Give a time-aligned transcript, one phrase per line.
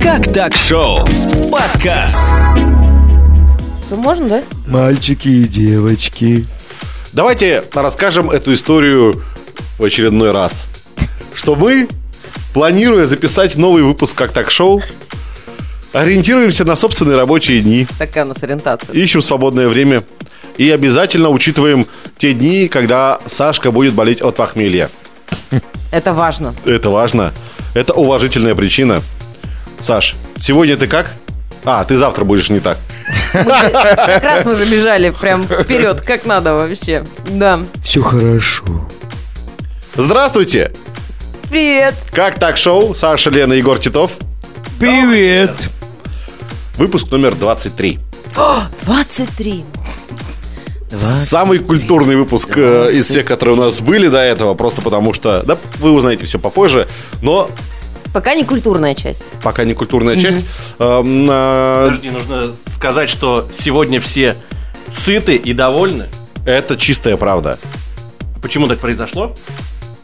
[0.00, 1.00] Как так шоу?
[1.50, 2.20] Подкаст.
[3.90, 4.42] Ну, можно, да?
[4.66, 6.46] Мальчики и девочки.
[7.12, 9.22] Давайте расскажем эту историю
[9.78, 10.66] в очередной раз.
[11.34, 11.88] Что мы,
[12.52, 14.82] планируя записать новый выпуск «Как так шоу»,
[15.92, 18.92] ориентируемся на собственные рабочие дни, Такая у нас ориентация.
[18.94, 20.02] ищем свободное время
[20.56, 21.86] и обязательно учитываем
[22.18, 24.90] те дни, когда Сашка будет болеть от похмелья.
[25.90, 26.54] Это важно.
[26.64, 27.32] Это важно.
[27.74, 29.02] Это уважительная причина.
[29.80, 31.12] Саш, сегодня ты как?
[31.64, 32.78] А, ты завтра будешь не так.
[33.32, 37.04] Как раз мы забежали прям вперед, как надо вообще.
[37.28, 37.60] Да.
[37.82, 38.64] Все хорошо.
[39.96, 40.72] Здравствуйте!
[41.50, 41.94] Привет.
[42.12, 42.94] Как так шоу?
[42.94, 44.12] Саша, Лена, Егор Титов.
[44.78, 45.68] Привет.
[46.76, 47.98] Выпуск номер 23.
[48.82, 49.64] 23.
[50.90, 55.42] Самый культурный выпуск э, из всех, которые у нас были до этого, просто потому что,
[55.42, 56.86] да, вы узнаете все попозже,
[57.20, 57.50] но
[58.14, 59.24] Пока не культурная часть.
[59.42, 60.46] пока не культурная часть.
[60.78, 64.36] Э, на- Подожди, нужно сказать, что сегодня все
[64.90, 66.06] сыты и довольны.
[66.46, 67.58] Это чистая правда.
[68.40, 69.34] Почему так произошло?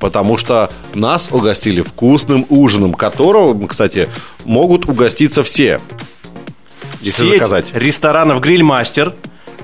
[0.00, 4.08] Потому что нас угостили вкусным ужином, которого, кстати,
[4.44, 5.80] могут угоститься все.
[7.02, 7.66] Если Сеть заказать.
[7.74, 9.14] ресторанов «Грильмастер».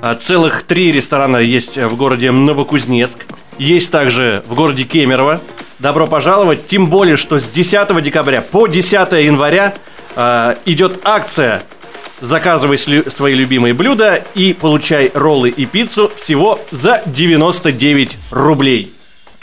[0.03, 3.27] А, Целых три ресторана есть в городе Новокузнецк.
[3.59, 5.41] Есть также в городе Кемерово.
[5.79, 6.67] Добро пожаловать.
[6.67, 9.75] Тем более, что с 10 декабря по 10 января
[10.15, 11.63] а, идет акция
[12.21, 18.95] Заказывай свои любимые блюда и получай роллы и пиццу всего за 99 рублей.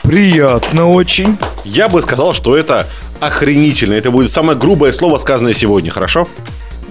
[0.02, 1.38] Приятно очень.
[1.64, 2.88] Я бы сказал, что это
[3.20, 3.94] охренительно.
[3.94, 6.28] Это будет самое грубое слово, сказанное сегодня, хорошо?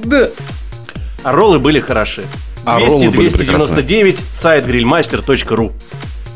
[0.05, 0.29] Да.
[1.25, 2.25] А роллы были хороши.
[2.65, 5.73] А 200 роллы были 299 сайт grillmaster.ru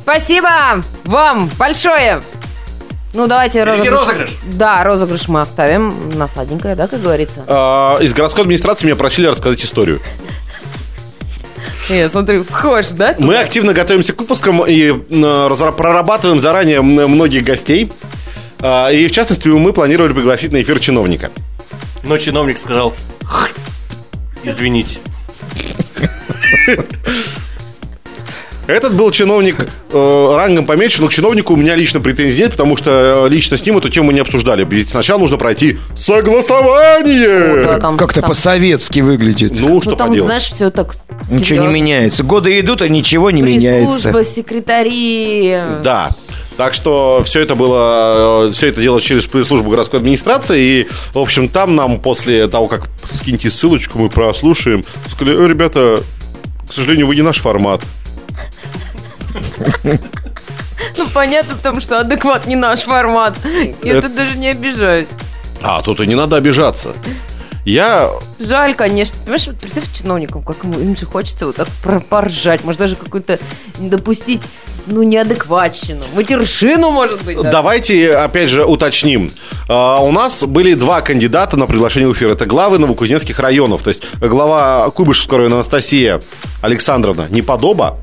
[0.03, 2.21] Спасибо вам большое.
[3.17, 3.91] Ну, давайте розыгрыш.
[3.99, 4.31] розыгрыш.
[4.45, 7.43] Да, розыгрыш мы оставим на сладенькое, да, как говорится?
[7.47, 10.01] А, Из городской администрации меня просили рассказать историю.
[11.89, 13.15] Я смотрю, вхож, да?
[13.19, 17.91] Мы активно готовимся к выпускам и э, разра- прорабатываем заранее м- многих гостей.
[18.61, 21.31] А, И в частности, мы планировали пригласить на эфир чиновника.
[22.03, 22.93] Но чиновник сказал,
[23.25, 23.49] «Х,
[24.45, 24.99] извините.
[28.67, 32.77] Этот был чиновник э, рангом поменьше, но к чиновнику у меня лично претензий нет, потому
[32.77, 34.67] что э, лично с ним эту тему не обсуждали.
[34.69, 37.65] Ведь сначала нужно пройти согласование.
[37.67, 39.53] Да, там- Как-то там- по-советски выглядит.
[39.59, 40.27] Ну, что Ну, там, поделать.
[40.29, 40.95] знаешь, все так
[41.25, 41.69] Ничего не серьезно.
[41.71, 42.23] меняется.
[42.25, 44.11] Годы идут, а ничего не меняется.
[44.11, 45.57] Пресс-служба, секретари.
[45.83, 46.11] Да.
[46.57, 50.61] Так что все это было, все это делалось через службу городской администрации.
[50.81, 54.83] И, в общем, там нам после того, как скиньте ссылочку, мы прослушаем,
[55.13, 56.01] сказали, «Э, ребята,
[56.69, 57.83] к сожалению, вы не наш формат.
[60.97, 63.37] Ну, понятно, потому что адекват не наш формат.
[63.83, 65.13] Я Это- тут даже не обижаюсь.
[65.63, 66.93] А, тут и не надо обижаться.
[67.65, 69.19] Я Жаль, конечно.
[69.21, 71.67] Понимаешь, вот представь чиновникам, как ему, им же хочется вот так
[72.09, 72.63] поржать.
[72.63, 73.41] Может, даже какую-то
[73.79, 74.43] допустить,
[74.87, 76.05] ну, неадекватщину.
[76.15, 77.51] Матершину, может быть, да.
[77.51, 79.33] Давайте, опять же, уточним.
[79.69, 82.31] А, У нас были два кандидата на приглашение в эфир.
[82.31, 83.83] Это главы новокузнецких районов.
[83.83, 86.21] То есть глава Куйбышевского района Анастасия
[86.63, 87.99] Александровна Неподоба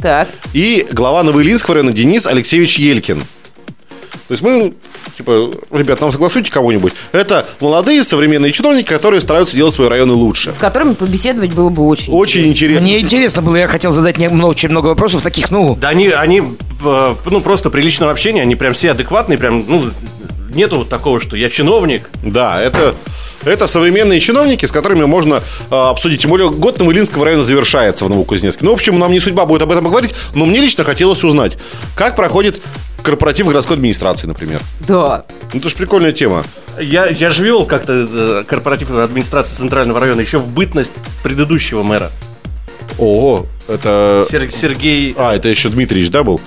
[0.00, 0.28] Так.
[0.52, 3.20] и глава Новоилинского района Денис Алексеевич Елькин.
[4.28, 4.74] То есть мы,
[5.16, 6.92] типа, ребят, нам согласуйте кого-нибудь.
[7.10, 10.52] Это молодые современные чиновники, которые стараются делать свои районы лучше.
[10.52, 12.80] С которыми побеседовать было бы очень Очень интересно.
[12.82, 16.08] Мне интересно было, я хотел задать не- много- очень много вопросов, таких, ну, Да они,
[16.08, 16.42] они
[16.84, 19.90] э, ну, просто при личном общении, они прям все адекватные, прям, ну,
[20.54, 22.08] нету вот такого, что я чиновник.
[22.22, 22.94] Да, это,
[23.44, 26.22] это современные чиновники, с которыми можно э, обсудить.
[26.22, 28.64] Тем более, год Новоилинского района завершается в Новокузнецке.
[28.64, 31.58] Ну, в общем, нам не судьба будет об этом поговорить, но мне лично хотелось узнать,
[31.94, 32.60] как проходит
[33.02, 34.60] корпоратив городской администрации, например.
[34.86, 35.24] Да.
[35.52, 36.44] Ну, это же прикольная тема.
[36.78, 42.10] Я, я же вел как-то э, корпоративную администрацию Центрального района еще в бытность предыдущего мэра.
[42.98, 44.26] О, это...
[44.30, 46.40] Сер- Сергей А, это еще Дмитриевич, да, был?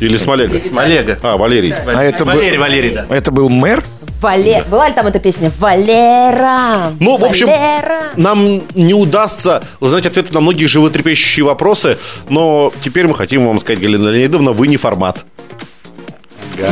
[0.00, 0.60] Или Смолега?
[0.70, 1.18] Малега.
[1.22, 1.72] А, Валерий.
[1.72, 3.06] А это был- Валерий, Валерий, да.
[3.10, 3.84] это был мэр?
[4.20, 4.64] Валер...
[4.64, 5.50] Была ли там эта песня?
[5.58, 6.92] Валера!
[7.00, 8.10] Ну, в общем, Валера!
[8.16, 11.96] нам не удастся узнать ответы на многие животрепещущие вопросы,
[12.28, 15.24] но теперь мы хотим вам сказать, Галина Леонидовна, вы не формат.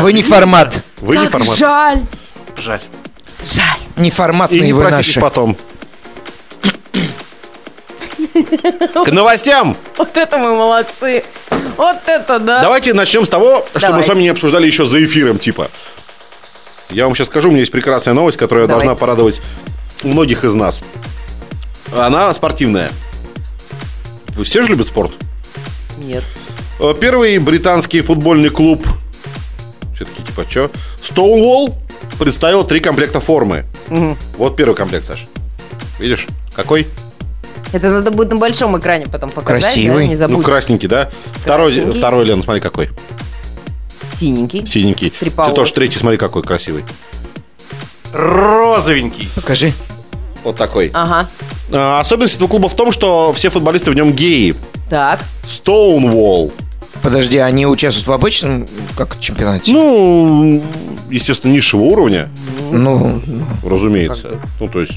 [0.01, 0.83] Вы не формат.
[0.99, 1.57] Вы не Как формат.
[1.57, 2.01] жаль!
[2.59, 2.81] Жаль.
[3.51, 3.65] Жаль!
[3.97, 5.19] И Неформатные не вы наши.
[5.21, 5.57] потом.
[9.05, 9.77] К новостям!
[9.97, 11.25] Вот это мы молодцы!
[11.77, 12.63] Вот это да!
[12.63, 15.71] Давайте начнем с того, что мы с вами не обсуждали еще за эфиром, типа.
[16.91, 18.81] Я вам сейчас скажу, у меня есть прекрасная новость, которая Давай.
[18.83, 19.41] должна порадовать
[20.03, 20.83] многих из нас.
[21.95, 22.91] Она спортивная.
[24.29, 25.13] Вы все же любят спорт?
[25.99, 26.25] Нет.
[26.81, 28.87] Э, Первый британский футбольный клуб
[29.99, 30.71] все таки типа, что?
[31.03, 31.77] Стоунволл
[32.21, 33.65] представил три комплекта формы.
[34.37, 35.27] Вот первый комплект, Саш.
[35.99, 36.29] Видишь?
[36.55, 36.87] Какой?
[37.73, 39.99] Это надо будет на большом экране потом показать, Красивый.
[39.99, 40.45] да, не Ну, забудь.
[40.45, 41.11] красненький, да?
[41.35, 41.99] Второй, Красненький.
[42.01, 42.89] второй, Лен, смотри, какой.
[44.15, 44.67] Синенький.
[44.67, 45.11] Синенький.
[45.11, 46.85] Ты тоже третий, смотри, какой красивый.
[48.13, 49.29] Розовенький.
[49.35, 49.73] Покажи.
[50.45, 50.91] Вот такой.
[50.95, 51.29] Ага.
[51.73, 54.55] А, Особенность этого клуба в том, что все футболисты в нем геи.
[54.89, 55.21] Так.
[55.45, 56.53] Stonewall.
[57.03, 58.67] Подожди, они участвуют в обычном
[58.97, 59.73] как чемпионате?
[59.73, 60.63] Ну,
[61.11, 62.29] естественно, низшего уровня,
[62.73, 63.21] Ну,
[63.63, 64.41] разумеется.
[64.59, 64.95] Ну, то есть,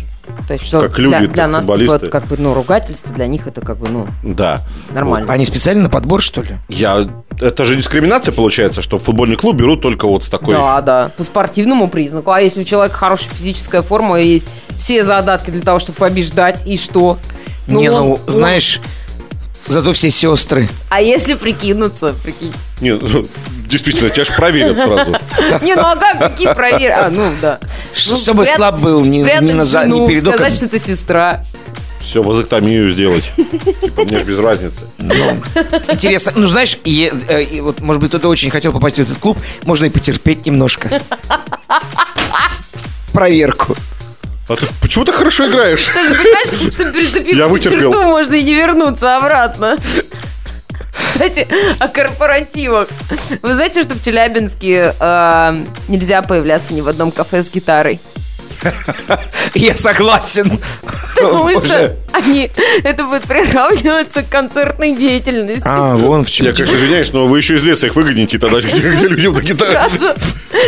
[0.47, 1.99] То есть, что Как люди, для, нас футболисты.
[1.99, 4.61] такое, как бы, ну, ругательство, для них это как бы, ну, да.
[4.91, 5.31] нормально.
[5.31, 6.57] они специально на подбор, что ли?
[6.67, 7.07] Я...
[7.39, 10.55] Это же дискриминация получается, что в футбольный клуб берут только вот с такой...
[10.55, 12.31] Да, да, по спортивному признаку.
[12.31, 14.47] А если у человека хорошая физическая форма и есть
[14.77, 17.17] все задатки для того, чтобы побеждать, и что?
[17.67, 18.81] Не, он- ну, он- знаешь,
[19.67, 20.67] зато все сестры.
[20.89, 22.53] А если прикинуться, прикинь.
[22.81, 23.25] Не, ну,
[23.69, 25.11] действительно, тебя же проверят сразу.
[25.61, 26.85] Не, ну а как, какие проверки?
[26.87, 27.59] А, ну, да.
[28.09, 30.33] Ну, Чтобы слаб был, не, спрятать не, на, за- не жену, перед оком.
[30.33, 31.45] сказать, что это сестра.
[31.99, 33.23] Все, вазоктомию сделать.
[33.81, 34.81] Типа, мне ж без разницы.
[35.87, 39.17] Интересно, ну знаешь, и, э, и вот, может быть, кто-то очень хотел попасть в этот
[39.17, 41.01] клуб, можно и потерпеть немножко.
[43.13, 43.75] Проверку.
[44.51, 45.85] А ты почему так хорошо играешь?
[45.85, 47.91] Ты же понимаешь, что переступив Я вытерпел.
[47.91, 49.77] черту, можно и не вернуться обратно.
[50.93, 51.47] Кстати,
[51.79, 52.89] о корпоративах.
[53.41, 57.99] Вы знаете, что в Челябинске э, нельзя появляться ни в одном кафе с гитарой?
[59.53, 60.59] Я согласен.
[61.15, 62.49] Потому что они,
[62.83, 65.63] это будет приравниваться к концертной деятельности.
[65.65, 66.47] А, вон в чем.
[66.47, 69.41] Я, конечно, извиняюсь, но вы еще из леса их выгоните тогда, где, где людям на
[69.41, 69.71] гитаре.
[69.71, 70.13] Сразу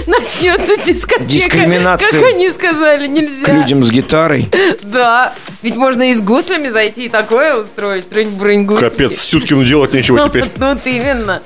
[0.07, 1.25] начнется дискотека.
[1.25, 2.21] Дискриминация.
[2.21, 3.45] Как они сказали, нельзя.
[3.45, 4.49] К людям с гитарой.
[4.83, 5.33] Да.
[5.61, 8.09] Ведь можно и с гуслями зайти и такое устроить.
[8.09, 8.89] Трынь-брынь гусли.
[8.89, 10.45] Капец, Сюткину делать нечего теперь.
[10.57, 11.41] Вот именно.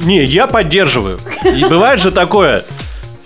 [0.00, 1.20] Не, я поддерживаю.
[1.44, 2.64] И бывает же такое.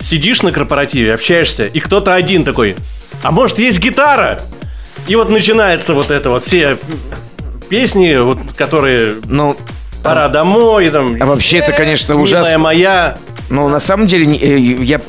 [0.09, 2.77] Сидишь на корпоративе, общаешься, и кто-то один такой,
[3.25, 4.41] а может есть гитара?
[5.09, 6.79] И вот начинается вот это вот все
[7.69, 9.57] песни, вот, которые Ну,
[10.05, 12.59] «Пора домой», там, а вообще это, конечно, «Милая ужасно.
[12.59, 13.19] моя».
[13.51, 15.01] Но на самом деле, э, я,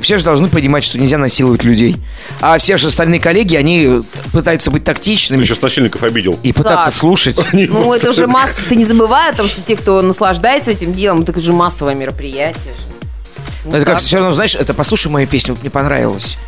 [0.00, 1.96] все же должны понимать, что нельзя насиловать людей.
[2.40, 4.02] А все же остальные коллеги, они
[4.32, 6.38] пытаются быть тактичными Ты сейчас насильников обидел.
[6.44, 7.36] и пытаться слушать.
[7.52, 8.62] Ну, это уже масса...
[8.68, 12.74] Ты не забывай о том, что те, кто наслаждается этим делом, это же массовое мероприятие.
[13.66, 13.72] Же.
[13.72, 16.38] Ну, Но это как все равно, знаешь, это послушай мою песню, вот мне понравилось.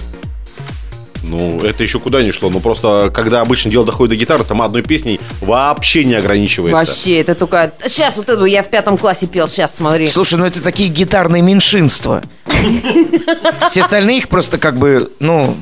[1.23, 2.49] Ну, это еще куда не шло.
[2.49, 6.75] Ну, просто, когда обычно дело доходит до гитары, там одной песней вообще не ограничивается.
[6.75, 7.73] Вообще, это только...
[7.87, 10.09] Сейчас вот эту я в пятом классе пел, сейчас смотри.
[10.09, 12.23] Слушай, ну это такие гитарные меньшинства.
[13.69, 15.55] Все остальные их просто как бы, ну,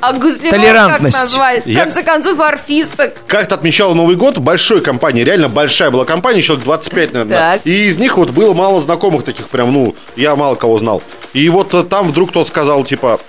[0.00, 1.18] А гусляров как Толерантность.
[1.18, 1.64] назвать?
[1.64, 3.14] В Я- конце концов, орфисток.
[3.26, 7.36] Как-то отмечала Новый год в большой компании, реально большая была компания, человек 25, наверное.
[7.54, 7.60] Так.
[7.66, 11.02] И из них вот было мало знакомых таких, прям, ну, я мало кого знал.
[11.32, 13.20] И вот э, там вдруг тот сказал, типа,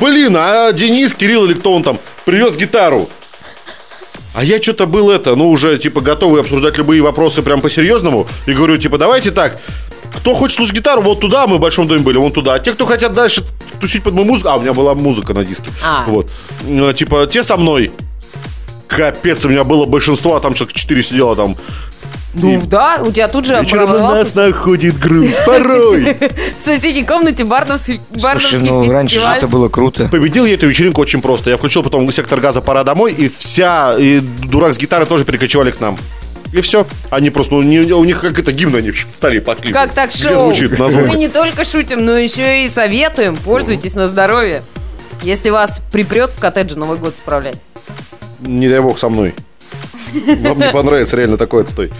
[0.00, 3.08] блин, а Денис, Кирилл или кто он там, привез гитару.
[4.34, 8.26] А я что-то был это, ну, уже, типа, готовый обсуждать любые вопросы прям по-серьезному.
[8.46, 9.58] И говорю, типа, давайте так,
[10.14, 12.54] кто хочет слушать гитару, вот туда, мы в Большом доме были, вон туда.
[12.54, 13.44] А те, кто хотят дальше
[13.80, 15.70] тусить под мою музыку, а, у меня была музыка на диске.
[15.84, 16.04] А.
[16.06, 16.30] Вот.
[16.66, 17.92] Э, Типа, те со мной.
[18.86, 21.56] Капец, у меня было большинство, а там человек 4 сидело там.
[22.34, 26.16] Ну да, у тебя тут же Вечером у нас находит груз порой.
[26.58, 30.08] в соседней комнате бардовский, бардовский слушай, ну раньше же это было круто.
[30.08, 31.50] Победил я эту вечеринку очень просто.
[31.50, 35.70] Я включил потом сектор газа «Пора домой», и вся, и дурак с гитарой тоже перекочевали
[35.70, 35.96] к нам.
[36.54, 36.86] И все.
[37.10, 39.82] Они просто, ну, не- у них как это гимн они встали под клипом.
[39.82, 40.52] Как так Где шоу?
[40.54, 41.08] звучит на звук?
[41.08, 43.36] Мы не только шутим, но еще и советуем.
[43.36, 44.62] Пользуйтесь на здоровье.
[45.22, 47.56] Если вас припрет в коттедже Новый год справлять.
[48.40, 49.34] Не дай бог со мной.
[50.42, 51.90] Вам не понравится реально такой отстой.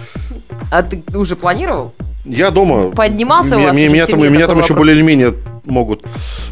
[0.71, 1.93] А ты уже планировал?
[2.23, 2.91] Я дома.
[2.91, 4.77] Поднимался у Меня- вас меня, меня там, меня там еще вопрос?
[4.77, 5.33] более или менее
[5.65, 6.03] могут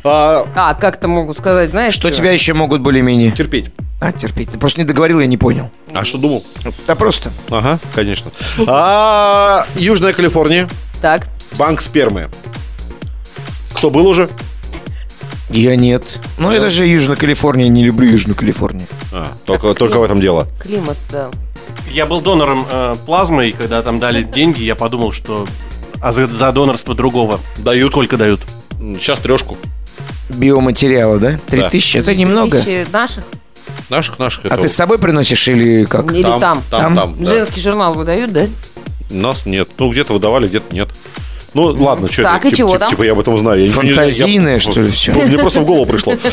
[0.03, 3.31] а, А, как-то могу сказать, знаешь, Что тебя еще могут более-менее?
[3.31, 3.71] терпеть.
[4.03, 4.49] А, терпеть.
[4.59, 5.71] Просто не договорил, я не понял.
[5.93, 6.43] А что думал?
[6.85, 7.31] Да просто.
[7.49, 8.31] Ага, конечно.
[8.67, 10.67] А, Южная Калифорния.
[11.01, 11.25] Так.
[11.57, 12.29] Банк спермы.
[13.73, 14.29] Кто был уже?
[15.49, 16.19] Я нет.
[16.37, 18.87] Ну, это же Южная Калифорния, не люблю Южную Калифорнию.
[19.13, 20.47] А, только, только в этом дело.
[20.59, 21.29] Климат, да.
[21.89, 25.47] Я был донором э, плазмы, и когда там дали деньги, я подумал, что
[26.01, 27.91] а за, за донорство другого Дают.
[27.91, 28.41] сколько дают?
[28.99, 29.57] Сейчас трешку.
[30.27, 31.39] Биоматериала, да?
[31.47, 31.69] Три Да.
[31.69, 32.57] тысячи, это немного.
[32.57, 33.23] Тысячи наших?
[33.89, 34.45] Наших, наших.
[34.45, 36.11] А это ты с собой приносишь или как?
[36.11, 36.39] Или там?
[36.41, 36.95] Там, Там?
[36.95, 37.31] там, да.
[37.31, 38.47] Женский журнал выдают, да?
[39.09, 39.69] Нас нет.
[39.77, 40.89] Ну, где-то выдавали, где-то нет.
[41.53, 42.89] Ну, ладно, что Так, и чего там?
[42.89, 43.59] Типа я об этом знаю.
[43.59, 43.65] Я.
[43.67, 44.91] Я- Фантазийное, что ли?
[45.13, 46.15] Ну, Мне просто в голову пришло.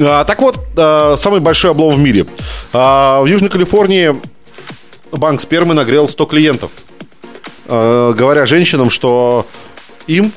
[0.00, 2.24] А, Так вот, а, самый большой облом в мире.
[2.72, 4.14] А, В Южной Калифорнии
[5.10, 6.70] банк спермы нагрел 100 клиентов.
[7.66, 9.46] Говоря женщинам, что
[10.06, 10.32] им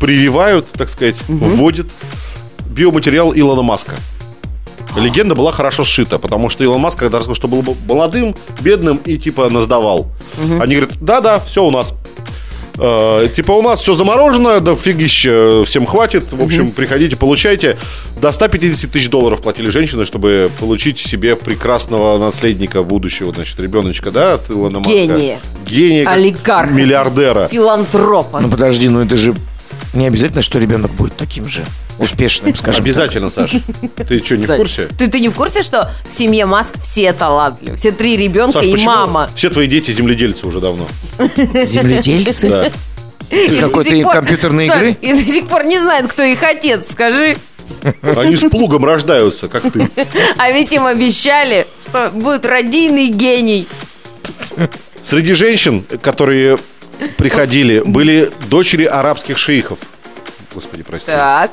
[0.00, 1.86] прививают, так сказать, вводят
[2.66, 3.94] биоматериал Илона Маска.
[4.98, 9.16] Легенда была хорошо сшита, потому что Илон Маск, когда рассказал, что был молодым, бедным и
[9.16, 10.10] типа наздавал.
[10.60, 11.94] Они говорят, да-да, все у нас.
[12.80, 16.32] Э, типа у нас все заморожено, да фигища, всем хватит.
[16.32, 17.76] В общем, приходите, получайте.
[18.20, 24.34] До 150 тысяч долларов платили женщины, чтобы получить себе прекрасного наследника будущего, значит, ребеночка, да,
[24.34, 24.92] от Илона Маска.
[24.92, 25.40] Гения.
[25.66, 26.04] Гения.
[26.70, 27.48] Миллиардера.
[27.48, 28.40] Филантропа.
[28.40, 29.34] Ну подожди, ну это же
[29.92, 31.64] не обязательно, что ребенок будет таким же
[31.98, 33.52] успешным, скажем Обязательно, Саш.
[34.08, 34.88] Ты что, не в курсе?
[34.98, 37.76] Ты, ты не в курсе, что в семье Маск все талантливы?
[37.76, 39.30] Все три ребенка Саш, и мама.
[39.34, 40.86] все твои дети земледельцы уже давно?
[41.16, 41.66] так?
[41.66, 42.48] Земледельцы?
[42.48, 42.70] Да.
[43.30, 44.96] Из какой-то компьютерной игры?
[45.00, 47.36] И до сих пор не знают, кто их отец, скажи.
[48.02, 49.90] Они с плугом рождаются, как ты.
[50.38, 53.68] А ведь им обещали, что будет родийный гений.
[55.02, 56.58] Среди женщин, которые
[57.16, 59.78] приходили, были дочери арабских шейхов.
[60.54, 61.06] Господи, прости.
[61.06, 61.52] Так.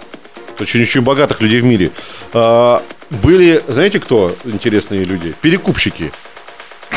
[0.60, 1.92] Очень-очень богатых людей в мире.
[2.34, 5.34] А, Были, знаете кто интересные люди?
[5.42, 6.12] Перекупщики,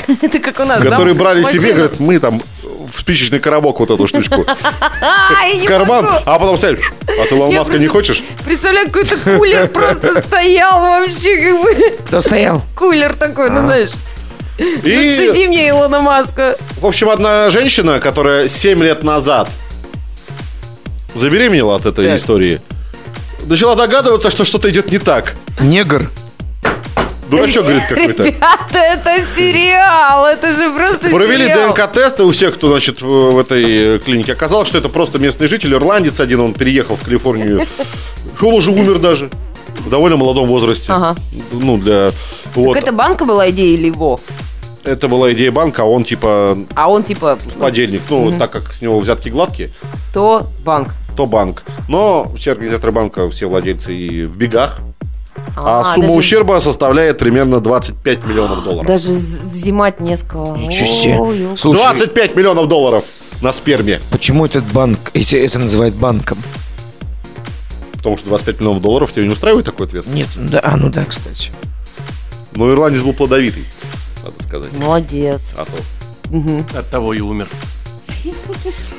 [0.22, 0.90] Это как у нас, да?
[0.90, 1.60] которые брали Машина.
[1.62, 4.46] себе, говорят, мы там в спичечный коробок вот эту штучку
[5.02, 6.92] А, в не карман, а потом ставишь.
[7.06, 8.22] А ты Маска не хочешь?
[8.44, 11.96] Представляю, какой-то кулер просто стоял вообще, как бы.
[12.06, 12.62] Кто стоял?
[12.74, 13.90] Кулер такой, ну знаешь.
[14.58, 16.56] И, Цеди мне Илона Маска.
[16.80, 19.48] в общем, одна женщина, которая 7 лет назад
[21.14, 22.18] забеременела от этой Так.
[22.18, 22.60] истории,
[23.48, 25.34] начала догадываться, что что-то идет не так.
[25.60, 26.10] Негр.
[27.30, 28.22] Дурачок, говорит, какой-то.
[28.22, 31.46] Ребята, это сериал, это же просто Провели.
[31.46, 34.32] ДНК-тесты у всех, кто, значит, в этой э, клинике.
[34.32, 37.66] Оказалось, что это просто местный житель, ирландец один, он переехал в Калифорнию.
[38.40, 39.30] Он уже умер даже.
[39.84, 40.92] В довольно молодом возрасте.
[40.92, 41.16] Ага.
[41.50, 42.12] Ну, для...
[42.54, 42.74] Вот.
[42.74, 44.20] Так это банка была идея или его?
[44.84, 48.02] Это была идея банка, а он, типа, А он типа, подельник.
[48.08, 49.72] Ну, так как с него взятки гладкие,
[50.14, 50.94] то банк.
[51.18, 51.64] То банк.
[51.88, 54.78] Но все организаторы банка, все владельцы и в бегах.
[55.56, 58.86] А, сумма даже- ущерба составляет примерно 25 миллионов долларов.
[58.86, 60.56] Даже взимать не с кого.
[60.56, 61.56] Ничего себе.
[61.56, 63.04] Слушай, 25 миллионов долларов
[63.42, 64.00] на сперме.
[64.12, 66.38] почему этот банк, эти- это называют банком?
[67.94, 70.06] Потому что 25 миллионов долларов тебя не устраивает такой ответ?
[70.06, 71.50] Нет, ну да, а ну да, кстати.
[72.54, 73.64] Но ирландец был плодовитый,
[74.22, 74.72] надо сказать.
[74.78, 75.50] Молодец.
[75.56, 76.78] А то.
[76.78, 77.48] От того и умер.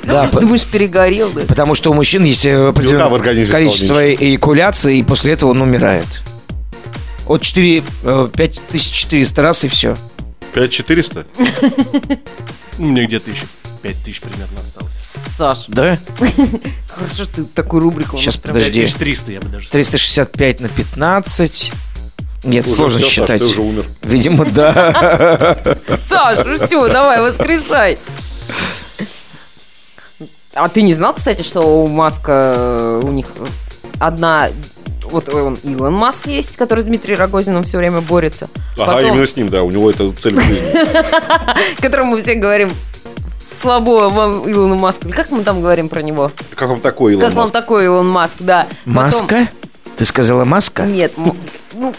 [0.04, 1.42] Да, по- Думаешь, перегорел, да?
[1.42, 6.06] потому что у мужчин есть э, организме количество стало эякуляций, и после этого он умирает.
[7.26, 9.96] От 4, э, 5400 раз и все.
[10.54, 11.26] 5400?
[12.78, 13.44] У меня где-то еще
[13.82, 14.94] 5 тысяч примерно осталось.
[15.36, 15.98] Саш, Да?
[16.88, 18.16] хорошо, ты такую рубрику.
[18.18, 18.80] Сейчас, подожди.
[18.80, 19.82] 5300 я бы даже сказал.
[19.84, 21.72] 365 на 15.
[22.42, 23.38] Нет, Уже сложно Саш, считать.
[23.38, 23.84] ты уже умер.
[24.02, 25.56] Видимо, да.
[26.02, 27.98] Саш, ну все, давай, воскресай.
[30.54, 33.26] А ты не знал, кстати, что у Маска э, у них
[33.98, 34.48] одна
[35.04, 38.48] вот он Илон Маск есть, который с Дмитрием Рогозиным все время борется.
[38.76, 41.76] Ага, Потом- именно с ним, да, у него это цель в жизни.
[41.80, 42.70] которому мы все говорим
[43.52, 45.10] слабо вам Илону Маску.
[45.10, 46.32] Как мы там говорим про него?
[46.54, 47.52] Как вам такой, Илон как вам Маск?
[47.52, 48.66] такой Илон Маск, да.
[48.84, 49.48] Маска?
[49.96, 50.84] Ты сказала маска?
[50.84, 51.36] Нет, ну,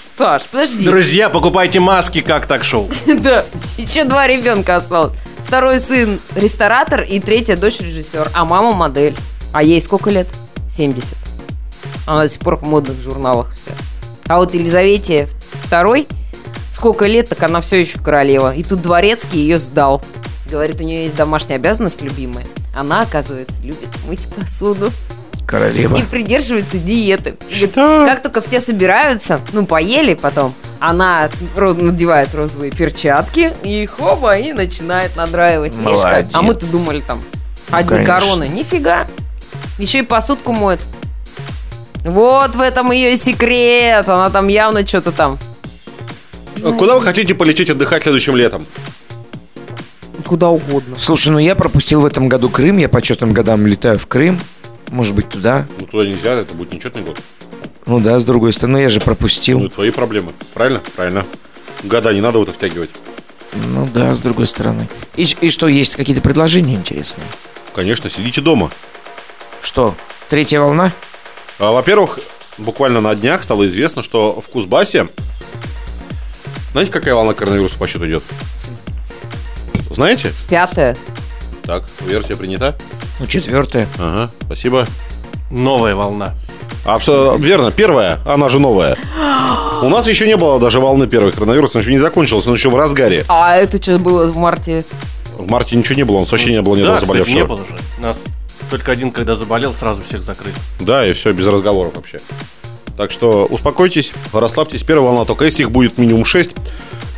[0.10, 0.88] Саш, подожди.
[0.88, 2.90] Друзья, покупайте маски, как так шоу.
[3.20, 3.46] Да,
[3.78, 5.14] еще два ребенка осталось.
[5.52, 9.18] Второй сын ресторатор и третья дочь режиссер, а мама модель.
[9.52, 10.30] А ей сколько лет?
[10.70, 11.14] 70.
[12.08, 13.74] Она до сих пор в модных журналах вся.
[14.30, 15.28] А вот Елизавете
[15.66, 16.08] второй,
[16.70, 18.56] сколько лет, так она все еще королева.
[18.56, 20.02] И тут дворецкий ее сдал.
[20.50, 22.46] Говорит, у нее есть домашняя обязанность любимая.
[22.74, 24.90] Она, оказывается, любит мыть посуду
[25.52, 25.98] Королева.
[25.98, 27.36] и придерживается диеты.
[27.50, 34.54] Говорит, Как только все собираются, ну, поели потом, она надевает розовые перчатки и хоба, и
[34.54, 35.76] начинает надраивать.
[35.76, 36.34] Молодец.
[36.34, 37.22] А мы-то думали там,
[37.70, 38.20] одни конечно.
[38.20, 38.48] короны.
[38.48, 39.08] Нифига.
[39.78, 40.80] Еще и посудку моет.
[42.04, 44.08] Вот в этом ее и секрет.
[44.08, 45.38] Она там явно что-то там.
[46.64, 48.66] А Куда вы хотите полететь отдыхать следующим летом?
[50.26, 50.96] Куда угодно.
[50.98, 52.78] Слушай, ну я пропустил в этом году Крым.
[52.78, 54.40] Я по четным годам летаю в Крым.
[54.92, 55.66] Может быть, туда.
[55.80, 57.20] Ну, туда нельзя, это будет нечетный год.
[57.86, 59.60] Ну да, с другой стороны, я же Ну, пропустил.
[59.66, 60.34] это твои проблемы.
[60.54, 60.82] Правильно?
[60.96, 61.26] Правильно.
[61.84, 62.92] Года не надо вот это втягивать.
[63.54, 64.88] Ну да, с другой стороны.
[65.16, 67.26] И, и что, есть какие-то предложения интересные?
[67.74, 68.70] Конечно, сидите дома.
[69.62, 69.96] Что,
[70.30, 70.92] третья волна?
[71.58, 72.20] А, Во-первых,
[72.58, 75.08] буквально на днях стало известно, что в Кузбассе...
[76.74, 78.24] Знаете, какая волна коронавируса по счету идет?
[79.90, 80.32] Знаете?
[80.50, 80.96] Пятое.
[81.64, 82.76] Так, версия принята.
[83.20, 83.88] Ну, четвертая.
[84.00, 84.88] Ага, спасибо.
[85.50, 86.36] Новая волна.
[86.84, 87.72] Абсолютно верно.
[87.72, 88.98] Первая, она же новая.
[89.82, 92.70] У нас еще не было даже волны первой коронавируса, он еще не закончился, он еще
[92.70, 93.26] в разгаре.
[93.28, 94.86] А это что было в марте?
[95.38, 97.40] В марте ничего не было, у нас вообще не было ни да, одного кстати, не
[97.42, 97.58] заболевшего.
[97.58, 97.84] было же.
[98.00, 98.22] Нас
[98.72, 100.56] Только один, когда заболел, сразу всех закрыли.
[100.80, 102.20] Да, и все, без разговоров вообще.
[102.96, 104.84] Так что успокойтесь, расслабьтесь.
[104.84, 106.52] Первая волна, только если их будет минимум 6,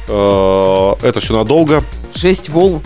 [0.08, 1.84] это все надолго.
[2.16, 2.82] Шесть волн.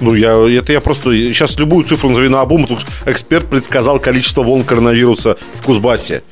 [0.00, 1.10] Ну, я, это я просто...
[1.12, 6.22] Сейчас любую цифру назови на обум, потому что эксперт предсказал количество волн коронавируса в Кузбассе.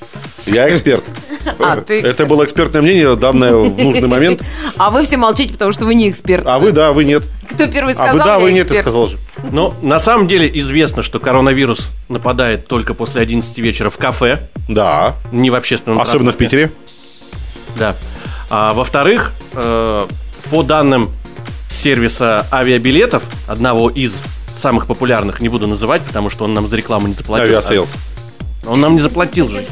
[0.46, 1.04] Я эксперт.
[1.60, 4.42] А, ты Это было экспертное мнение, данное в нужный момент.
[4.76, 6.44] А вы все молчите, потому что вы не эксперт.
[6.46, 7.22] А вы да, вы нет.
[7.48, 8.84] Кто первый А сказал, вы да, вы нет, ты эксперт.
[8.84, 9.18] сказал же.
[9.50, 15.14] Но на самом деле известно, что коронавирус нападает только после 11 вечера в кафе, Да.
[15.32, 16.68] не в общественном Особенно в транспорте.
[16.68, 16.70] Питере.
[17.78, 17.96] Да.
[18.50, 20.06] А во-вторых, э,
[20.50, 21.10] по данным
[21.78, 24.20] сервиса авиабилетов, одного из
[24.56, 27.46] самых популярных, не буду называть, потому что он нам за рекламу не заплатил.
[27.46, 27.94] Aviasales.
[28.66, 29.64] А Он нам не заплатил же.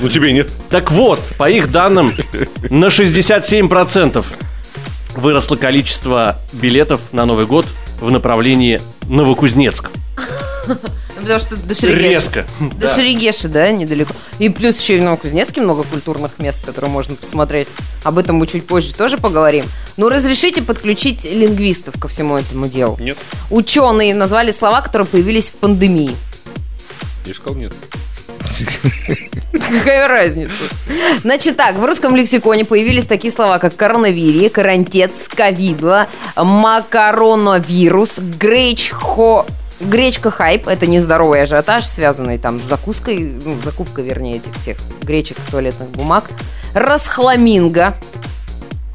[0.00, 0.48] Ну, тебе нет.
[0.68, 2.12] Так вот, по их данным,
[2.70, 4.24] на 67%
[5.16, 7.66] выросло количество билетов на Новый год
[8.00, 9.90] в направлении Новокузнецк.
[11.22, 12.08] Потому что до Шерегеши.
[12.08, 12.46] Резко.
[12.76, 14.12] До Шерегеши, да, недалеко.
[14.40, 17.68] И плюс еще и в Новокузнецке много культурных мест, которые можно посмотреть.
[18.02, 19.64] Об этом мы чуть позже тоже поговорим.
[19.96, 22.96] Ну, разрешите подключить лингвистов ко всему этому делу.
[23.00, 23.16] Нет.
[23.50, 26.16] Ученые назвали слова, которые появились в пандемии.
[27.24, 27.72] Я сказал нет.
[29.52, 30.64] Какая разница?
[31.22, 39.46] Значит так, в русском лексиконе появились такие слова, как коронавирия, карантец, ковидло, макароновирус, гречхо...
[39.82, 45.36] Гречка хайп, это нездоровый ажиотаж, связанный там с закуской, ну, закупкой, вернее, этих всех гречек,
[45.50, 46.30] туалетных бумаг.
[46.74, 47.94] Расхламинго.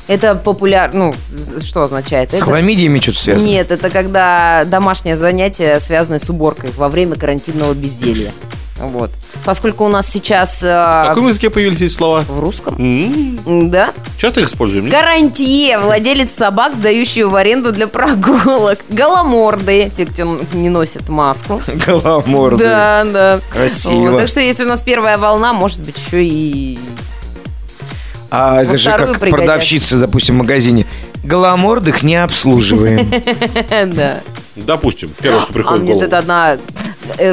[0.08, 0.94] Это популяр...
[0.94, 1.14] Ну,
[1.62, 2.32] что означает?
[2.32, 3.46] С Это- хламидиями что-то связано?
[3.48, 8.32] Нет, это когда домашнее занятие, связанное с уборкой во время карантинного безделья.
[8.80, 9.10] Вот.
[9.44, 10.64] Поскольку у нас сейчас...
[10.64, 12.24] э, В каком языке появились эти слова?
[12.28, 12.76] В русском?
[12.78, 13.92] М, Да.
[14.20, 14.86] Часто их используем?
[14.86, 14.94] нет?
[14.94, 18.80] Гарантье, владелец собак, сдающий в аренду для прогулок.
[18.90, 21.62] Голомордые, те, кто не носит маску.
[21.88, 22.64] Голоморды.
[22.64, 23.40] Да, да.
[23.50, 24.12] Красиво.
[24.12, 26.80] Вот, так что если у нас первая волна, может быть, еще и...
[28.30, 29.30] А это же как пригодятся.
[29.38, 30.86] продавщица, допустим, в магазине.
[31.24, 33.10] Голомордых не обслуживаем.
[33.96, 34.20] Да.
[34.56, 36.06] Допустим, первое, что А приходит в мне голову.
[36.06, 36.58] тут одна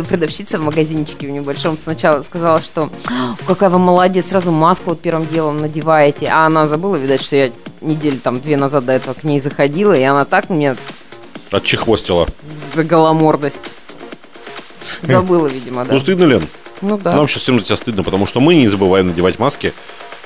[0.08, 5.00] продавщица в магазинчике в небольшом сначала сказала, что «О, какая вы молодец, сразу маску вот
[5.00, 6.28] первым делом надеваете.
[6.28, 9.92] А она забыла, видать, что я неделю там две назад до этого к ней заходила,
[9.92, 10.76] и она так мне
[11.50, 12.26] Отчехвостила.
[12.74, 13.70] за голомордость.
[15.02, 15.94] Забыла, видимо, да.
[15.94, 16.46] Ну, стыдно, Лен?
[16.80, 17.12] Ну да.
[17.12, 19.72] Нам сейчас всем за тебя стыдно, потому что мы не забываем надевать маски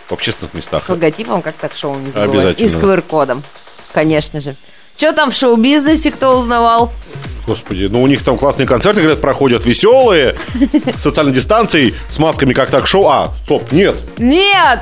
[0.09, 0.83] в общественных местах.
[0.85, 2.57] С логотипом, как так шоу не забывать.
[2.57, 2.65] Обязательно.
[2.65, 3.43] И с QR-кодом,
[3.93, 4.57] конечно же.
[4.99, 6.91] Что там в шоу-бизнесе, кто узнавал?
[7.47, 10.35] Господи, ну у них там классные концерты, говорят, проходят веселые,
[10.97, 13.07] с социальной дистанцией, с масками, как так шоу.
[13.07, 13.97] А, стоп, нет.
[14.19, 14.81] Нет!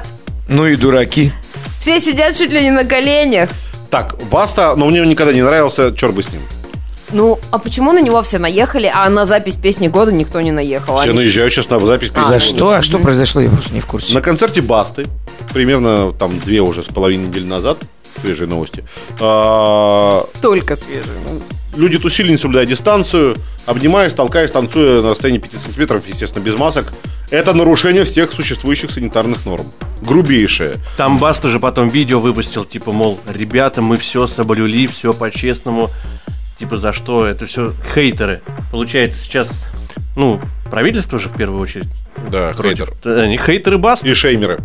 [0.49, 1.33] Ну и дураки.
[1.81, 3.51] Все сидят чуть ли не на коленях.
[3.91, 6.41] Так, Баста, но мне никогда не нравился, черт бы с ним.
[7.13, 10.97] Ну, а почему на него все наехали, а на запись песни года никто не наехал?
[10.97, 12.71] Все Они- наезжают сейчас на запись песни За что?
[12.71, 13.43] А что произошло?
[13.43, 14.15] Я просто не в курсе.
[14.15, 15.07] На концерте Басты,
[15.53, 17.79] примерно там две уже с половиной недели назад,
[18.21, 18.85] свежие новости,
[19.21, 21.55] а, Только свежие новости.
[21.77, 26.93] люди тусили, не соблюдая дистанцию, обнимаясь, толкаясь, танцуя на расстоянии 5 сантиметров, естественно, без масок.
[27.31, 29.67] Это нарушение всех существующих санитарных норм.
[30.01, 30.77] Грубейшее.
[30.97, 35.91] Там Баста же потом видео выпустил, типа, мол, ребята, мы все соблюли, все по-честному.
[36.59, 37.27] Типа, за что?
[37.27, 38.43] Это все хейтеры.
[38.71, 39.51] Получается, сейчас,
[40.17, 41.89] ну, правительство же в первую очередь.
[42.31, 42.89] Да, против.
[42.89, 43.19] хейтер.
[43.19, 44.09] Они хейтеры Басты.
[44.09, 44.61] И шеймеры.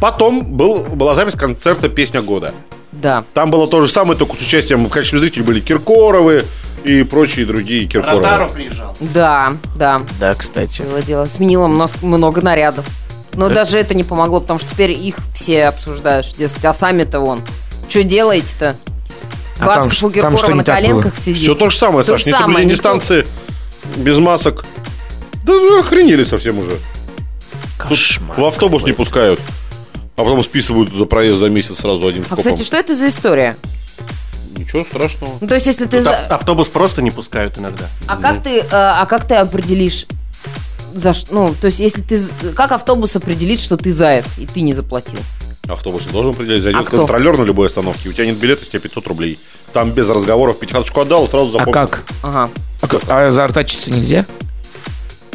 [0.00, 2.52] Потом был, была запись концерта «Песня года».
[2.92, 3.24] Да.
[3.34, 6.44] Там было то же самое, только с участием в качестве зрителей были Киркоровы
[6.84, 8.48] и прочие другие Киркоровы.
[8.52, 8.96] приезжал.
[9.00, 10.02] Да, да.
[10.20, 10.82] Да, кстати.
[10.82, 11.24] Было дело.
[11.26, 12.86] Сменила много, много нарядов.
[13.34, 13.54] Но Да?
[13.56, 17.42] даже это не помогло, потому что теперь их все обсуждают, что, дескать, а сами-то вон.
[17.88, 18.76] Что делаете-то?
[19.58, 21.42] А там что не на коленках сидит.
[21.42, 23.26] Все то же самое, То Саш, не соблюдение никто- дистанции,
[23.96, 24.64] без масок.
[25.44, 26.72] Да вы охренели совсем уже.
[27.78, 28.38] Тут Кошмар.
[28.40, 29.40] в автобус не пускают.
[30.16, 32.44] А потом списывают за проезд за месяц сразу одним А, скопом.
[32.44, 33.56] кстати, что это за история?
[34.56, 35.38] Ничего страшного.
[35.40, 35.96] Ну, то есть, если ты...
[35.96, 37.86] Тут за- автобус просто не пускают иногда.
[38.06, 40.06] А как ты, э, а как ты определишь,
[40.94, 44.46] за ш- ну, то есть, если ты, з- как автобус определит, что ты заяц и
[44.46, 45.18] ты не заплатил?
[45.66, 46.62] Автобус не должен определять.
[46.62, 46.98] Зайдет А кто?
[46.98, 48.08] контролер на любой остановке.
[48.08, 49.40] У тебя нет билета, с тебя 500 рублей.
[49.72, 51.72] Там без разговоров пятихаточку отдал, сразу А запомнил.
[51.72, 52.04] как?
[52.22, 52.50] Ага.
[52.80, 53.02] А, как?
[53.08, 54.24] а заортачиться нельзя?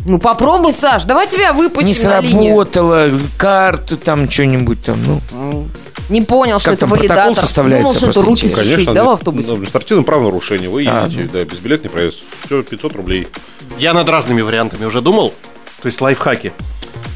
[0.09, 2.41] Ну, попробуй, Саш, давай тебя выпустим Не на линию.
[2.65, 4.97] сработало, карту там что-нибудь там,
[5.31, 5.67] ну.
[6.09, 7.43] Не понял, что Как это там протокол валидатор.
[7.43, 8.57] составляется, Думал, что это руки интересно.
[8.63, 9.53] сушить, Конечно, да, в автобусе?
[9.53, 10.67] административное правонарушение.
[10.67, 12.21] Вы А, едете, да, безбилетный проезд.
[12.47, 13.27] Все, 500 рублей.
[13.77, 15.35] Я над разными вариантами уже думал.
[15.83, 16.53] То есть лайфхаки.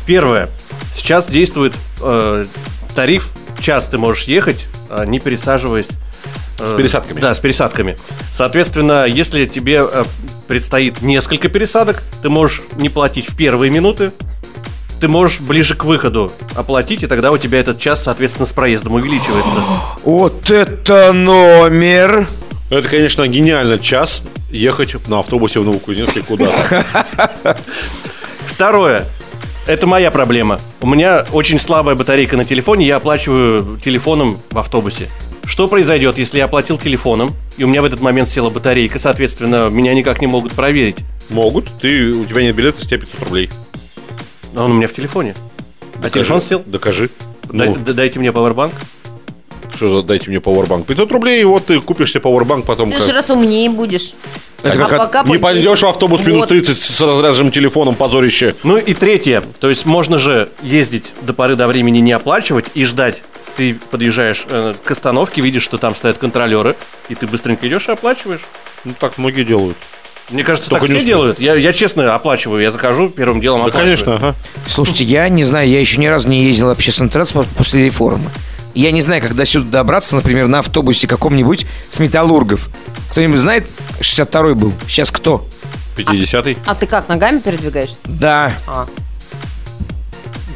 [0.06, 0.50] Первое.
[0.94, 2.46] Сейчас действует э,
[2.94, 3.30] тариф.
[3.60, 5.88] Час ты можешь ехать, э, не пересаживаясь.
[6.60, 7.20] э, С пересадками.
[7.20, 7.98] Да, с пересадками.
[8.36, 10.04] Соответственно, если тебе э,
[10.48, 14.12] предстоит несколько пересадок, ты можешь не платить в первые минуты,
[15.00, 18.96] ты можешь ближе к выходу оплатить, и тогда у тебя этот час, соответственно, с проездом
[18.96, 19.64] увеличивается.
[20.04, 22.28] Вот это номер!
[22.70, 27.58] Это, конечно, гениально час ехать на автобусе в Новокузнецке куда-то.
[28.46, 29.06] Второе.
[29.68, 30.60] Это моя проблема.
[30.82, 35.10] У меня очень слабая батарейка на телефоне, я оплачиваю телефоном в автобусе.
[35.46, 39.70] Что произойдет, если я оплатил телефоном, и у меня в этот момент села батарейка, соответственно,
[39.70, 40.98] меня никак не могут проверить.
[41.30, 41.68] Могут.
[41.82, 43.50] Ты, у тебя нет билета, с тебя 500 рублей.
[44.56, 45.36] А он у меня в телефоне.
[46.04, 46.64] А телефон сел?
[46.66, 47.10] Докажи.
[47.52, 48.74] Дай- Ну, дайте мне пауэрбанк.
[49.76, 50.86] что за дайте мне пауэрбанк?
[50.86, 52.86] 500 рублей, и вот ты купишь себе пауэрбанк потом.
[52.86, 54.14] В как- следующий раз умнее будешь.
[54.62, 55.82] Это А как от- пока Не по пойдешь 10.
[55.84, 56.50] в автобус минус Вот.
[56.50, 58.56] 30 с разряженным телефоном, позорище.
[58.64, 59.44] Ну и третье.
[59.60, 63.22] То есть можно же ездить до поры до времени не оплачивать и ждать.
[63.58, 66.76] Ты подъезжаешь э, к остановке, видишь, что там стоят контролеры,
[67.10, 68.42] и ты быстренько идешь и оплачиваешь.
[68.84, 69.78] Ну, так многие делают.
[70.30, 71.40] Мне кажется, Только так не все делают.
[71.40, 72.62] Я, я честно оплачиваю.
[72.62, 73.86] Я захожу, первым делом Да, оплачиваю.
[73.86, 74.36] конечно, ага.
[74.68, 78.30] Слушайте, я не знаю, я еще ни разу не ездил в общественный транспорт после реформы.
[78.74, 82.70] Я не знаю, когда сюда добраться, например, на автобусе каком-нибудь с металлургов.
[83.12, 84.74] Кто-нибудь знает, 62-й был.
[84.88, 85.46] Сейчас кто?
[85.98, 86.58] 50-й.
[86.66, 87.98] А ты как, ногами передвигаешься?
[88.06, 88.52] Да.
[88.66, 88.88] А.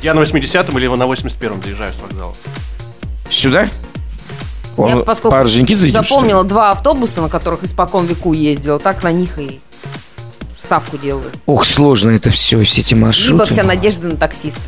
[0.02, 2.34] Я на 80-м или на 81-м доезжаю с вокзала.
[3.30, 3.70] Сюда?
[4.78, 6.20] Я, Он поскольку по Орджоникидзе едет, что ли?
[6.22, 9.60] запомнила два автобуса, на которых испокон веку ездила, так на них и
[10.56, 11.32] ставку делаю.
[11.46, 13.32] Ох, сложно это все, все эти маршруты.
[13.34, 14.62] Либо вся надежда на таксиста.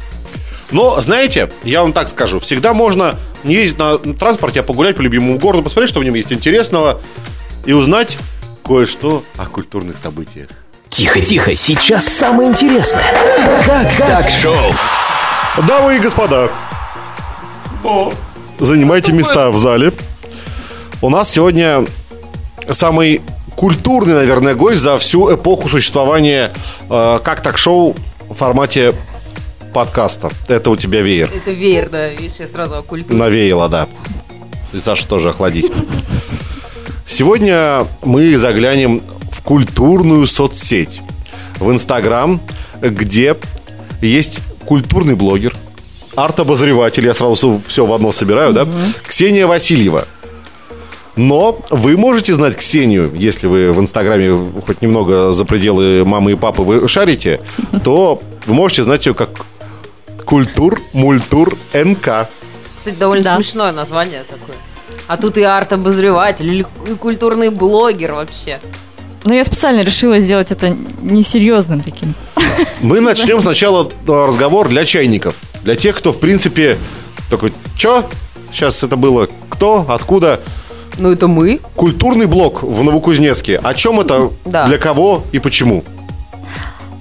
[0.72, 5.02] Но, знаете, я вам так скажу, всегда можно не ездить на транспорте, а погулять по
[5.02, 7.02] любимому городу, посмотреть, что в нем есть интересного,
[7.66, 8.20] и узнать
[8.64, 10.50] кое-что о культурных событиях.
[10.90, 13.04] Тихо-тихо, сейчас самое интересное.
[13.66, 14.56] Как так шоу?
[15.68, 16.50] Дамы и господа,
[18.60, 19.94] занимайте места в зале.
[21.02, 21.86] У нас сегодня
[22.70, 23.22] самый
[23.56, 26.54] культурный, наверное, гость за всю эпоху существования
[26.90, 27.96] э, как так шоу
[28.30, 28.94] в формате
[29.74, 30.30] подкаста.
[30.48, 31.30] Это у тебя веер.
[31.34, 33.18] Это веер, да, видишь, я сразу о культуре.
[33.18, 33.88] Навеяло, да.
[34.74, 35.72] И Саша тоже охладись.
[37.06, 41.02] Сегодня мы заглянем в культурную соцсеть.
[41.60, 42.40] В Инстаграм,
[42.82, 43.36] где
[44.02, 45.56] есть культурный блогер,
[46.24, 48.68] арт-обозреватель, я сразу все в одно собираю, да?
[49.06, 50.06] Ксения Васильева.
[51.16, 56.36] Но вы можете знать Ксению, если вы в Инстаграме хоть немного за пределы мамы и
[56.36, 57.42] папы вы шарите,
[57.84, 59.30] то вы можете знать ее как
[60.26, 62.28] Культур Мультур НК.
[62.78, 63.36] Кстати, довольно Да.
[63.36, 64.56] смешное название такое.
[65.08, 68.60] А тут и арт-обозреватель, или и культурный блогер вообще.
[69.26, 72.16] Но я специально решила сделать это несерьезным таким.
[72.82, 75.36] Мы начнем сначала э, разговор для чайников.
[75.64, 76.78] Для тех, кто, в принципе,
[77.30, 78.06] такой, чё?
[78.52, 80.40] Сейчас это было кто, откуда?
[80.98, 81.60] Ну, это мы.
[81.76, 83.58] Культурный блок в Новокузнецке.
[83.58, 84.68] О чем это, Да.
[84.68, 85.84] для кого и почему?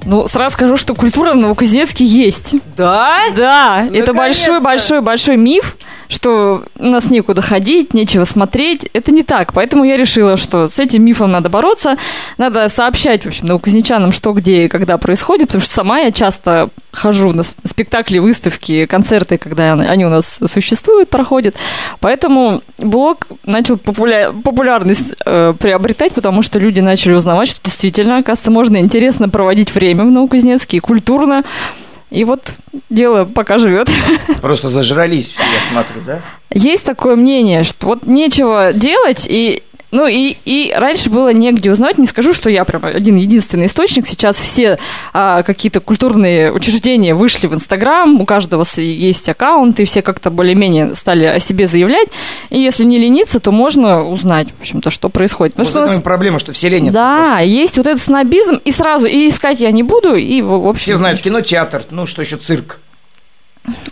[0.08, 2.54] Ну, сразу скажу, что культура в Новокузнецке есть.
[2.78, 3.18] Да?
[3.36, 5.76] Да, это большой-большой-большой миф,
[6.08, 8.88] что у нас некуда ходить, нечего смотреть.
[8.94, 9.52] Это не так.
[9.52, 11.98] Поэтому я решила, что с этим мифом надо бороться.
[12.38, 15.48] Надо сообщать, в общем, новокузнечанам, что, где и когда происходит.
[15.48, 20.38] Потому что сама я часто хожу на спектакли, выставки, концерты, когда они- они у нас
[20.52, 21.54] существуют, проходят.
[22.00, 28.50] Поэтому блог начал популя- популярность э, приобретать, потому что люди начали узнавать, что действительно, оказывается,
[28.50, 31.44] можно интересно проводить время в Новокузнецке и культурно.
[32.10, 32.52] И вот
[32.88, 33.90] дело пока живет.
[34.40, 36.20] Просто зажрались все, я смотрю, да?
[36.50, 41.98] Есть такое мнение, что вот нечего делать, и ну и, и раньше было негде узнать,
[41.98, 44.06] не скажу, что я прям один единственный источник.
[44.06, 44.78] Сейчас все
[45.12, 50.94] а, какие-то культурные учреждения вышли в Инстаграм, у каждого есть аккаунт, и все как-то более-менее
[50.94, 52.08] стали о себе заявлять.
[52.50, 55.54] И если не лениться, то можно узнать, в общем-то, что происходит.
[55.54, 56.92] Потому Вот что нас- проблема, что все ленятся.
[56.92, 60.82] да, есть вот этот снобизм, и сразу, и искать я не буду, и в, общем...
[60.82, 62.80] Все знают кино, театр, ну что еще цирк.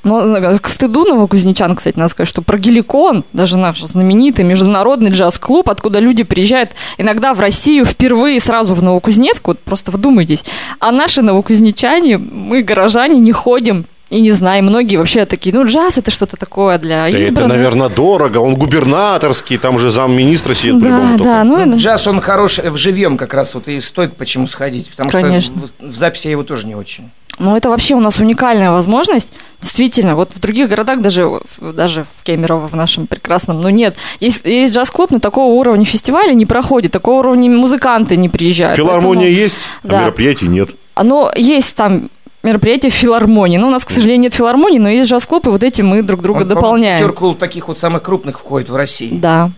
[0.05, 5.69] Но к стыду новокузнечан, кстати, надо сказать, что про Геликон, даже наш знаменитый международный джаз-клуб,
[5.71, 10.45] откуда люди приезжают иногда в Россию впервые сразу в Новокузнецк, вот просто вдумайтесь,
[10.79, 14.67] а наши новокузнечане, мы, горожане, не ходим и не знаем.
[14.67, 17.57] Многие вообще такие, ну, джаз это что-то такое для Да это, избранных.
[17.57, 18.39] наверное, дорого.
[18.39, 22.77] Он губернаторский, там же замминистра сидит Да, да, ну, Ну, это- джаз, он хорош в
[22.77, 24.91] живьем как раз, вот и стоит почему сходить.
[24.91, 25.57] Потому Конечно.
[25.57, 27.11] что в, в записи я его тоже не очень.
[27.39, 29.31] Ну, это вообще у нас уникальная возможность.
[29.61, 31.29] Действительно, вот в других городах, даже,
[31.61, 33.97] даже в Кемерово, в нашем прекрасном, ну нет.
[34.21, 38.77] Есть, есть джаз-клуб, но такого уровня фестиваля не проходит, такого уровня музыканты не приезжают.
[38.77, 40.03] Филармония Поэтому есть, а да.
[40.05, 40.71] мероприятий нет.
[40.95, 42.09] Оно есть там
[42.47, 43.59] мероприятие в филармонии.
[43.59, 46.23] Ну, у нас, к сожалению, нет филармонии, но есть джаз-клуб, и вот этим мы друг
[46.23, 46.99] друга Он, дополняем.
[46.99, 49.11] пятерку таких вот самых крупных входит в России.
[49.13, 49.51] Да.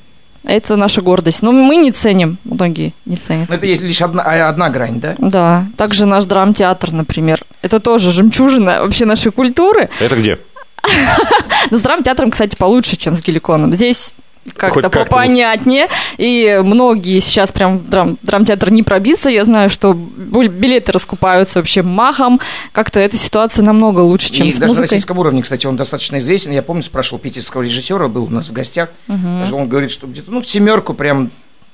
[0.44, 1.42] Это наша гордость.
[1.42, 3.50] Но мы не ценим, многие не ценят.
[3.50, 5.14] Но это есть лишь одна, а, одна грань, да?
[5.18, 7.44] Да, также наш драмтеатр, например.
[7.60, 9.90] Это тоже жемчужина вообще нашей культуры.
[10.00, 10.38] Это где?
[11.70, 13.74] С драмтеатром, кстати, получше, чем с геликоном.
[13.74, 14.14] Здесь
[14.56, 15.04] как-то как-то.
[15.04, 15.88] попонятнее.
[16.16, 19.28] И многие сейчас прям в драм, драмтеатр не пробиться.
[19.30, 22.40] Я знаю, что билеты раскупаются вообще махом.
[22.72, 24.82] Как-то эта ситуация намного лучше, чем и с даже на музыкой.
[24.82, 26.50] российском уровне, кстати, он достаточно известен.
[26.52, 28.90] Я помню, спрашивал питерского режиссера, был у нас в гостях.
[29.06, 31.30] Даже Он говорит, что где-то ну, в семерку прям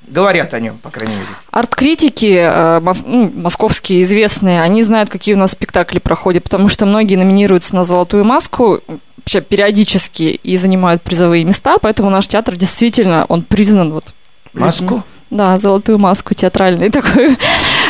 [0.06, 1.26] говорят о нем, по крайней мере.
[1.50, 6.84] Арт-критики э, мос- ну, московские известные, они знают, какие у нас спектакли проходят, потому что
[6.84, 8.82] многие номинируются на «Золотую маску»,
[9.24, 14.14] вообще периодически и занимают призовые места, поэтому наш театр действительно, он признан вот
[14.52, 15.02] Маску?
[15.30, 17.36] Да, золотую маску театральную такую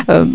[0.07, 0.25] э,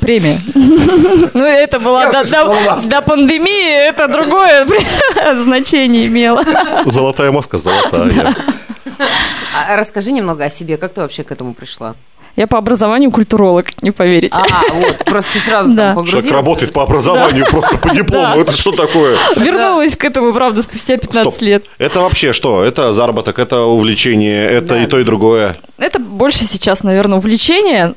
[0.00, 0.38] премию.
[1.32, 4.66] Ну, это была до пандемии, это другое
[5.44, 6.42] значение имело.
[6.84, 8.34] Золотая маска, золотая.
[9.54, 11.94] А расскажи немного о себе, как ты вообще к этому пришла?
[12.36, 14.38] Я по образованию культуролог, не поверите.
[14.40, 15.94] А, вот, просто сразу Да.
[16.06, 18.34] Человек работает по образованию, просто по диплому.
[18.34, 18.40] Да.
[18.40, 19.16] Это что такое?
[19.36, 21.42] Вернулась к этому, правда, спустя 15 Стоп.
[21.42, 21.64] лет.
[21.78, 22.62] Это вообще что?
[22.64, 24.82] Это заработок, это увлечение, это Да.
[24.82, 25.56] и то, и другое.
[25.78, 27.94] Это больше сейчас, наверное, увлечение.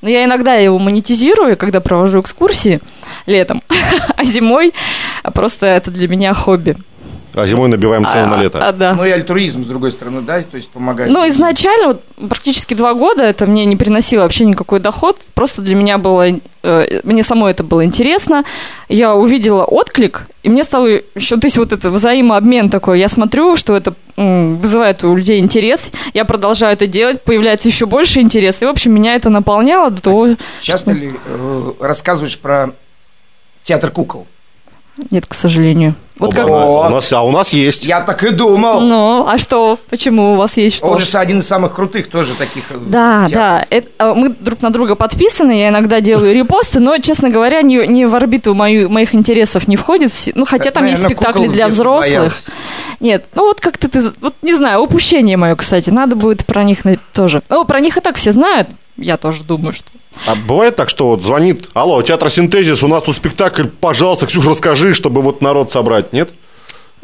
[0.00, 2.80] Но я иногда его монетизирую, когда провожу экскурсии
[3.26, 3.62] летом,
[4.16, 4.72] а зимой
[5.34, 6.76] просто это для меня хобби.
[7.34, 8.68] А зимой набиваем цену на А, лето.
[8.68, 8.94] а, да.
[8.94, 11.10] Ну и альтруизм, с другой стороны, да, то есть помогает.
[11.10, 15.18] Ну, изначально, вот, практически два года это мне не приносило вообще никакой доход.
[15.34, 16.26] Просто для меня было,
[16.62, 18.44] э, мне самой это было интересно.
[18.88, 23.00] Я увидела отклик, и мне стало еще, то есть вот это взаимообмен такой.
[23.00, 27.86] Я смотрю, что это м, вызывает у людей интерес, я продолжаю это делать, появляется еще
[27.86, 28.64] больше интереса.
[28.64, 30.28] И, в общем, меня это наполняло до того,
[30.60, 32.72] Часто ли э, рассказываешь про
[33.62, 34.26] театр кукол?
[35.10, 35.94] Нет, к сожалению.
[36.18, 36.48] Вот как...
[36.48, 37.84] А у нас, а у нас есть.
[37.84, 38.80] Я так и думал.
[38.80, 39.78] Ну, а что?
[39.90, 40.86] Почему у вас есть что?
[40.86, 42.64] Он же один из самых крутых тоже таких.
[42.70, 43.32] э, Да, театров.
[43.32, 43.66] да.
[43.70, 47.86] Это, а, мы друг на друга подписаны, я иногда делаю репосты, но, честно говоря, не,
[47.88, 50.12] не в орбиту мою, моих интересов не входит.
[50.34, 52.12] Ну, хотя там есть Наверное, спектакли кукол в для взрослых.
[52.12, 52.44] боялась.
[53.00, 56.80] Нет, ну вот как-то ты, вот не знаю, упущение мое, кстати, надо будет про них
[57.12, 57.42] тоже.
[57.48, 58.68] Ну, про них и так все знают,
[59.02, 59.88] я тоже думаю, что...
[60.26, 64.50] А бывает так, что вот звонит, алло, театр Синтезис, у нас тут спектакль, пожалуйста, Ксюша,
[64.50, 66.30] расскажи, чтобы вот народ собрать, нет?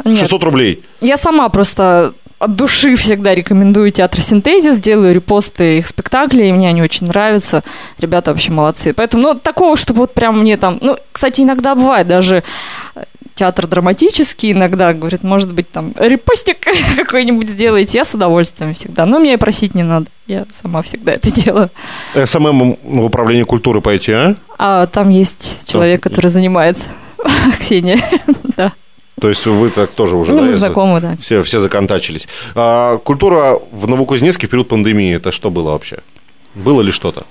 [0.04, 0.18] Нет.
[0.18, 0.84] 600 рублей.
[1.00, 6.82] Я сама просто от души всегда рекомендую театр Синтезис, делаю репосты их спектаклей, мне они
[6.82, 7.64] очень нравятся.
[7.98, 8.92] Ребята вообще молодцы.
[8.94, 10.78] Поэтому, ну, такого, чтобы вот прям мне там...
[10.80, 12.44] Ну, кстати, иногда бывает даже
[13.38, 16.59] театр драматический, иногда, говорит, может быть, там, репостик
[16.96, 17.98] какой-нибудь сделаете.
[17.98, 19.07] Я с удовольствием всегда.
[19.07, 20.07] Но мне и просить не надо.
[20.27, 21.70] Я сама всегда это делаю.
[22.14, 24.35] SMM в управлении культуры пойти, а?
[24.59, 26.87] А там есть человек, который занимается.
[27.61, 28.01] Ксения.
[28.57, 28.72] Да.
[29.20, 31.16] То есть вы так тоже уже, Ну, да, мы знакомы, да.
[31.20, 32.27] Все, все законтачились.
[32.57, 35.98] А, культура в Новокузнецке в период пандемии, это что было вообще?
[36.57, 37.24] Было ли что-то?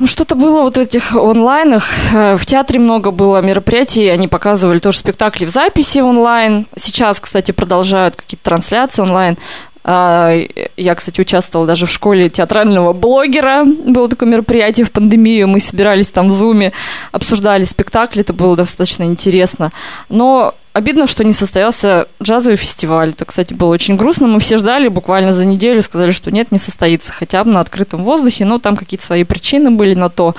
[0.00, 1.84] Ну, что-то было вот этих онлайнах.
[2.14, 6.66] Э, В театре много было мероприятий, они показывали тоже спектакли в записи онлайн.
[6.74, 9.36] Сейчас, кстати, продолжают какие-то трансляции онлайн.
[9.84, 10.32] А,
[10.78, 13.64] Я, кстати, участвовала даже в школе театрального блогера.
[13.66, 15.48] Было такое мероприятие в пандемию.
[15.48, 16.72] Мы собирались там в зуме,
[17.12, 18.22] обсуждали спектакли.
[18.22, 19.70] Это было достаточно интересно.
[20.08, 23.10] Но обидно, что не состоялся джазовый фестиваль.
[23.10, 24.28] Это, кстати, было очень грустно.
[24.28, 27.12] Мы все ждали буквально за неделю, сказали, что нет, не состоится.
[27.12, 30.34] Хотя бы на открытом воздухе, но там какие-то свои причины были на то.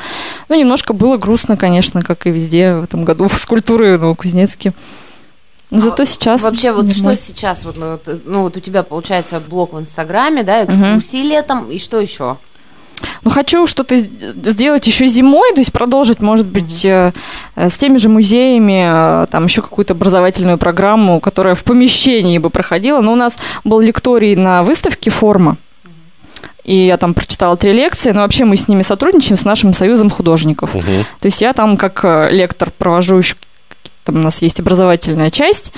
[0.49, 4.73] Ну, немножко было грустно, конечно, как и везде в этом году с культурой в Новокузнецке.
[5.69, 6.41] Но зато сейчас...
[6.41, 7.21] Вообще, вот что нормально.
[7.21, 11.71] сейчас, вот, ну, вот, ну, вот у тебя получается блог в Инстаграме, да, экскурсии летом,
[11.71, 12.37] и что еще?
[13.23, 17.13] Ну, хочу что-то сделать еще зимой, то есть продолжить, может быть, э,
[17.55, 22.49] э, с теми же музеями, э, там еще какую-то образовательную программу, которая в помещении бы
[22.49, 23.01] проходила.
[23.01, 25.57] Но у нас был лекторий на выставке «Форма».
[26.63, 30.09] И я там прочитала три лекции, но вообще мы с ними сотрудничаем, с нашим союзом
[30.09, 30.75] художников.
[30.75, 31.05] Мгм.
[31.19, 33.35] То есть я там как лектор провожу еще,
[34.03, 35.73] там у нас есть образовательная часть.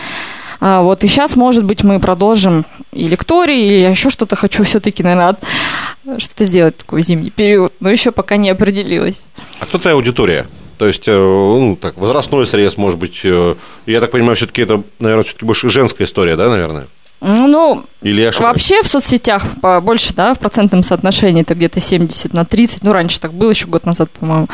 [0.66, 4.64] А, вот, и сейчас, может быть, мы продолжим и лекторий, или я еще что-то хочу
[4.64, 9.26] все-таки, наверное, от- что-то сделать такой зимний период, но еще пока не определилась.
[9.60, 10.48] А кто твоя аудитория?
[10.78, 13.56] То есть, э, ну, так, возрастной срез, может быть, э,
[13.88, 16.88] я так понимаю, все-таки это, наверное, все-таки больше женская история, да, наверное?
[17.20, 19.44] Ну, Или вообще в соцсетях
[19.82, 23.68] больше, да, в процентном соотношении это где-то 70 на 30, ну, раньше так было, еще
[23.68, 24.48] год назад, по-моему,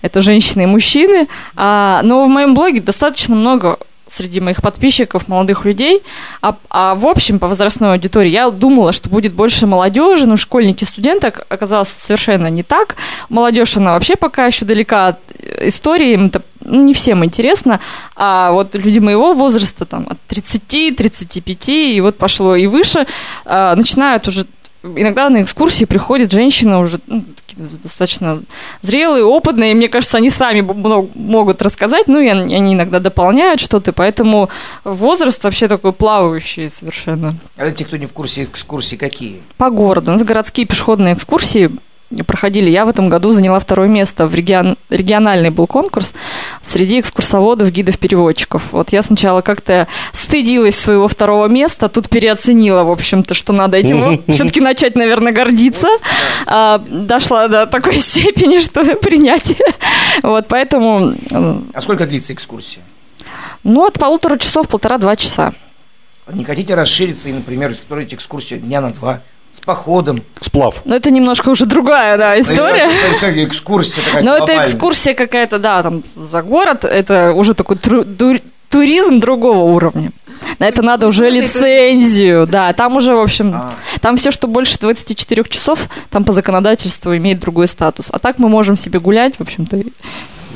[0.00, 1.26] это женщины и мужчины,
[1.56, 6.02] а, но в моем блоге достаточно много среди моих подписчиков молодых людей,
[6.40, 10.84] а, а в общем по возрастной аудитории я думала, что будет больше молодежи, но школьники,
[10.84, 12.96] студенты ока- оказалось совершенно не так.
[13.28, 17.80] Молодежь, она вообще пока еще далека от э, истории, им это ну, не всем интересно,
[18.16, 23.06] а вот люди моего возраста, там, от 30, 35, и вот пошло и выше,
[23.44, 24.46] а, начинают уже
[24.94, 27.24] иногда на экскурсии приходят женщины уже ну,
[27.56, 28.42] достаточно
[28.82, 33.60] зрелые, опытные, и мне кажется, они сами много- могут рассказать, ну, и они иногда дополняют
[33.60, 34.50] что-то, поэтому
[34.84, 37.36] возраст вообще такой плавающий совершенно.
[37.56, 39.42] А для тех, кто не в курсе экскурсий, какие?
[39.56, 40.10] По городу.
[40.10, 41.70] У нас городские пешеходные экскурсии
[42.26, 42.70] проходили.
[42.70, 44.26] Я в этом году заняла второе место.
[44.26, 44.76] В регион...
[44.90, 46.14] региональный был конкурс
[46.62, 48.62] среди экскурсоводов, гидов, переводчиков.
[48.72, 54.22] Вот я сначала как-то стыдилась своего второго места, тут переоценила, в общем-то, что надо этим
[54.28, 55.88] все-таки начать, наверное, гордиться.
[56.46, 59.58] А, дошла до такой степени, что принятие.
[60.22, 62.82] Вот, поэтому, э, А сколько длится экскурсия?
[63.64, 65.52] ну, от полутора часов, полтора-два часа.
[66.32, 69.20] Не хотите расшириться и, например, строить экскурсию дня на два
[69.56, 70.22] с походом?
[70.40, 70.82] Сплав.
[70.84, 72.86] Но это немножко уже другая, да, история.
[72.86, 74.66] Ну, это Экскурсия такая Но это глобальная.
[74.66, 78.36] экскурсия какая-то, да, там за город, это уже такой тру- ду-
[78.68, 80.10] туризм другого уровня.
[80.58, 83.72] На это надо уже лицензию, да, там уже, в общем, А.
[84.02, 88.08] там все, что больше 24 часов, там по законодательству имеет другой статус.
[88.10, 89.78] А так мы можем себе гулять, в общем-то.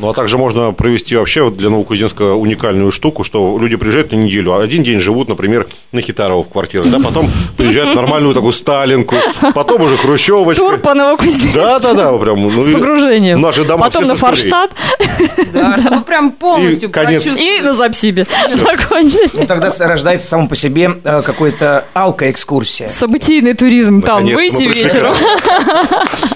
[0.00, 4.16] Ну, а также можно провести вообще вот для Новокузнецка уникальную штуку, что люди приезжают на
[4.16, 8.34] неделю, а один день живут, например, на Хитарово в квартирах, да, потом приезжают в нормальную
[8.34, 9.16] такую Сталинку,
[9.54, 10.62] потом уже Хрущевочка.
[10.62, 12.42] Тур по Новокузнецку Да, да, да, прям.
[12.42, 13.42] ну, с погружением.
[13.42, 14.18] Наши дома Потом все на.
[14.18, 14.70] Форштадт
[15.52, 17.36] Да, чтобы прям полностью И конец.
[17.36, 19.34] и на Запсибе закончить.
[19.34, 22.88] Ну, тогда рождается само по себе э, какой-то алко-экскурсия.
[22.88, 25.14] Событийный туризм, там, выйти вечером.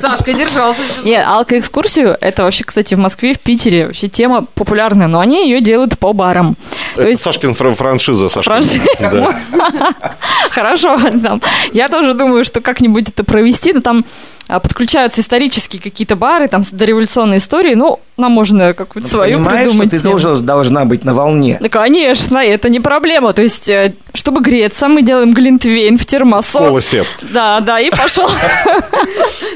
[0.01, 0.83] Сашка держался.
[1.05, 3.54] Не, алкоэкскурсию, это вообще, кстати, в Москве, в Питере
[3.87, 6.57] вообще тема популярная, но они ее делают по барам.
[6.95, 8.53] То Это есть Сашкин фра- франшиза, Сашкин.
[10.51, 11.41] Хорошо, там.
[11.73, 14.05] Я тоже думаю, что как-нибудь это провести, но там
[14.49, 19.61] а, подключаются исторические какие-то бары, там с дореволюционной историей, ну, нам можно какую-то свою Понимаешь,
[19.61, 19.91] что придумать.
[19.91, 20.11] ты тему.
[20.11, 21.59] должен, должна быть на волне.
[21.61, 23.33] Да, конечно, это не проблема.
[23.33, 26.63] То есть, э, чтобы греться, мы делаем глинтвейн в термосок.
[26.63, 27.05] Колосе.
[27.23, 28.29] Да, да, и пошел.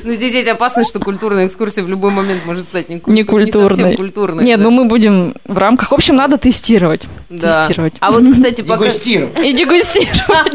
[0.04, 3.40] Ну, здесь есть опасность, что культурная экскурсия в любой момент может стать не, Не культур-
[3.44, 3.94] не культурной.
[3.96, 4.44] культурной.
[4.44, 5.90] Нет, ну мы будем в рамках.
[5.90, 7.02] В общем, надо тестировать.
[7.28, 7.94] Тестировать.
[8.00, 8.84] А вот, кстати, пока...
[8.86, 9.38] Дегустировать.
[9.40, 10.54] И дегустировать.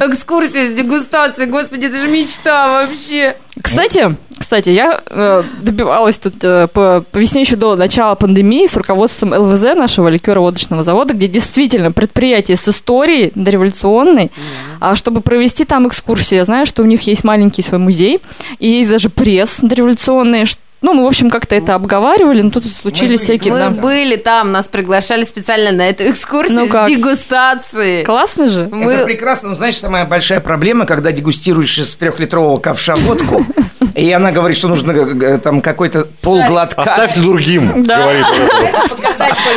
[0.00, 3.36] Экскурсия с дегустацией, господи, это же мечта вообще.
[3.62, 8.76] Кстати, кстати, я э, добивалась тут э, по, по весне еще до начала пандемии с
[8.76, 14.30] руководством ЛВЗ нашего ликеро-водочного завода, где действительно предприятие с историей дореволюционной,
[14.78, 18.20] а чтобы провести там экскурсию, я знаю, что у них есть маленький свой музей,
[18.60, 22.66] и есть даже пресс дореволюционный, ш- ну, мы, в общем, как-то это обговаривали, но тут
[22.66, 23.52] случились Мы всякие...
[23.52, 23.70] Мы да.
[23.70, 26.88] были там, нас приглашали специально на эту экскурсию Ну с как?
[26.88, 28.04] дегустацией.
[28.04, 28.68] Классно же?
[28.70, 33.44] Мы- Это прекрасно, но знаешь, самая большая проблема, когда дегустируешь из трехлитрового ковша водку,
[33.94, 36.82] и она говорит, что нужно э, там какой-то полглотка.
[36.82, 38.26] Оставьте другим, говорит.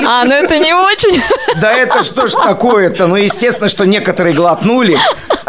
[0.06, 1.22] А, ну это не очень.
[1.62, 3.08] Да это что ж такое-то?
[3.08, 4.98] Ну, естественно, что некоторые глотнули,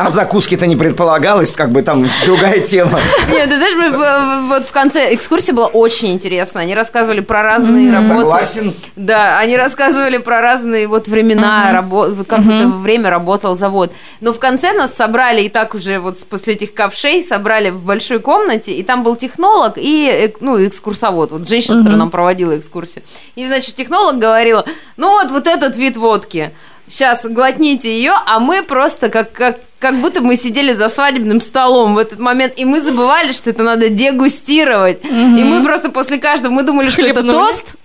[0.06, 2.98] а закуски-то не предполагалось, как бы там другая тема.
[3.30, 6.62] Нет, ты знаешь, мы вот в конце экскурсия была очень интересная.
[6.62, 8.20] Они рассказывали про разные работы.
[8.20, 8.74] Согласен.
[8.96, 13.92] Да, они рассказывали про разные вот времена, вот как в это время работал завод.
[14.20, 18.18] Но в конце нас собрали, и так уже вот после этих ковшей собрали в большой
[18.20, 23.04] комнате, и там был технолог и эк- ну, экскурсовод, вот женщина, которая нам проводила экскурсию.
[23.34, 24.64] И, значит, технолог говорила,
[24.96, 26.52] ну вот, вот этот вид водки,
[26.90, 31.94] сейчас глотните ее, а мы просто как, как, как будто мы сидели за свадебным столом
[31.94, 34.98] в этот момент, и мы забывали, что это надо дегустировать.
[35.04, 35.08] И
[35.44, 37.32] мы просто после каждого, мы думали, что это Хлебнули.
[37.46, 37.76] тост,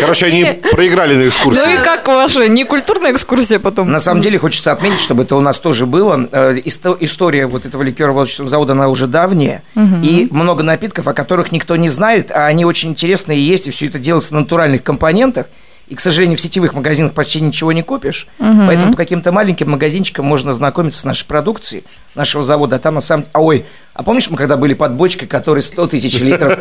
[0.00, 1.82] Короче, они проиграли на Ну и экскурсии.
[1.84, 3.90] как ваша некультурная экскурсия потом?
[3.90, 6.28] На самом деле хочется отметить, чтобы это у нас тоже было.
[6.32, 9.62] Э, исто- История вот этого ликеро-водочного завода, она уже давняя.
[10.02, 13.70] И много напитков, о которых никто не знает, а они очень интересные и есть, и
[13.70, 15.46] все это делается на натуральных компонентах.
[15.88, 18.26] И, к сожалению, в сетевых магазинах почти ничего не купишь.
[18.66, 22.76] Поэтому по каким-то маленьким магазинчикам можно ознакомиться с нашей продукцией нашего завода.
[22.76, 25.86] А там на самом А, ой, а помнишь, мы когда были под бочкой, которой 100
[25.86, 26.58] тысяч литров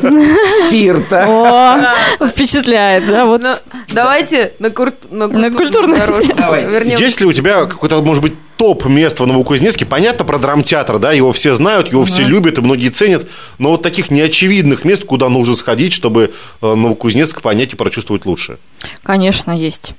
[0.68, 1.26] спирта?
[1.28, 3.42] О, впечатляет, да, вот.
[3.42, 3.54] Ну,
[3.92, 6.38] давайте на, культурную дорожку.
[6.86, 9.84] Есть ли у тебя какой-то, может быть, топ мест в Новокузнецке?
[9.84, 13.26] Понятно про драмтеатр, да, его все знают, его все любят и многие ценят,
[13.58, 18.60] но вот таких неочевидных мест, куда нужно сходить, чтобы э, Новокузнецк понять и прочувствовать лучше.
[19.02, 19.96] Конечно, есть.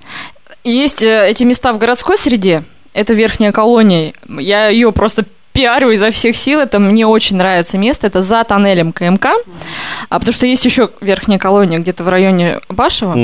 [0.62, 2.62] Есть э, эти места в городской среде.
[2.92, 4.14] Это верхняя колония.
[4.28, 5.24] Я ее просто
[5.54, 6.60] пиарю изо всех сил.
[6.60, 8.08] Это мне очень нравится место.
[8.08, 9.28] Это за тоннелем КМК.
[10.08, 13.16] А потому что есть еще верхняя колония где-то в районе Башева.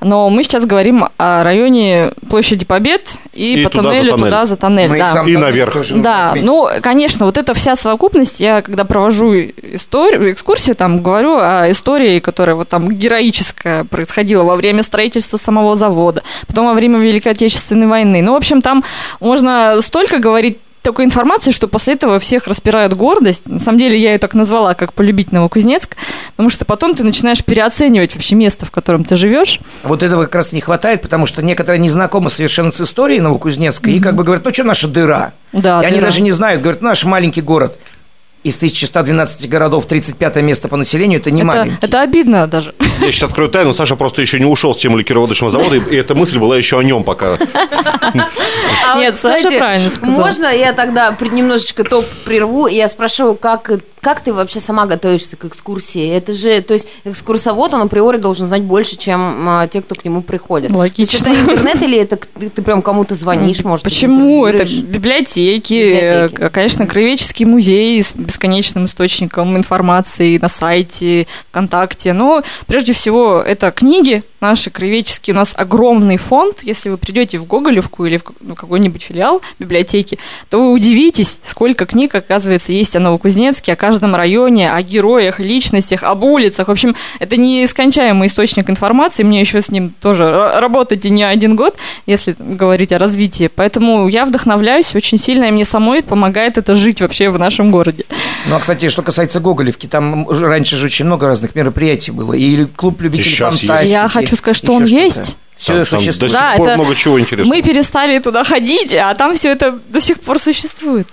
[0.00, 4.24] Но мы сейчас говорим о районе площади Побед и, И по туда за тоннелю тоннель.
[4.24, 4.88] туда за тоннель.
[4.88, 5.24] Мы да.
[5.26, 5.76] И наверх.
[5.90, 11.70] Да, ну, конечно, вот эта вся совокупность, я когда провожу историю, экскурсию, там говорю о
[11.70, 17.32] истории, которая вот там героическая происходила во время строительства самого завода, потом во время Великой
[17.32, 18.22] Отечественной войны.
[18.22, 18.84] Ну, в общем, там
[19.20, 23.48] можно столько говорить такой информации, что после этого всех распирает гордость.
[23.48, 25.96] На самом деле я ее так назвала, как полюбить Новокузнецк,
[26.32, 29.60] потому что потом ты начинаешь переоценивать вообще место, в котором ты живешь.
[29.82, 33.90] Вот этого как раз не хватает, потому что некоторые не знакомы совершенно с историей Новокузнецка
[33.90, 35.32] и как бы говорят, ну что наша дыра?
[35.52, 36.06] Да, и они дыра.
[36.06, 37.78] даже не знают, говорят, «Ну, наш маленький город.
[38.44, 41.78] Из 1112 городов 35 место по населению, это не это, маленький.
[41.80, 42.74] это обидно даже.
[43.00, 46.14] Я сейчас открою тайну, Саша просто еще не ушел с темы ликероводочного завода, и эта
[46.14, 47.38] мысль была еще о нем пока.
[48.96, 50.20] Нет, Саша правильно сказал.
[50.20, 53.70] Можно я тогда немножечко топ прерву, и я спрошу, как,
[54.04, 56.06] как ты вообще сама готовишься к экскурсии?
[56.10, 60.04] Это же, то есть экскурсовод, он априори должен знать больше, чем а, те, кто к
[60.04, 60.70] нему приходит.
[60.70, 61.18] Логично.
[61.20, 63.82] То есть это интернет или это ты, ты прям кому-то звонишь, может?
[63.82, 64.44] Почему?
[64.44, 66.42] Это библиотеки, Библиотеки.
[66.42, 72.12] э, конечно, Краеведческий музей с бесконечным источником информации на сайте, ВКонтакте.
[72.12, 75.34] Но прежде всего это книги наши краеведческие.
[75.34, 76.58] У нас огромный фонд.
[76.62, 80.18] Если вы придете в Гоголевку или в ну, какой-нибудь филиал библиотеки,
[80.50, 86.02] то вы удивитесь, сколько книг, оказывается, есть о Новокузнецке, о каждом районе, о героях, личностях,
[86.02, 86.68] об улицах.
[86.68, 89.22] В общем, это нескончаемый источник информации.
[89.22, 90.24] Мне еще с ним тоже
[90.60, 93.48] работать и не один год, если говорить о развитии.
[93.54, 98.04] Поэтому я вдохновляюсь очень сильно, и мне самой помогает это жить вообще в нашем городе.
[98.46, 102.34] Ну, а, кстати, что касается Гоголевки, там раньше же очень много разных мероприятий было.
[102.34, 103.60] И клуб любителей есть.
[103.60, 103.90] фантастики.
[103.90, 105.02] Я хочу сказать, что Еще он что-то.
[105.02, 105.36] есть.
[105.56, 106.32] Все Там- там существует.
[106.32, 107.56] До Да, сих пор это много чего интересного.
[107.56, 111.08] Мы перестали туда ходить, а там все это до сих пор существует.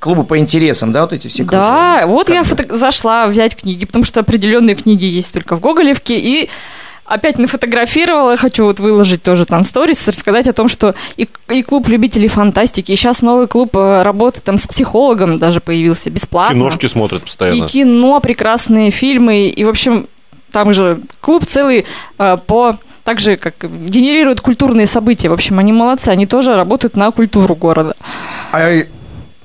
[0.00, 1.48] Клубы по интересам, да, вот эти все Да,
[1.98, 2.06] кружения?
[2.06, 6.18] вот Как я фото- зашла взять книги, потому что определенные книги есть только в Гоголевке,
[6.18, 6.48] и
[7.04, 11.86] опять нафотографировала, хочу вот выложить тоже там сторис, рассказать о том, что и, и клуб
[11.88, 16.54] любителей фантастики, и сейчас новый клуб э, работы там с психологом даже появился бесплатно.
[16.54, 17.68] Киношки смотрят И постоянно.
[17.68, 20.06] кино, прекрасные фильмы, и, в общем,
[20.52, 21.86] там же клуб целый
[22.18, 25.28] э, по так же, как генерируют культурные события.
[25.28, 27.96] В общем, они молодцы, они тоже работают на культуру города.
[28.52, 28.82] А,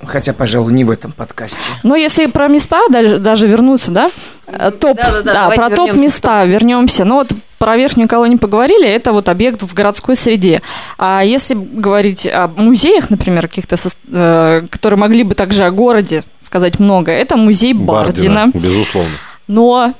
[0.04, 1.62] хотя, пожалуй, не в этом подкасте.
[1.82, 4.10] Но если про места даже, даже вернуться, да,
[4.46, 7.04] э, топ, Да-да-да, да, давайте про вернемся топ-места вернемся.
[7.04, 10.60] Ну вот про верхнюю колонию поговорили, это вот объект в городской среде.
[10.98, 13.76] А если говорить о музеях, например, каких-то,
[14.12, 18.50] э, которые могли бы также о городе сказать много, это музей Бардина.
[18.54, 19.10] Безусловно.
[19.48, 19.94] но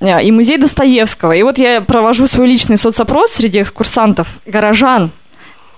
[0.00, 1.32] и музей Достоевского.
[1.32, 5.10] И вот я провожу свой личный соцопрос среди экскурсантов, горожан,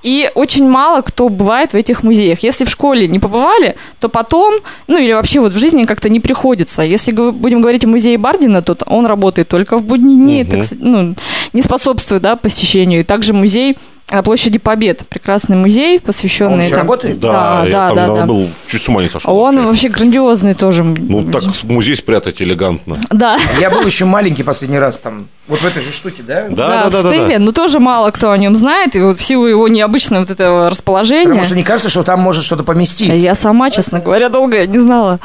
[0.03, 2.43] и очень мало кто бывает в этих музеях.
[2.43, 4.55] Если в школе не побывали, то потом,
[4.87, 6.83] ну или вообще вот в жизни как-то не приходится.
[6.83, 10.63] Если будем говорить о музее Бардина, то он работает только в будние дни, Мгм.
[10.63, 11.15] кстати, ну,
[11.53, 13.01] не способствует да, посещению.
[13.01, 13.77] И также музей э,
[14.25, 16.65] Площади Побед, прекрасный музей, посвященный...
[16.65, 17.21] Он там- работает?
[17.21, 18.27] Да, я да, там да, да.
[18.27, 19.37] был, чуть с ума не сошел.
[19.37, 19.69] Он вообще.
[19.69, 20.83] вообще грандиозный тоже.
[20.83, 22.99] Ну, так музей спрятать элегантно.
[23.11, 23.39] Да.
[23.61, 25.29] Я был еще маленький последний раз там.
[25.49, 26.47] Вот в этой же штуке, да?
[26.49, 27.45] Да, да, в да, да, стиле, да.
[27.45, 30.71] но тоже мало кто о нем знает, и вот в силу его необычного вот этого
[30.71, 31.25] расположения.
[31.25, 33.17] Потому что не кажется, что там может что-то поместиться.
[33.17, 35.19] Я сама, честно говоря, долго не знала.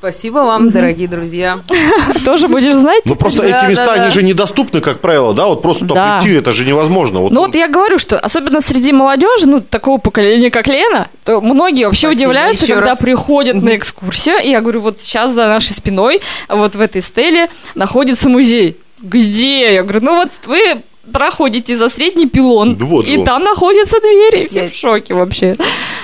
[0.00, 1.60] Спасибо вам, дорогие друзья.
[2.24, 3.02] Тоже будешь знать?
[3.04, 5.44] Ну, просто эти места, они же недоступны, как правило, да?
[5.44, 6.20] Вот просто Да.
[6.22, 7.20] прийти, это же невозможно.
[7.30, 11.84] Ну вот я говорю, что особенно среди молодежи, ну такого поколения, как Лена, то многие
[11.84, 16.74] вообще удивляются, когда приходят на экскурсию, и я говорю, вот сейчас за нашей спиной, вот
[16.74, 18.78] в этой стеле находится музей.
[19.02, 19.74] Где?
[19.74, 20.82] Я говорю, ну вот вы
[21.12, 23.24] проходите за средний пилон, Да вот и он.
[23.24, 25.56] там находятся двери, и все Я- в шоке вообще.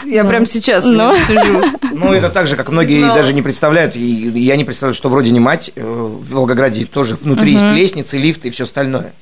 [0.04, 1.14] Я прям сейчас Ну.
[1.26, 1.62] сижу.
[1.92, 3.16] Ну, это так же, как многие Знала.
[3.16, 3.96] даже не представляют.
[3.96, 5.70] И я не представляю, что вроде не мать.
[5.74, 9.12] э, В Волгограде тоже внутри есть лестницы, лифты и все остальное.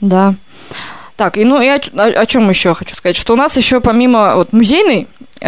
[0.00, 0.34] Да.
[1.16, 4.52] Так, и ну и о, чем еще хочу сказать, что у нас еще помимо вот
[4.52, 5.06] музейной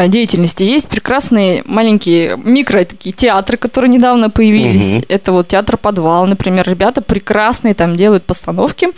[0.09, 4.95] деятельности есть прекрасные маленькие микро такие театры, которые недавно появились.
[4.97, 5.05] Мгм.
[5.09, 8.89] Это вот театр подвал, например, ребята прекрасные там делают постановки.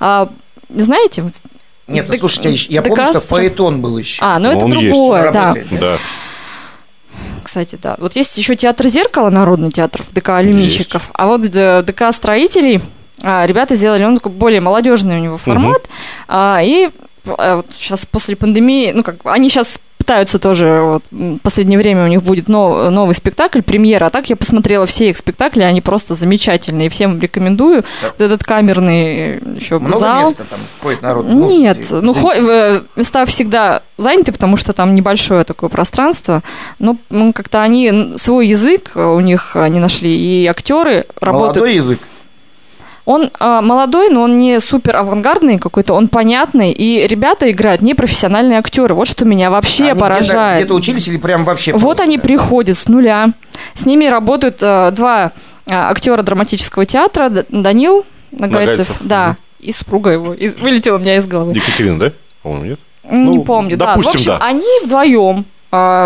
[0.00, 0.30] А,
[0.68, 1.32] знаете, вот,
[1.86, 4.22] Нет, Дек- слушайте, я- помню, что фаэтон был еще.
[4.22, 5.40] а, ну Но это есть, другое, он да.
[5.48, 5.80] работает.
[5.80, 5.98] Да.
[7.42, 7.96] Кстати, да.
[7.98, 11.10] Вот есть еще театр зеркала, народный театр в ДК алюминщиков.
[11.12, 12.80] А вот э, ДК строителей
[13.22, 15.82] а, ребята сделали, он такой более молодежный у него формат.
[16.26, 16.90] А, и
[17.26, 22.04] а, вот сейчас после пандемии, ну как, они сейчас пытаются тоже, вот, в последнее время
[22.04, 24.06] у них будет нов- новый спектакль, премьера.
[24.06, 26.90] А так я посмотрела все их спектакли, они просто замечательные.
[26.90, 27.84] Всем рекомендую.
[28.02, 30.28] Вот этот камерный еще Много зал.
[30.28, 31.26] места там ходит народ?
[31.26, 36.42] Ну, Нет, ну хо- э, места всегда заняты, потому что там небольшое такое пространство,
[36.78, 41.56] но ну, как-то они свой язык э, у них они нашли, и актеры работают.
[41.56, 42.00] Молодой язык.
[43.04, 47.92] Он а, молодой, но он не супер авангардный какой-то, он понятный, и ребята играют не
[47.94, 48.94] профессиональные актеры.
[48.94, 50.60] Вот что меня вообще Они поражает.
[50.60, 51.72] Где-то учились или прям вообще?
[51.72, 52.02] Вот просто?
[52.04, 53.30] они приходят с нуля.
[53.74, 55.32] С ними работают э, два
[55.66, 59.36] э, актера драматического театра, Данил Нагайцев, Нагайцев, да, мгм.
[59.60, 60.32] и супруга его.
[60.32, 61.52] И вылетела у меня из головы.
[61.54, 62.12] Екатерина, да?
[62.42, 62.80] По-моему, нет?
[63.10, 63.88] Не Ну, помню, да.
[63.88, 64.46] допустим, В общем, да.
[64.46, 65.44] они вдвоем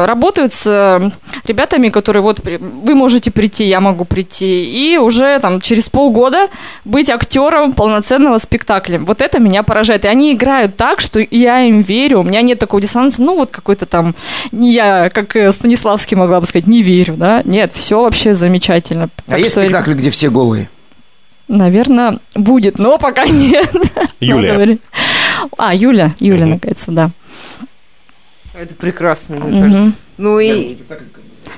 [0.07, 1.11] работают с э,
[1.47, 6.49] ребятами, которые вот вы можете прийти, я могу прийти, и уже там через полгода
[6.85, 8.99] быть актером полноценного спектакля.
[8.99, 10.05] Вот это меня поражает.
[10.05, 12.21] И они играют так, что я им верю.
[12.21, 14.15] У меня нет такого диссонанса, ну вот какой-то там,
[14.53, 17.43] не я, как э, Станиславский могла бы сказать, не верю, да?
[17.45, 19.09] Нет, все вообще замечательно.
[19.27, 20.69] А Так есть что, спектакль, где все голые?
[21.49, 23.71] Наверное, будет, но пока нет.
[24.21, 24.79] Юлия.
[25.57, 27.11] А, Юля, Юля, наконец, да.
[28.59, 29.73] Это прекрасно, мне Мгм.
[29.73, 29.97] кажется.
[30.17, 30.77] Ну и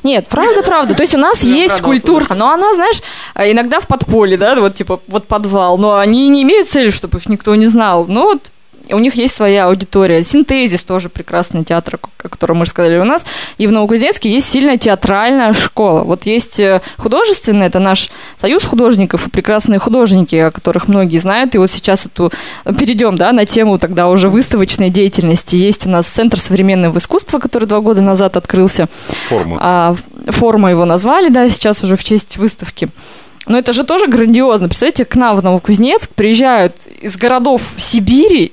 [0.03, 0.95] Нет, правда, правда.
[0.95, 3.01] То есть у нас есть культура, но она, знаешь,
[3.35, 7.19] э, иногда в подполье, да, вот типа вот подвал, но они не имеют цели, чтобы
[7.19, 8.07] их никто не знал.
[8.07, 8.53] Но вот
[8.93, 10.23] у них есть своя аудитория.
[10.23, 13.25] Синтезис тоже прекрасный театр, о котором мы же сказали у нас.
[13.59, 16.03] И в Новокузнецке есть сильная театральная школа.
[16.03, 18.11] Вот есть э, художественная, это наш
[18.41, 21.55] союз художников и прекрасные художники, о которых многие знают.
[21.55, 22.33] И вот сейчас эту
[22.79, 25.57] перейдем, да, на тему тогда уже выставочной деятельности.
[25.57, 28.89] Есть у нас Центр современного искусства, который два года назад открылся.
[29.29, 29.59] Форма.
[29.61, 29.95] А,
[30.29, 32.89] форма его назвали, да, сейчас уже в честь выставки.
[33.47, 34.69] Но это же тоже грандиозно.
[34.69, 38.53] Представляете, к нам в Новокузнецк приезжают из городов Сибири,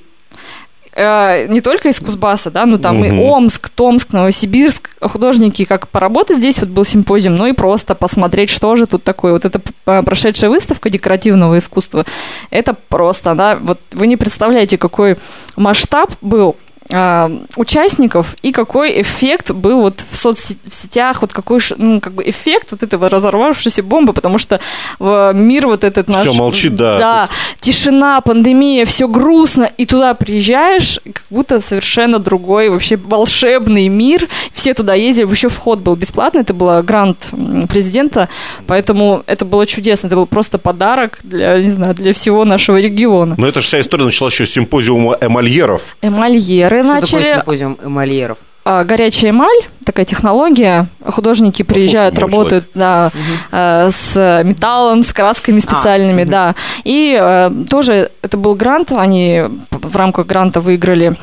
[0.98, 3.20] э, не только из Кузбасса, да, ну там и Мгм.
[3.20, 8.74] Омск, Томск, Новосибирск, художники как поработать здесь, вот был симпозиум, ну и просто посмотреть, что
[8.74, 9.32] же тут такое.
[9.32, 12.04] Вот эта прошедшая выставка декоративного искусства,
[12.50, 15.16] это просто, да, вот вы не представляете, какой
[15.56, 16.56] масштаб был
[17.56, 22.82] участников и какой эффект был вот в соцсетях, вот какой ну, как бы эффект вот
[22.82, 24.60] этого разорвавшейся бомбы, потому что
[24.98, 26.26] в мир вот этот наш...
[26.26, 26.98] Всё молчит, да.
[26.98, 27.28] Да,
[27.60, 34.26] тишина, пандемия, все грустно, и туда приезжаешь, как будто совершенно другой, вообще волшебный мир.
[34.54, 37.28] Все туда ездили, еще вход был бесплатный, это был грант
[37.68, 38.28] президента,
[38.66, 43.34] поэтому это было чудесно, это был просто подарок для, не знаю, для всего нашего региона.
[43.36, 45.96] Но эта же вся история началась еще с симпозиума эмальеров.
[46.02, 48.38] Эмальеры что такое начали, симпозиум эмальеров?
[48.68, 50.88] а, горячая эмаль, такая технология.
[51.02, 53.10] Художники приезжают, работают да,
[53.50, 56.54] э, с металлом, с красками специальными, да.
[56.84, 61.16] И э, тоже это был грант, они в рамках гранта выиграли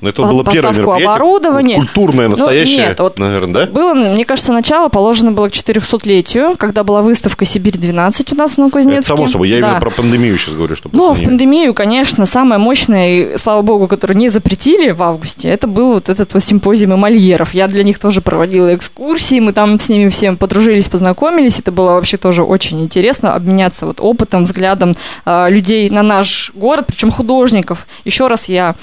[0.00, 1.08] Но это По- было первое мероприятие.
[1.08, 1.74] оборудования.
[1.76, 3.72] Культурное, Ну, настоящее, нет, вот наверное, да?
[3.72, 8.58] Было, мне кажется, начало положено было к 400-летию, когда была выставка «Сибирь-12» у нас в
[8.58, 8.98] Новокузнецке.
[8.98, 9.48] Это само собой.
[9.48, 9.66] Я Да.
[9.68, 10.76] именно про пандемию сейчас говорю.
[10.76, 15.48] Чтобы Ну, в пандемию, конечно, самое мощное, и, слава богу, которое не запретили в августе,
[15.48, 17.52] это был вот этот вот симпозиум эмальеров.
[17.54, 21.58] Я для них тоже проводила экскурсии, мы там с ними всем подружились, познакомились.
[21.58, 24.94] Это было вообще тоже очень интересно, обменяться вот опытом, взглядом
[25.24, 27.86] а, людей на наш город, причем художников.
[28.04, 28.74] Еще раз я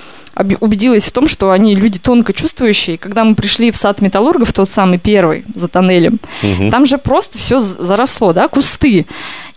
[0.60, 2.98] убедилась в том, что они люди тонко чувствующие.
[2.98, 6.72] Когда мы пришли в сад металлургов, тот самый первый за тоннелем, Мгм.
[6.72, 9.06] там же просто все заросло, да, кусты.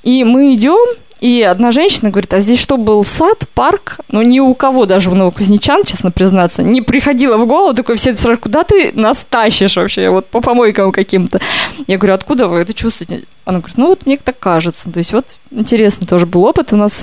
[0.03, 0.79] И мы идем,
[1.21, 3.97] и одна женщина говорит, а здесь что, был сад, парк?
[4.13, 8.13] Но ни у кого, даже у новокузнечан, честно признаться, не приходило в голову, такой все
[8.13, 11.41] спрашивают, куда ты нас тащишь вообще, вот по помойкам каким-то.
[11.89, 13.25] Я говорю, откуда вы это чувствуете?
[13.45, 14.93] Она говорит, ну вот мне так кажется.
[14.93, 17.03] То есть вот интересный тоже был опыт у нас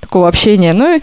[0.00, 0.72] такого общения.
[0.72, 1.00] Ну и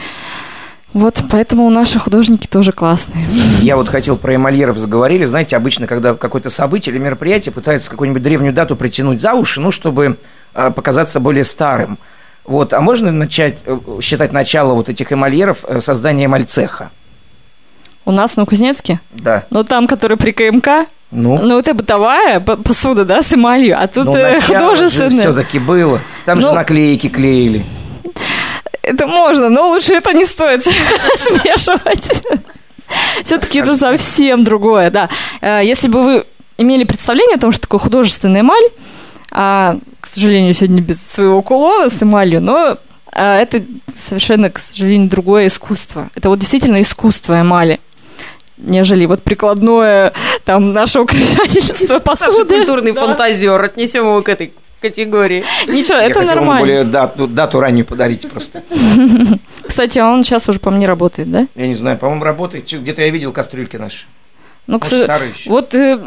[0.98, 3.26] вот поэтому наши художники тоже классные.
[3.62, 5.26] Я вот хотел про эмальеров заговорили.
[5.26, 9.72] Знаете, обычно, когда какое-то событие или мероприятие пытается какую-нибудь древнюю дату притянуть за уши, ну,
[9.72, 10.18] чтобы
[10.54, 11.98] э, показаться более старым.
[12.46, 16.90] Вот, а можно начать э, считать начало вот этих эмальеров э, создания эмальцеха?
[18.06, 19.44] У нас на Кузнецке, Да.
[19.50, 24.06] но там, который при КМК, Ну, Ну, это бытовая посуда, да, с эмалью, а тут
[24.06, 25.26] ну э, художественная.
[25.26, 26.00] все-таки было.
[26.26, 27.66] Там же Ну, наклейки клеили.
[28.82, 30.64] Это можно, но лучше это не стоит
[31.18, 32.24] смешивать.
[33.24, 35.10] Все-таки это совсем другое, да.
[35.42, 36.26] Э, Если бы вы
[36.58, 38.70] имели представление о том, что такое художественная эмаль,
[39.32, 42.78] а, к сожалению, сегодня без своего кулона с эмалью, но
[43.12, 43.64] а, это
[43.94, 46.10] совершенно, к сожалению, другое искусство.
[46.16, 47.80] Это вот действительно искусство эмали
[48.58, 50.14] нежели вот прикладное
[50.44, 52.58] там наше украшательство посуды.
[52.58, 53.06] культурный Да.
[53.06, 54.52] фантазер, отнесем его к этой
[54.82, 55.44] категории.
[55.68, 56.60] Ничего, Я это хотел ему нормально.
[56.62, 58.64] более дату, дату раннюю подарить просто.
[59.68, 61.48] Кстати, а он сейчас уже по мне работает, да?
[61.56, 62.72] Я не знаю, по-моему, работает.
[62.72, 64.06] Где-то я видел кастрюльки наши.
[64.68, 65.50] Ну, к Может, сож- старые еще.
[65.50, 66.00] Вот, э,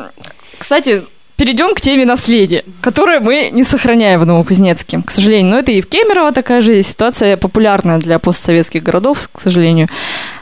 [0.58, 1.02] кстати,
[1.36, 5.52] перейдем к теме наследия, которое мы не сохраняем в Новокузнецке, к сожалению.
[5.52, 9.88] Но это и в Кемерово такая же ситуация популярная для постсоветских городов, к сожалению.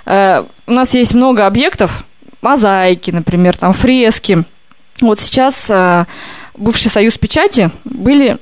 [0.06, 2.04] Э, у нас есть много объектов,
[2.42, 4.44] мозаики, например, там фрески.
[5.00, 6.06] Вот сейчас э,
[6.58, 8.38] бывший союз печати были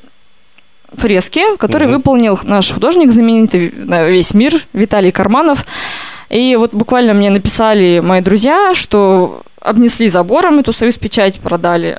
[0.94, 1.96] фрески, которые Мгм.
[1.98, 5.66] выполнил наш художник знаменитый на весь мир Виталий Карманов.
[6.30, 11.98] И вот буквально мне написали мои друзья, что обнесли забором эту союз печать, продали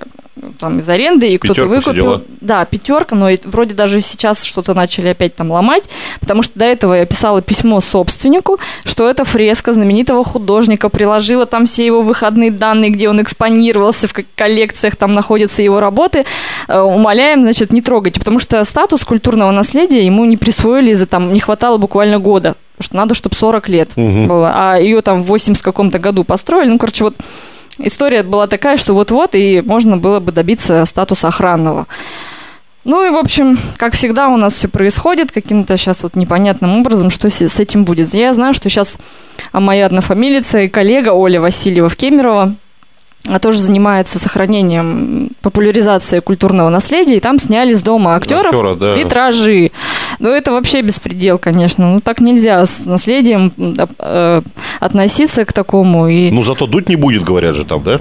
[0.60, 1.94] там из аренды, и кто-то выкупил.
[1.94, 2.22] дела.
[2.42, 5.84] Да, пятерка, но вроде даже сейчас что-то начали опять там ломать,
[6.20, 11.66] потому что до этого я писала письмо собственнику, что это фреска знаменитого художника, приложила там
[11.66, 16.26] все его выходные данные, где он экспонировался, в коллекциях там находятся его работы.
[16.68, 21.34] Э, Умоляем, значит, не трогайте, потому что статус культурного наследия ему не присвоили из-за там
[21.34, 22.56] не хватало буквально года.
[22.78, 24.28] Потому что надо, чтобы 40 лет Мгм.
[24.28, 24.52] было.
[24.54, 26.70] А ее там в 80 каком-то году построили.
[26.70, 27.16] Ну, короче, вот
[27.80, 31.88] история была такая, что вот-вот, и можно было бы добиться статуса охранного.
[32.84, 37.10] Ну и, в общем, как всегда у нас все происходит каким-то сейчас вот непонятным образом,
[37.10, 38.14] что с этим будет.
[38.14, 38.98] Я знаю, что сейчас
[39.52, 42.56] моя однофамилица и коллега Оля Васильева в Кемерово
[43.40, 48.96] тоже занимается сохранением, популяризацией культурного наследия, и там сняли с дома актеров Актера, да.
[48.96, 49.72] витражи.
[50.20, 51.88] Ну, это вообще беспредел, конечно.
[51.94, 53.52] Ну, так нельзя с наследием
[54.00, 54.42] э,
[54.80, 56.08] относиться к такому.
[56.08, 56.32] И...
[56.32, 58.00] Ну, зато дуть не будет, говорят же там, да?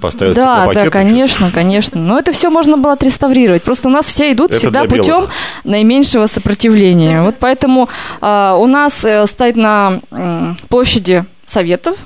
[0.00, 2.00] Поставят Да, да, конечно, конечно.
[2.00, 3.62] Но это все можно было отреставрировать.
[3.62, 5.30] Просто у нас все идут Это всегда путем белых.
[5.64, 7.22] наименьшего сопротивления.
[7.22, 7.88] Вот поэтому
[8.20, 11.96] а, у нас э, стоит на м, площади Советов,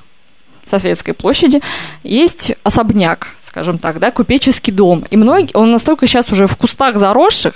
[0.79, 1.61] Советской площади,
[2.03, 5.05] есть особняк, скажем так, да, купеческий дом.
[5.11, 7.55] И многие, он настолько сейчас уже в кустах заросших,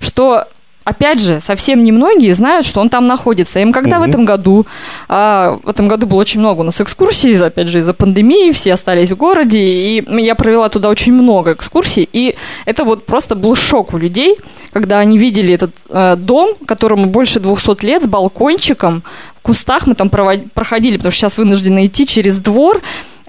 [0.00, 0.46] что
[0.88, 3.58] Опять же, совсем немногие знают, что он там находится.
[3.60, 4.08] Им когда в Мгм.
[4.10, 4.64] этом году,
[5.06, 8.72] а, в этом году было очень много у нас экскурсий, опять же, из-за пандемии, все
[8.72, 13.54] остались в городе, и я провела туда очень много экскурсий, и это вот просто был
[13.54, 14.34] шок у людей,
[14.72, 19.02] когда они видели этот э, дом, которому больше 200 лет, с балкончиком,
[19.36, 22.80] в кустах мы там провод- проходили, потому что сейчас вынуждены идти через двор,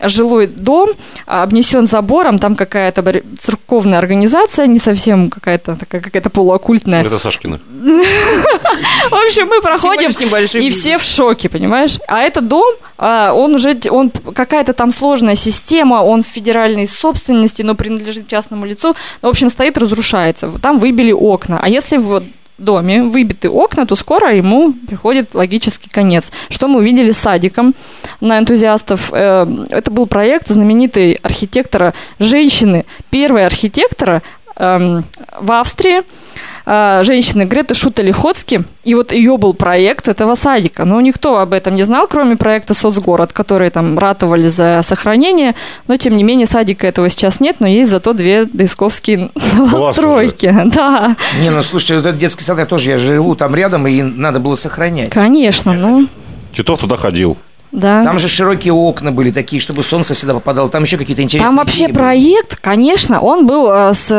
[0.04, 0.90] жилой дом,
[1.26, 7.04] обнесен забором, там какая-то церковная организация, не совсем какая-то такая какая-то полуоккультная.
[7.04, 7.60] Это Сашкина.
[9.10, 10.12] В общем, мы проходим,
[10.60, 12.00] и все в шоке, понимаешь?
[12.08, 17.64] А этот дом, а, он уже, он какая-то там сложная система, он в федеральной собственности,
[17.64, 18.96] но принадлежит частному лицу.
[19.22, 20.52] В общем, стоит, разрушается.
[20.62, 21.60] Там выбили окна.
[21.62, 22.24] А если в
[22.60, 26.32] доме выбиты окна, то скоро ему приходит логический конец.
[26.50, 27.74] Что мы увидели с садиком
[28.22, 29.12] на энтузиастов.
[29.14, 34.22] Э, Это был проект знаменитой архитектора, женщины, первой архитектора
[34.56, 35.04] эм,
[35.40, 36.04] в Австрии,
[36.66, 38.64] э, женщины Греты Шута-Лихоцки.
[38.84, 40.86] И вот ее был проект этого садика.
[40.86, 45.56] Но никто об этом не знал, кроме проекта «Соцгород», которые там ратовали за сохранение.
[45.88, 50.56] Но, тем не менее, садика этого сейчас нет, но есть зато две доисковские новостройки.
[50.70, 54.02] Да, Не, ну слушайте, вот этот детский сад, я тоже, я живу там рядом, и
[54.02, 55.10] надо было сохранять.
[55.10, 56.08] конечно, ну,
[56.56, 57.38] Титов туда ходил.
[57.72, 58.04] да.
[58.04, 60.70] Там же широкие окна были такие, чтобы солнце всегда попадало.
[60.70, 61.96] Там еще какие-то интересные Там вообще идеи были.
[61.98, 64.10] проект, конечно, он был э, с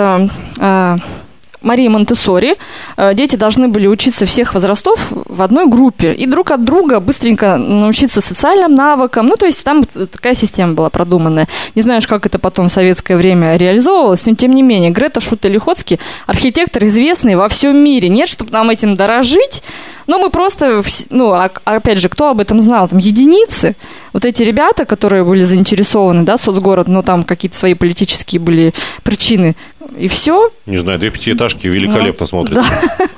[1.62, 2.56] Марией Монтессори.
[2.96, 7.56] Э, Дети должны были учиться всех возрастов в одной группе и друг от друга быстренько
[7.56, 9.26] научиться социальным навыкам.
[9.26, 11.48] Ну, то есть там такая система была продуманная.
[11.74, 16.00] Не знаю, как это потом в советское время реализовывалось, но тем не менее, Грета Шута-Лихоцкий,
[16.26, 18.08] архитектор известный во всем мире.
[18.08, 19.62] Нет, чтобы нам этим дорожить,
[20.10, 22.88] но мы просто, ну, а- опять же, кто об этом знал?
[22.88, 23.76] Там единицы.
[24.12, 29.54] Вот эти ребята, которые были заинтересованы, да, соцгород, но там какие-то свои политические были причины.
[29.96, 30.50] И все.
[30.66, 32.68] Не знаю, две пятиэтажки великолепно смотрятся.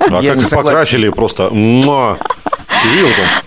[0.01, 1.49] А Я как их покрасили просто...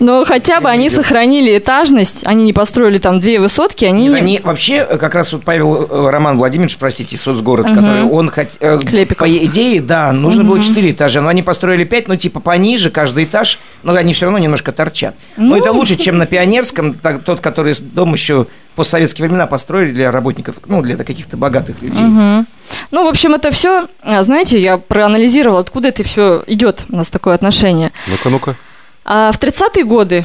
[0.00, 4.08] Но хотя бы они сохранили этажность, они не построили там две высотки, они...
[4.08, 8.30] Нет, они вообще, э, как раз вот Павел э, Роман Владимирович, простите, соцгород, который он
[8.30, 9.18] хоть, э, Клепиков.
[9.18, 13.24] по идее, да, нужно было 4 этажа, но они построили 5, ну типа пониже каждый
[13.24, 15.14] этаж, но они все равно немножко торчат.
[15.36, 15.56] Но Ну.
[15.56, 20.82] это лучше, чем на Пионерском, тот, который дом еще постсоветские времена построили для работников, ну
[20.82, 22.02] для каких-то богатых людей.
[22.90, 23.88] Ну, в общем, это все,
[24.22, 27.92] знаете, я проанализировала, откуда это все идет у нас такое отношение.
[28.06, 28.56] Ну-ка, ну-ка.
[29.08, 30.24] А в 30-е годы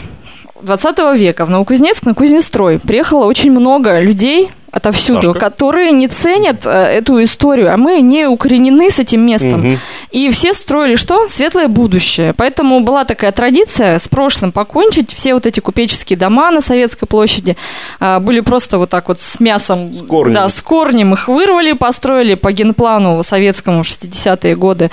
[0.63, 5.39] 20 века в Новокузнецк на Кузнецстрой приехало очень много людей отовсюду, Сашка?
[5.39, 9.59] которые не ценят э, эту историю, а мы не укоренены с этим местом.
[9.59, 9.79] Мгм.
[10.11, 11.27] И все строили что?
[11.27, 12.33] Светлое будущее.
[12.35, 15.13] Поэтому была такая традиция с прошлым покончить.
[15.13, 17.57] Все вот эти купеческие дома на Советской площади
[17.99, 19.91] а, были просто вот так вот с мясом.
[19.93, 20.35] С корнем.
[20.35, 24.89] Да, с корнем их вырвали, построили по генплану советскому в 60-е годы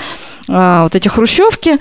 [0.48, 1.78] а, вот эти хрущевки.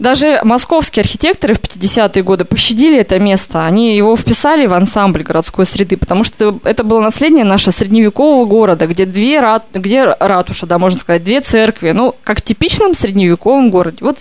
[0.00, 3.66] Даже московские архитекторы в 50-е годы пощадили это место.
[3.66, 8.86] Они его вписали в ансамбль городской среды, потому что это было наследие нашего средневекового города,
[8.86, 11.90] где две рат, где ратуша, да, можно сказать, две церкви.
[11.90, 13.98] Ну, как в типичном средневековом городе.
[14.00, 14.18] Вот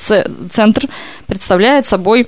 [0.51, 0.89] центр
[1.27, 2.27] представляет собой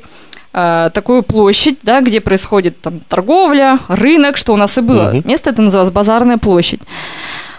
[0.53, 5.11] э, такую площадь, да, где происходит там торговля, рынок, что у нас и было.
[5.11, 5.23] Мгм.
[5.27, 6.79] Место это называлось Базарная площадь.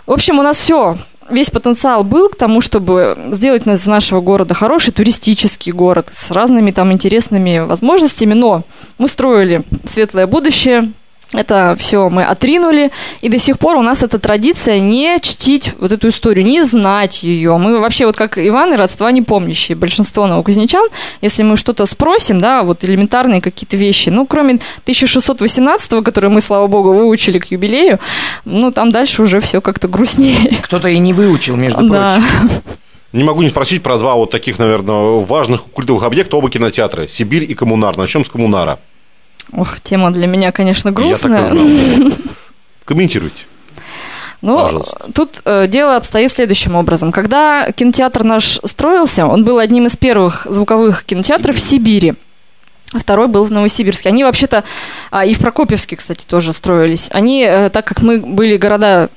[0.07, 0.97] В общем, у нас все,
[1.33, 6.71] весь потенциал был к тому, чтобы сделать из нашего города хороший туристический город с разными
[6.71, 8.63] там интересными возможностями, но
[8.99, 10.93] мы строили светлое будущее,
[11.33, 12.91] Это все мы отринули,
[13.23, 17.23] и до сих пор у нас эта традиция не чтить вот эту историю, не знать
[17.23, 17.57] ее.
[17.57, 20.87] Мы вообще вот как Иван и родства не помнящие, большинство новокузнечан,
[21.23, 26.67] если мы что-то спросим, да, вот элементарные какие-то вещи, ну, кроме 1618, который мы, слава
[26.67, 27.99] богу, выучили к юбилею,
[28.45, 30.59] ну, там дальше уже все как-то грустнее.
[30.63, 32.17] Кто-то и не выучил, между Да.
[32.17, 32.63] прочим.
[33.13, 37.07] Не могу не спросить про два вот таких, наверное, важных культовых объекта, оба кинотеатра.
[37.07, 37.97] Сибирь и Коммунар.
[37.99, 38.79] Начнем с Коммунара.
[39.53, 41.43] Ох, тема для меня, конечно, Я так грустная.
[41.43, 42.13] и знал.
[42.85, 43.45] Комментируйте.
[44.41, 45.13] Ну, Пожалуйста.
[45.15, 47.13] тут э, дело обстоит следующим образом.
[47.13, 52.15] Когда кинотеатр наш строился, он был одним из первых звуковых кинотеатров в Сибири.
[52.93, 54.09] А Второй был в Новосибирске.
[54.09, 54.65] Они вообще-то
[55.11, 57.09] а, и в Прокопьевске, кстати, тоже строились.
[57.13, 59.11] Они, э, так как мы были города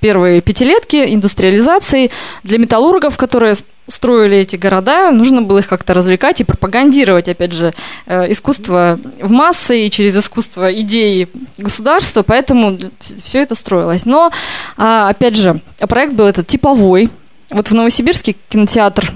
[0.00, 2.10] первые пятилетки индустриализации,
[2.42, 3.54] для металлургов, которые
[3.88, 7.74] строили эти города, нужно было их как-то развлекать и пропагандировать, опять же,
[8.06, 14.04] э, искусство в массы и через искусство идеи государства, поэтому все это строилось.
[14.04, 14.30] Но,
[14.76, 17.10] а, опять же, проект был этот типовой.
[17.50, 19.12] Вот в Новосибирске кинотеатр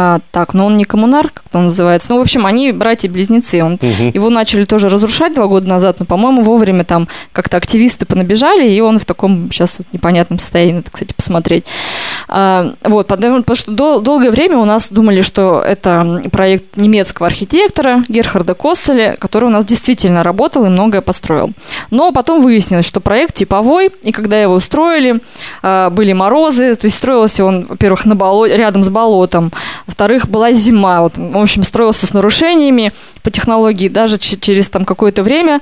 [0.00, 2.10] а, так, но он не коммунар, как-то он называется.
[2.10, 3.64] Ну, в общем, они братья-близнецы.
[3.64, 3.80] Он,
[4.14, 8.80] Его начали тоже разрушать два года назад, но, по-моему, вовремя там как-то активисты понабежали, и
[8.80, 11.64] он в таком сейчас вот непонятном состоянии, надо, кстати, посмотреть.
[12.28, 17.26] А, вот, потому, потому что дол- долгое время у нас думали, что это проект немецкого
[17.26, 21.50] архитектора Герхарда Косселя, который у нас действительно работал и многое построил.
[21.90, 25.20] Но потом выяснилось, что проект типовой, и когда его строили,
[25.62, 29.50] а, были морозы, то есть строился он, во-первых, на боло- рядом с болотом,
[29.88, 35.22] во-вторых, была зима, вот, в общем, строился с нарушениями по технологии, даже через там какое-то
[35.22, 35.60] время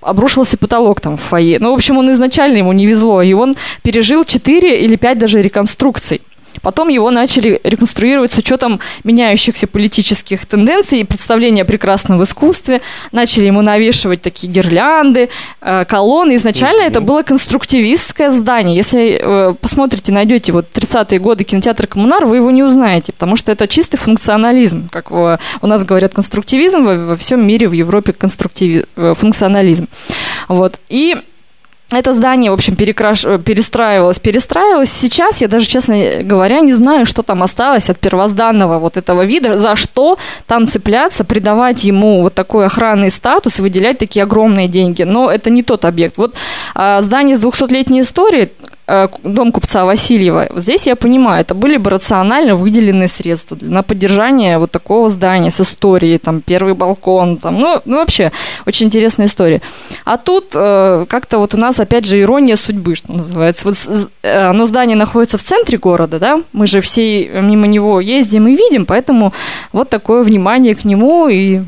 [0.00, 1.58] обрушился потолок там в фойе.
[1.60, 5.40] Ну, в общем, он изначально ему не везло, и он пережил 4 или 5 даже
[5.40, 6.22] реконструкций.
[6.62, 12.80] Потом его начали реконструировать с учетом меняющихся политических тенденций и представления прекрасного в искусстве.
[13.12, 15.28] Начали ему навешивать такие гирлянды,
[15.60, 16.36] э, колонны.
[16.36, 18.76] Изначально это было конструктивистское здание.
[18.76, 23.52] Если э, посмотрите, найдете вот 30-е годы кинотеатр «Коммунар», вы его не узнаете, потому что
[23.52, 24.88] это чистый функционализм.
[24.90, 29.88] Как у нас говорят конструктивизм, во, всем мире, в Европе конструктиви- э, функционализм.
[30.48, 30.80] Вот.
[30.88, 31.16] И
[31.92, 33.24] это здание, в общем, перекраш...
[33.24, 34.90] э, перестраивалось, перестраивалось.
[34.90, 39.58] Сейчас я даже, честно говоря, не знаю, что там осталось от первозданного вот этого вида,
[39.58, 45.04] за что там цепляться, придавать ему вот такой охранный статус и выделять такие огромные деньги.
[45.04, 46.18] Но это не тот объект.
[46.18, 46.34] Вот
[46.74, 48.50] а, здание с 200-летней историей,
[48.86, 54.70] дом купца Васильева, здесь я понимаю, это были бы рационально выделенные средства на поддержание вот
[54.70, 58.30] такого здания с историей, там, первый балкон, там, ну, ну вообще,
[58.64, 59.60] очень интересная история.
[60.04, 63.66] А тут э, как-то вот у нас, опять же, ирония судьбы, что называется.
[63.66, 63.76] Вот
[64.22, 68.54] э, оно здание находится в центре города, да, мы же все мимо него ездим и
[68.54, 69.32] видим, поэтому
[69.72, 71.62] вот такое внимание к нему и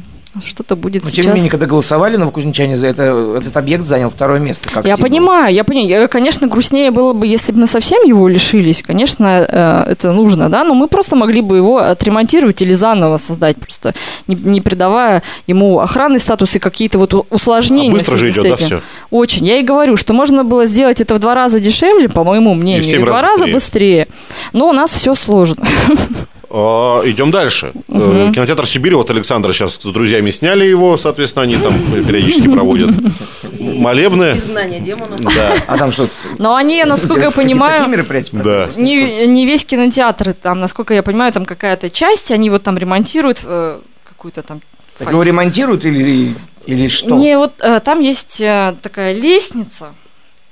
[0.45, 1.25] что-то будет Но, сейчас.
[1.25, 4.69] тем не менее, когда голосовали, новокузнечане за это, этот объект занял второе место.
[4.69, 5.11] Как Я символ.
[5.11, 6.09] понимаю, я понимаю.
[6.09, 8.83] Конечно, грустнее было бы, если бы мы совсем его лишились.
[8.83, 9.47] Конечно,
[9.87, 13.95] э, это нужно, да, но мы просто могли бы его отремонтировать или заново создать, просто
[14.27, 17.91] не, не придавая ему охранный статус и какие-то вот усложнения.
[17.91, 18.67] А быстро в же связи идет, с да, этим.
[18.67, 18.83] все?
[19.11, 19.47] Очень.
[19.47, 22.85] Я и говорю, что можно было сделать это в два раза дешевле, по моему мнению,
[22.85, 24.09] семь и в два раз раза быстрее.
[24.53, 25.65] Но у нас все сложно.
[26.51, 27.73] А, идем дальше.
[27.89, 32.91] Э, Кинотеатр Сибирь, вот Александр сейчас с друзьями сняли его, соответственно, они там периодически проводят
[33.61, 34.33] молебны.
[34.35, 35.21] Изгнание демонов.
[35.21, 36.09] Да, А там что?
[36.39, 37.85] Но они, насколько я понимаю,
[38.33, 38.69] да.
[38.77, 43.41] не, не весь кинотеатр, там, насколько я понимаю, там какая-то часть, они вот там ремонтируют
[43.45, 44.63] э, какую-то там
[44.99, 46.35] Так его ремонтируют или,
[46.67, 47.15] или что?
[47.15, 49.95] Не, вот э, там есть э, такая лестница,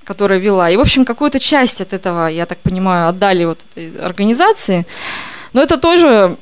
[0.04, 0.68] которая вела.
[0.70, 4.86] И, в общем, какую-то часть от этого, я так понимаю, отдали вот этой организации.
[5.56, 6.36] Но это тоже,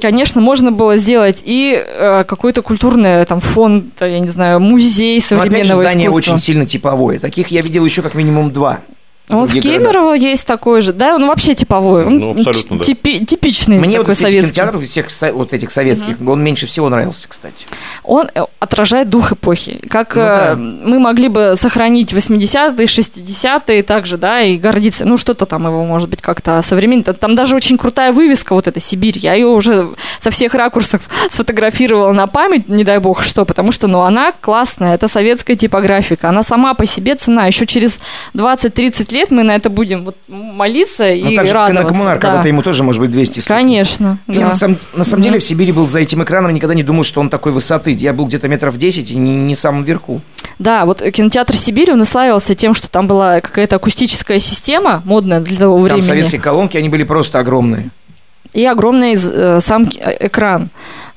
[0.00, 5.38] конечно, можно было сделать и э, какой-то культурный там фонд, я не знаю, музей Но
[5.38, 6.34] опять же, современного здание искусства.
[6.34, 7.18] очень сильно типовое.
[7.18, 8.82] Таких я видел еще как минимум два.
[9.28, 12.84] Он в Кемерово есть такой же, да, он вообще типовой, он Ну, абсолютно, да.
[12.84, 14.54] типи- типичный Мне вот такой этих советский.
[14.54, 17.66] кинотеатров, из всех вот этих советских, он меньше всего нравился, кстати.
[18.04, 19.80] Он э, отражает дух эпохи.
[19.90, 20.52] Как Ну да.
[20.52, 25.84] э, мы могли бы сохранить 80-е, 60-е также, да, и гордиться, ну, что-то там его,
[25.84, 27.02] может быть, как-то современно.
[27.02, 29.18] Там даже очень крутая вывеска, вот эта Сибирь.
[29.18, 29.88] Я ее уже
[30.20, 31.02] со всех ракурсов
[31.32, 36.28] сфотографировала на память, не дай бог что, потому что, ну, она классная, это советская типографика.
[36.28, 37.46] Она сама по себе цена.
[37.46, 37.98] Еще через
[38.34, 41.88] 20-30 лет мы на это будем вот молиться Ну, и так же, как и радоваться.
[41.88, 42.20] коммунар, да.
[42.28, 43.46] когда-то ему тоже, может быть, 200 стукнет.
[43.48, 44.46] Конечно, Я да.
[44.46, 47.20] на, самом, на самом деле в Сибири был за этим экраном, никогда не думал, что
[47.20, 47.92] он такой высоты.
[47.92, 50.20] Я был где-то метров 10 и не, не самом верху.
[50.58, 55.56] Да, вот кинотеатр Сибирь, он славился тем, что там была какая-то акустическая система, модная для
[55.58, 57.90] того Там времени, советские колонки, они были просто огромные.
[58.52, 60.70] и огромный э, сам э, экран.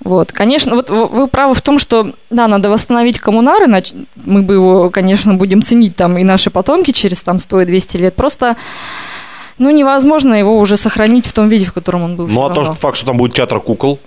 [0.03, 4.53] Вот, конечно, вот вы правы в том, что, да, надо восстановить коммунар, иначе мы бы
[4.53, 8.15] его, конечно, будем ценить там и наши потомки через там 100 и 200 лет.
[8.15, 8.55] Просто,
[9.57, 12.27] ну, невозможно его уже сохранить в том виде, в котором он был.
[12.27, 13.99] Ну, а то, что факт, что там будет театр кукол,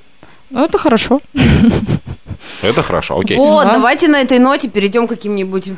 [0.54, 1.20] это хорошо.
[2.62, 3.36] это хорошо, окей.
[3.36, 3.74] Вот, Да.
[3.74, 5.70] давайте на этой ноте перейдем к каким-нибудь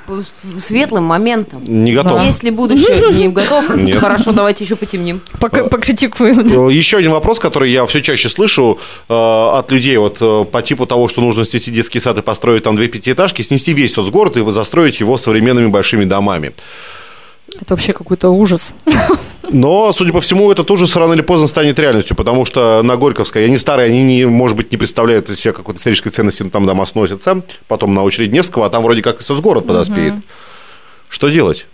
[0.58, 1.62] светлым моментам.
[1.64, 2.22] Не готов.
[2.24, 3.98] Если будущее не готов, Нет.
[3.98, 5.20] хорошо, давайте еще потемним.
[5.40, 6.68] Пока покритикуем.
[6.68, 10.62] Э, Еще один вопрос, который я все чаще слышу э, от людей вот э, по
[10.62, 14.36] типу того, что нужно снести детский сад и построить там две пятиэтажки, снести весь соцгород
[14.36, 16.52] и застроить его современными большими домами.
[17.60, 18.74] Это вообще какой-то ужас.
[19.50, 23.44] Но, судя по всему, это тоже рано или поздно станет реальностью, потому что на Горьковской,
[23.44, 26.66] они старые, они, не, может быть, не представляют из себя какой-то исторической ценности, но там
[26.66, 30.14] дома сносятся, потом на очередь Невского, а там вроде как и соцгород подоспеет.
[31.08, 31.66] Что делать?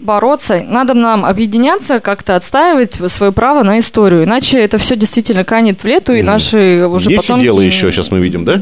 [0.00, 4.24] Бороться, надо нам объединяться, как-то отстаивать свое право на историю.
[4.24, 7.40] Иначе это все действительно канет в лету, и наши уже не потомки...
[7.40, 8.60] сидела еще, сейчас мы видим, да?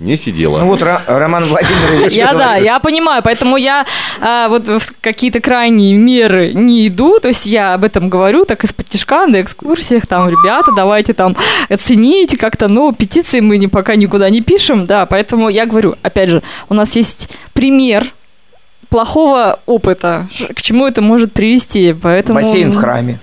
[0.00, 0.58] Не сидела.
[0.58, 2.12] Ну вот Ра- Роман Владимирович.
[2.14, 3.86] Я да, я понимаю, поэтому я
[4.20, 8.64] а, вот в какие-то крайние меры не иду, то есть я об этом говорю так
[8.64, 11.36] из-под тяжка на экскурсиях, там, ребята, давайте там
[11.68, 16.42] оцените как-то, но петиции мы пока никуда не пишем, да, поэтому я говорю, опять же,
[16.68, 18.13] у нас есть пример
[18.94, 22.38] плохого опыта, к чему это может привести, поэтому...
[22.38, 23.18] Бассейн в храме.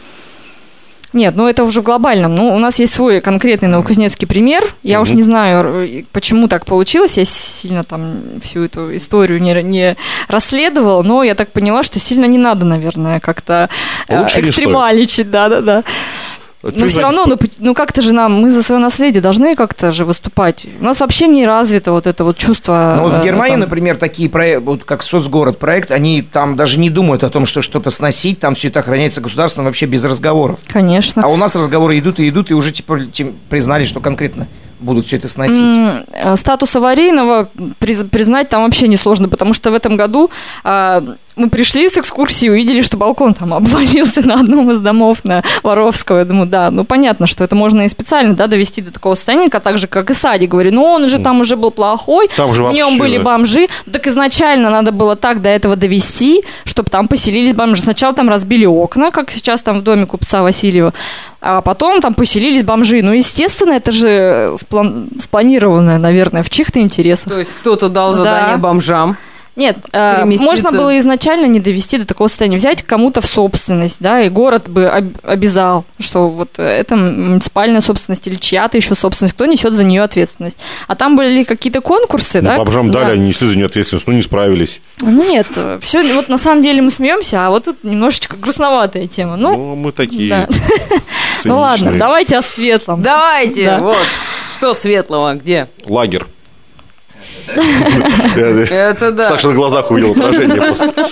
[1.14, 2.36] Нет, ну это уже в глобальном.
[2.36, 4.66] Ну, у нас есть свой конкретный новокузнецкий пример.
[4.84, 7.18] Я уж не знаю, почему так получилось.
[7.18, 9.96] Я сильно там всю эту историю не, не
[10.28, 13.70] расследовала, но я так поняла, что сильно не надо, наверное, как-то
[14.10, 15.32] э, Лучше не экстремальничать.
[15.32, 15.86] Да-да-да.
[16.64, 20.06] Но все равно, ну, ну как-то же нам, мы за свое наследие должны как-то же
[20.06, 20.66] выступать.
[20.80, 22.94] У нас вообще не развито вот это вот чувство.
[22.98, 26.56] Ну вот в э, Германии, там- например, такие проекты, вот как соцгород проект, они там
[26.56, 30.04] даже не думают о том, что что-то сносить, там все это охраняется государством вообще без
[30.06, 30.60] разговоров.
[30.68, 31.24] Конечно.
[31.24, 34.48] А у нас разговоры идут и идут, и уже тем- признали, что конкретно
[34.80, 36.06] будут все это сносить.
[36.14, 37.50] Э, Статус аварийного
[37.80, 40.32] приз- признать там вообще несложно, потому что в этом году
[40.64, 41.04] а,
[41.42, 46.20] мы пришли с экскурсии, увидели, что балкон там обвалился на одном из домов на Воровского.
[46.20, 49.50] Я думаю, да, ну понятно, что это можно и специально да, довести до такого состояния,
[49.50, 50.50] так же, как и садик.
[50.52, 53.24] Говорю, ну он же там уже был плохой, Там же в нем вообще, были да.
[53.24, 53.68] бомжи.
[53.92, 57.82] Так изначально надо было так до этого довести, чтобы там поселились бомжи.
[57.82, 60.94] Сначала там разбили окна, как сейчас там в доме купца Васильева,
[61.42, 63.02] а потом там поселились бомжи.
[63.02, 67.34] Ну, естественно, это же сплан- спланированное, наверное, в чьих-то интересах.
[67.34, 68.18] То есть кто-то дал Да.
[68.18, 69.18] задание бомжам.
[69.58, 74.22] Нет, э, можно было изначально не довести до такого состояния, взять кому-то в собственность, да,
[74.22, 79.46] и город бы об- обязал, что вот это муниципальная собственность или чья-то еще собственность, кто
[79.46, 80.58] несет за нее ответственность.
[80.88, 82.58] А там были какие-то конкурсы, Ну, да?
[82.60, 83.02] бомжам да.
[83.02, 84.80] дали, они несли за нее ответственность, ну не справились.
[85.02, 85.48] Ну нет,
[85.82, 89.36] все, вот на самом деле мы смеемся, а вот тут немножечко грустноватая тема.
[89.36, 90.48] Ну, Ну, мы такие да.
[91.44, 93.02] ну ладно, давайте о светлом.
[93.02, 93.78] Давайте, Да.
[93.80, 93.98] вот.
[94.56, 95.68] Что светлого, где?
[95.86, 96.24] Лагерь.
[97.48, 99.30] Это да.
[99.30, 101.10] Саша на глазах увидел отражение просто.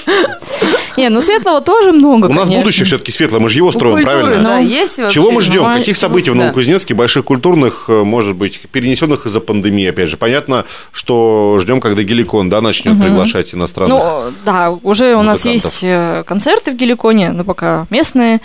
[0.97, 4.43] Не, ну светлого тоже много, У нас будущее все-таки светлое, мы же его строим, правильно?
[4.43, 5.13] да, есть вообще?
[5.13, 5.63] Чего мы ждем?
[5.63, 6.35] Каких событий в.
[6.35, 10.17] Новокузнецке, больших культурных, э, может быть, перенесенных из-за пандемии, опять же?
[10.17, 14.03] Понятно, что ждем, когда Геликон, да, начнет приглашать иностранных.
[14.03, 18.41] Ну, да, уже у нас есть э, концерты в Геликоне, но пока местные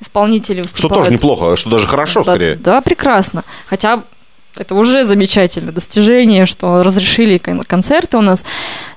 [0.00, 1.04] исполнители что выступают.
[1.04, 2.56] тоже неплохо, что даже хорошо, да, скорее.
[2.56, 3.44] Да, прекрасно.
[3.66, 4.02] Хотя
[4.56, 8.44] это уже замечательное достижение, что разрешили кон- концерты у нас.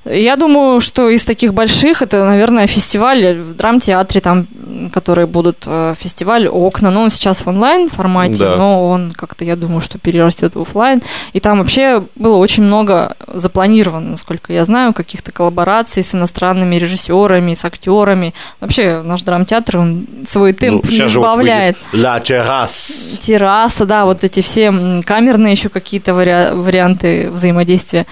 [0.06, 4.48] Я думаю, что из таких больших, это, наверное, фестиваль в драмтеатре, там,
[4.94, 6.92] которые будут э, фестиваль «Окна».
[6.92, 8.56] Ну, он сейчас в онлайн формате, Да.
[8.58, 11.02] но он как-то, я думаю, что перерастет в офлайн.
[11.34, 17.56] И там вообще было очень много запланировано, насколько я знаю, каких-то коллабораций с иностранными режиссерами,
[17.56, 18.34] с актерами.
[18.60, 21.78] Вообще наш драмтеатр, он свой темп Ну, не вот сбавляет.
[21.92, 22.92] выйдет «Ла террас».
[23.22, 25.02] Терраса, да, вот эти все м,
[25.46, 28.06] камерные еще какие-то вариа- варианты взаимодействия.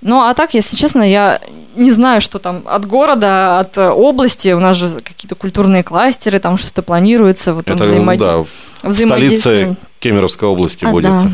[0.00, 1.40] Ну, а так, если честно, я
[1.76, 6.58] не знаю, что там от города, от области, у нас же какие-то культурные кластеры, там
[6.58, 8.46] что-то планируется, вот там Это, взаимоди- да, в
[8.84, 9.40] взаимодействие.
[9.40, 11.24] столице Кемеровской области А, водится.
[11.24, 11.30] да.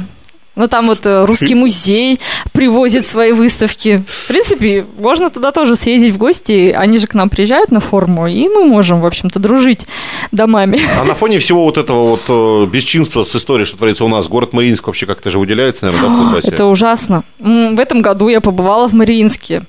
[0.60, 2.20] Ну, там вот э, русский музей
[2.52, 4.04] привозит свои выставки.
[4.06, 6.74] В принципе, можно туда тоже съездить в гости.
[6.76, 9.86] Они же к нам приезжают на форму, и мы можем, в общем-то, дружить
[10.32, 10.78] домами.
[11.00, 14.28] А на фоне всего вот этого вот э, бесчинства с историей, что творится у нас,
[14.28, 16.48] город Мариинск вообще как-то же выделяется, наверное, да, в Кузбассе?
[16.48, 17.24] Это ужасно.
[17.38, 19.62] В этом году я побывала в Мариинске.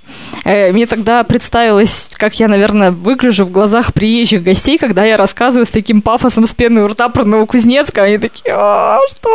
[0.44, 5.66] Э, Мне тогда представилось, как я, наверное, выгляжу в глазах приезжих гостей, когда я рассказываю
[5.66, 8.04] с таким пафосом с пеной у рта про Новокузнецка.
[8.04, 9.30] Они такие, «А, что?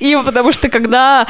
[0.00, 1.26] И потому что, когда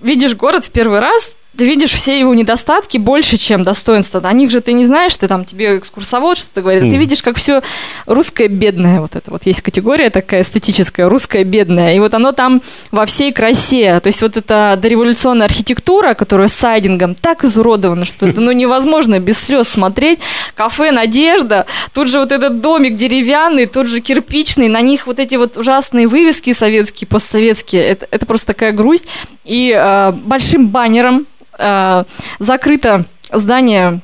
[0.00, 4.20] видишь город в первый раз, ты видишь все его недостатки больше, чем достоинства.
[4.24, 6.90] О них же ты не знаешь, ты там тебе экскурсовод что-то говорит.
[6.90, 7.62] Ты видишь, как все
[8.06, 9.00] русское бедное.
[9.00, 11.94] Вот это вот есть категория такая эстетическая, русское бедное.
[11.94, 14.00] И вот оно там во всей красе.
[14.00, 19.20] То есть вот эта дореволюционная архитектура, которая с сайдингом так изуродована, что это ну, невозможно
[19.20, 20.18] без слез смотреть.
[20.54, 25.36] Кафе «Надежда», тут же вот этот домик деревянный, тут же кирпичный, на них вот эти
[25.36, 27.82] вот ужасные вывески советские, постсоветские.
[27.82, 29.04] Это, это просто такая грусть.
[29.44, 31.26] И э, большим баннером
[31.58, 32.04] э,
[32.38, 34.00] закрыто здание,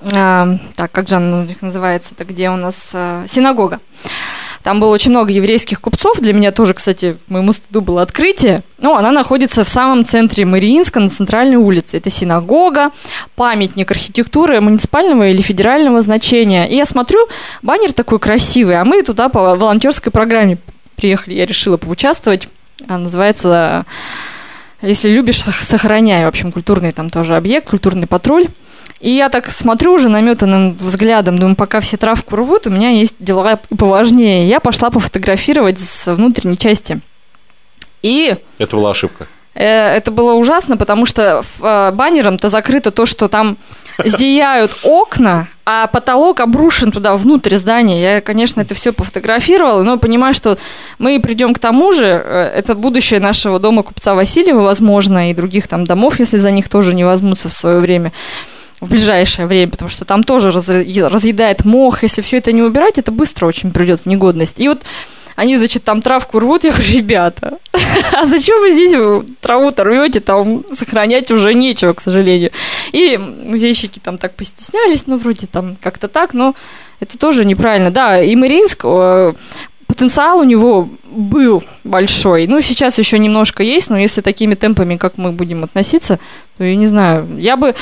[0.00, 3.80] э, так, как же оно называется, это где у нас э, синагога.
[4.62, 6.18] Там было очень много еврейских купцов.
[6.20, 8.62] Для меня тоже, кстати, моему стыду было открытие.
[8.78, 11.96] Ну, она находится в самом центре Мариинска, на центральной улице.
[11.96, 12.90] Это синагога,
[13.34, 16.66] памятник архитектуры муниципального или федерального значения.
[16.68, 17.28] И я смотрю,
[17.62, 20.58] баннер такой красивый, а мы туда по волонтерской программе
[20.96, 21.34] приехали.
[21.34, 22.48] Я решила поучаствовать.
[22.86, 23.86] Она называется
[24.82, 26.24] если любишь, сох- сохраняй.
[26.24, 28.46] В общем, культурный там тоже объект, культурный патруль.
[29.00, 33.14] И я так смотрю уже наметанным взглядом, думаю, пока все травку рвут, у меня есть
[33.20, 34.48] дела поважнее.
[34.48, 37.00] Я пошла пофотографировать с внутренней части.
[38.02, 39.28] И Это была ошибка.
[39.58, 43.56] Э, это было ужасно, потому что э, баннером-то закрыто то, что там
[44.04, 48.00] зияют окна, а потолок обрушен туда внутрь здания.
[48.00, 50.56] Я, конечно, это все пофотографировала, но понимаю, что
[50.98, 52.06] мы придем к тому же.
[52.06, 56.68] э, Это будущее нашего дома купца Васильева, возможно, и других там домов, если за них
[56.68, 58.12] тоже не возьмутся в свое время
[58.80, 62.04] в ближайшее время, потому что там тоже разъ- разъедает мох.
[62.04, 64.60] Если все это не убирать, это быстро очень придет в негодность.
[64.60, 64.82] И вот
[65.38, 67.58] они, значит, там травку рвут, я говорю, ребята,
[68.12, 68.92] а зачем вы здесь
[69.40, 72.50] траву-то рвете, там сохранять уже нечего, к сожалению.
[72.90, 76.56] И музейщики там так постеснялись, ну, вроде там как-то так, но
[76.98, 77.92] это тоже неправильно.
[77.92, 79.34] Да, и Мариинск, э,
[79.86, 82.48] потенциал у него был большой.
[82.48, 86.18] Ну, сейчас еще немножко есть, но если такими темпами, как мы будем относиться,
[86.56, 87.28] то я не знаю.
[87.38, 87.76] Я бы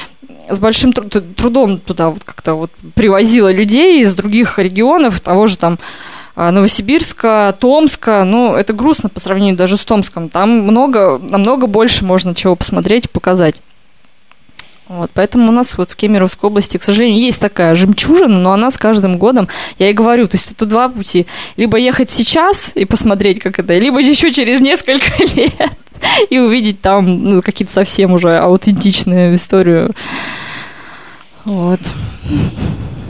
[0.51, 5.57] с большим тру- трудом туда вот как-то вот привозила людей из других регионов, того же
[5.57, 5.79] там
[6.37, 10.29] Новосибирска, Томска, ну, это грустно по сравнению даже с Томском.
[10.29, 13.63] Там много, намного больше можно чего посмотреть и показать.
[14.89, 18.71] Вот, поэтому у нас вот в Кемеровской области, к сожалению, есть такая жемчужина, но она
[18.71, 21.27] с каждым годом, я и говорю, то есть это два пути.
[21.57, 25.73] Либо ехать сейчас и посмотреть, как это, либо еще через несколько лет
[26.31, 29.93] и увидеть там ну, какие-то совсем уже аутентичную историю.
[31.45, 31.81] Вот.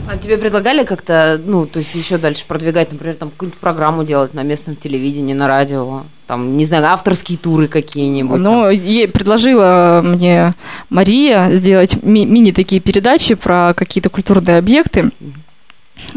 [0.09, 4.33] А тебе предлагали как-то, ну, то есть еще дальше продвигать, например, там какую-нибудь программу делать
[4.33, 8.39] на местном телевидении, на радио, там, не знаю, авторские туры какие-нибудь?
[8.39, 10.53] Ну, ей предложила мне
[10.89, 15.11] Мария сделать ми- мини такие передачи про какие-то культурные объекты.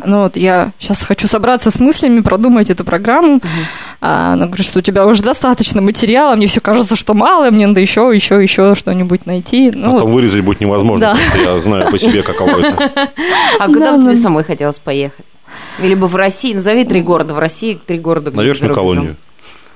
[0.05, 3.41] Ну вот я сейчас хочу собраться с мыслями, продумать эту программу.
[4.01, 7.67] А, она говорит, что у тебя уже достаточно материала, мне все кажется, что мало, мне
[7.67, 9.71] надо еще, еще, еще что-нибудь найти.
[9.75, 10.15] Ну, Потом вот.
[10.15, 11.15] вырезать будет невозможно, Да.
[11.15, 12.91] потому что я знаю по себе, каково это.
[13.59, 14.21] А куда Да, бы тебе да.
[14.21, 15.25] самой хотелось поехать?
[15.83, 18.31] Или бы в России, назови три города в России, три города.
[18.31, 18.85] где На за верхнюю рубежом.
[18.95, 19.17] колонию.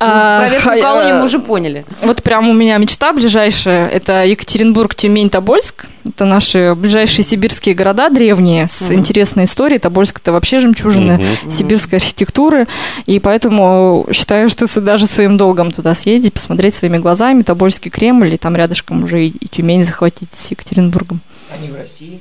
[0.07, 1.85] Ну, А, про верхнюю ха- колонию э, мы уже поняли.
[2.03, 3.89] Вот прям у меня мечта ближайшая.
[3.89, 5.87] Это Екатеринбург, Тюмень, Тобольск.
[6.07, 9.79] Это наши ближайшие сибирские города древние с интересной историей.
[9.79, 11.19] Тобольск это вообще жемчужина
[11.51, 12.67] сибирской архитектуры.
[13.07, 18.39] И поэтому считаю, что даже своим долгом туда съездить, посмотреть своими глазами Тобольский Кремль, и
[18.39, 21.21] там рядышком уже и, и Тюмень захватить с Екатеринбургом.
[21.59, 22.21] Они в России.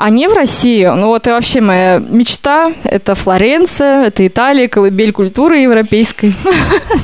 [0.00, 0.86] А не в России.
[0.86, 6.32] Ну вот и вообще моя мечта– это Флоренция, это Италия, колыбель культуры европейской.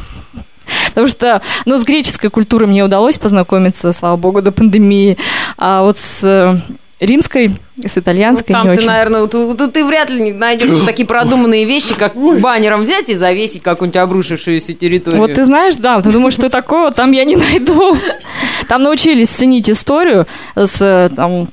[0.89, 5.19] Потому что, ну, с греческой культурой мне удалось познакомиться, слава богу, до пандемии.
[5.59, 6.59] А вот с э,
[6.99, 8.89] римской, с Ну, итальянской там не ты, очень.
[8.89, 13.63] наверное, тут, тут ты вряд ли найдешь такие продуманные вещи, как баннером взять и завесить
[13.63, 15.21] какую-нибудь обрушившуюся территорию.
[15.21, 17.99] Вот ты знаешь, да, ты думаешь, что такое там я не найду.
[18.69, 20.27] Там научились ценить историю
[20.57, 21.49] с э, там,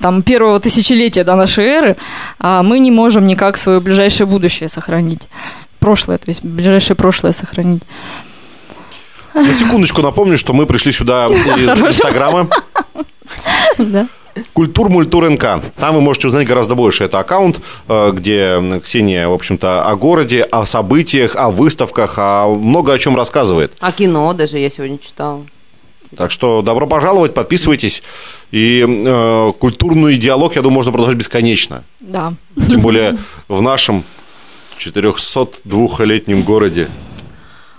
[0.00, 1.96] там первого тысячелетия до нашей эры,
[2.38, 5.28] а мы не можем никак свое ближайшее будущее сохранить.
[5.78, 7.82] Прошлое, то есть ближайшее прошлое сохранить.
[9.34, 12.48] На секундочку напомню, что мы пришли сюда из Инстаграма.
[13.78, 14.06] Да.
[14.52, 15.60] Культур Мультур НК.
[15.76, 17.04] Там вы можете узнать гораздо больше.
[17.04, 22.92] Это аккаунт, э, где Ксения, в общем-то, о городе, о событиях, о выставках, о много
[22.92, 23.72] о чем рассказывает.
[23.80, 25.44] А кино даже я сегодня читала.
[26.16, 28.02] Так что добро пожаловать, подписывайтесь.
[28.50, 31.84] И э, культурный диалог, я думаю, можно продолжать бесконечно.
[32.00, 32.34] Да.
[32.68, 34.04] Тем более в нашем
[34.78, 36.88] 402-летнем городе.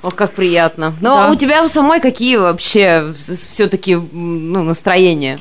[0.05, 0.93] Ох, как приятно.
[1.01, 1.31] Но Да.
[1.31, 5.39] у тебя у самой какие вообще все-таки ну, настроения?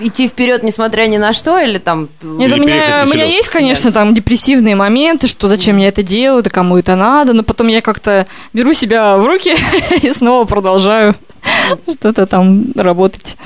[0.00, 2.08] Идти вперед, несмотря ни на что, или там...
[2.20, 6.02] Нет, Или у меня, у меня есть, конечно, там депрессивные моменты, что зачем я это
[6.02, 9.54] делаю, да кому это надо, но потом я как-то беру себя в руки
[10.02, 11.14] и снова продолжаю
[11.90, 13.36] что-то там работать.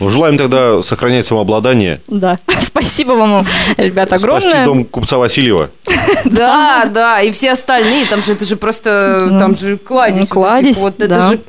[0.00, 2.00] Ну, желаем тогда сохранять самообладание.
[2.08, 2.38] Да.
[2.60, 3.46] Спасибо вам,
[3.76, 4.64] ребята, Спасти огромное.
[4.64, 5.70] дом купца Васильева.
[6.24, 10.28] Да, да, и все остальные, там же это же просто, Ну, там же кладезь.
[10.28, 11.40] кладезь, вот, это же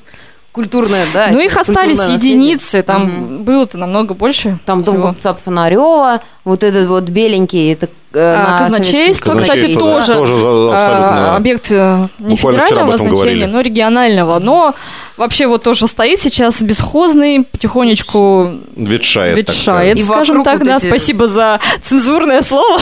[0.51, 1.29] культурная, да.
[1.31, 2.31] Ну, их остались наследие.
[2.33, 4.57] единицы, там было-то намного больше.
[4.65, 10.13] Там дом купца Фонарева, вот этот вот беленький, это на казначейство, Советском кстати, тоже.
[10.13, 11.35] Тоже за- А, абсолютно.
[11.35, 13.45] объект э, не федерального значения, говорили.
[13.45, 14.39] но регионального.
[14.39, 14.73] Но
[15.17, 19.37] вообще вот тоже стоит сейчас бесхозный, потихонечку Ветшает.
[19.37, 20.59] ветшает, И скажем так.
[20.59, 22.79] вот Да, эти- спасибо за цензурное слово.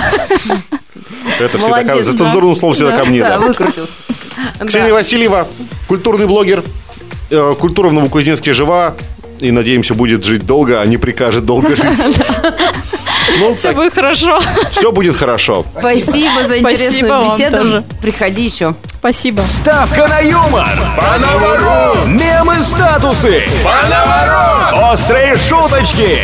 [1.39, 2.17] Это всегда ко- Молодец, за да.
[2.25, 3.21] цензурным словом всегда ко мне.
[3.21, 3.39] Да, да.
[3.39, 3.93] выкрутился.
[4.65, 4.93] Ксения Да.
[4.93, 5.47] Васильева,
[5.87, 6.63] культурный блогер.
[7.29, 8.93] Э, Культура в Новокузнецке жива.
[9.39, 11.83] И, надеемся, будет жить долго, а не прикажет долго жить.
[13.39, 14.41] Ну, Все будет хорошо.
[14.71, 15.65] все будет хорошо.
[15.77, 17.57] Спасибо за Спасибо интересную вам беседу.
[17.57, 17.83] тоже.
[18.01, 18.75] Приходи еще.
[18.87, 19.41] Спасибо.
[19.41, 20.67] Ставка на юмор.
[22.05, 23.43] Мемы статусы.
[24.73, 26.19] Острые шуточки.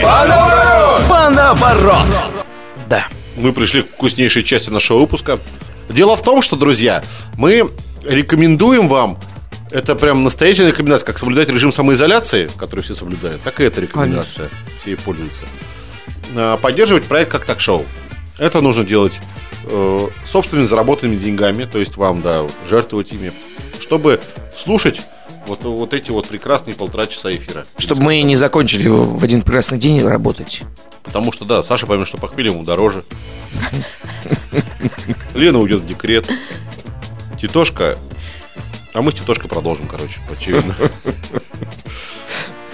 [1.10, 2.06] Панаворот.
[2.88, 3.06] Да.
[3.36, 5.40] Мы пришли к вкуснейшей части нашего выпуска.
[5.90, 7.04] Дело в том, что, друзья,
[7.36, 7.70] мы
[8.04, 9.18] рекомендуем вам
[9.72, 14.50] это прям настоящая рекомендация, как соблюдать режим самоизоляции, который все соблюдают, так и эта рекомендация.
[14.80, 15.46] Все ей пользуются.
[16.36, 17.86] А, Поддерживать проект как так-шоу.
[18.38, 19.20] Это нужно делать
[19.66, 23.34] э, собственными заработанными деньгами, то есть вам, да, жертвовать ими,
[23.80, 24.22] чтобы
[24.56, 25.02] слушать
[25.46, 27.66] вот, вот эти вот прекрасные полтора часа эфира.
[27.78, 30.62] Чтобы мы не закончили в один прекрасный день работать.
[31.04, 33.04] Потому что, да, Саша поймет, что похмелье ему дороже.
[35.34, 36.30] Лена уйдет в декрет.
[37.40, 37.98] Титошка...
[38.94, 40.76] А мы с Титошкой продолжим, короче, очевидно.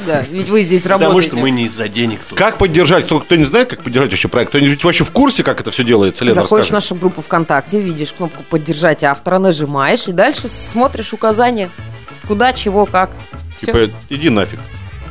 [0.06, 1.30] Да, ведь вы здесь Потому работаете.
[1.30, 2.38] что мы не из-за денег тут.
[2.38, 3.06] Как поддержать?
[3.06, 4.50] Кто, кто не знает, как поддержать еще проект?
[4.50, 6.24] Кто-нибудь вообще в курсе, как это все делается?
[6.26, 6.74] Лена, Заходишь в расскажи.
[6.74, 11.70] нашу группу ВКонтакте, видишь кнопку «Поддержать автора», нажимаешь, и дальше смотришь указания.
[12.28, 13.12] Куда, чего, как.
[13.58, 13.68] Всё.
[13.68, 14.60] Типа, иди нафиг.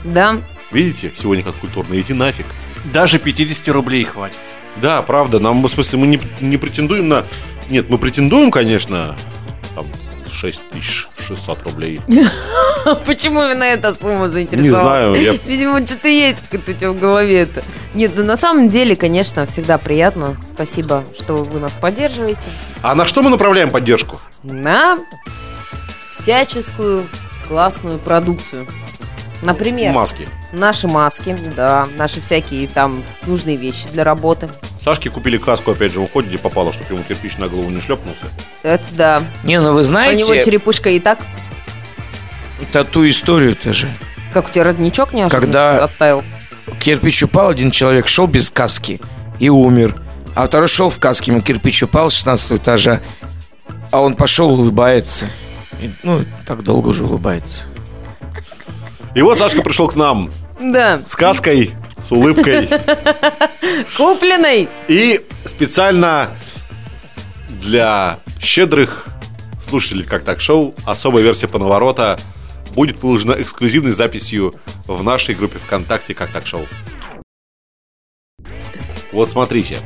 [0.05, 0.39] Да.
[0.70, 2.47] Видите, сегодня как культурно, иди нафиг.
[2.93, 4.37] Даже 50 рублей хватит.
[4.76, 7.24] Да, правда, нам, в смысле, мы не, не претендуем на...
[7.70, 9.16] Нет, мы претендуем, конечно,
[9.74, 9.87] там,
[10.53, 12.01] 6600 рублей.
[13.07, 15.14] Почему именно эта сумма Не заинтересовала?
[15.14, 17.62] знаю, я Видимо, что-то есть у тебя в голове это.
[17.95, 20.36] Нет, ну на самом деле, конечно, всегда приятно.
[20.55, 22.42] Спасибо, что вы нас поддерживаете.
[22.82, 24.20] А на что мы направляем поддержку?
[24.42, 24.99] На
[26.12, 27.07] всяческую
[27.49, 28.66] классную продукцию.
[29.42, 30.26] Например, Маски.
[30.53, 34.49] наши маски, да, наши всякие там нужные вещи для работы.
[34.85, 37.80] Сашке купили каску, опять же, в уходе, где попало, чтобы ему кирпич на голову не
[37.80, 38.26] шлепнулся.
[38.62, 39.22] Это да.
[39.43, 41.20] Не, ну вы У него знаете, черепушка и так.
[42.70, 43.89] тату историю-то же.
[44.32, 46.22] Как у тебя родничок неожиданно Когда- оттаял?
[46.80, 49.01] Кирпич упал, один человек шел без каски
[49.39, 49.97] и умер.
[50.35, 53.01] А второй шел в каске, ему кирпич упал с 16 этажа,
[53.91, 55.26] а он пошел, улыбается.
[55.80, 57.64] И, ну, так долго уже улыбается.
[59.14, 60.30] И вот Сашка пришел к нам
[60.61, 61.03] Да.
[61.07, 61.70] с каской,
[62.05, 62.68] с улыбкой.
[63.96, 64.68] Купленный.
[64.88, 66.30] И специально
[67.48, 69.07] для щедрых
[69.62, 72.20] слушателей как так шоу особая версия панаворота
[72.74, 74.55] будет выложена эксклюзивной записью
[74.86, 76.66] в нашей группе ВКонтакте как так шоу.
[79.12, 79.78] Вот смотрите.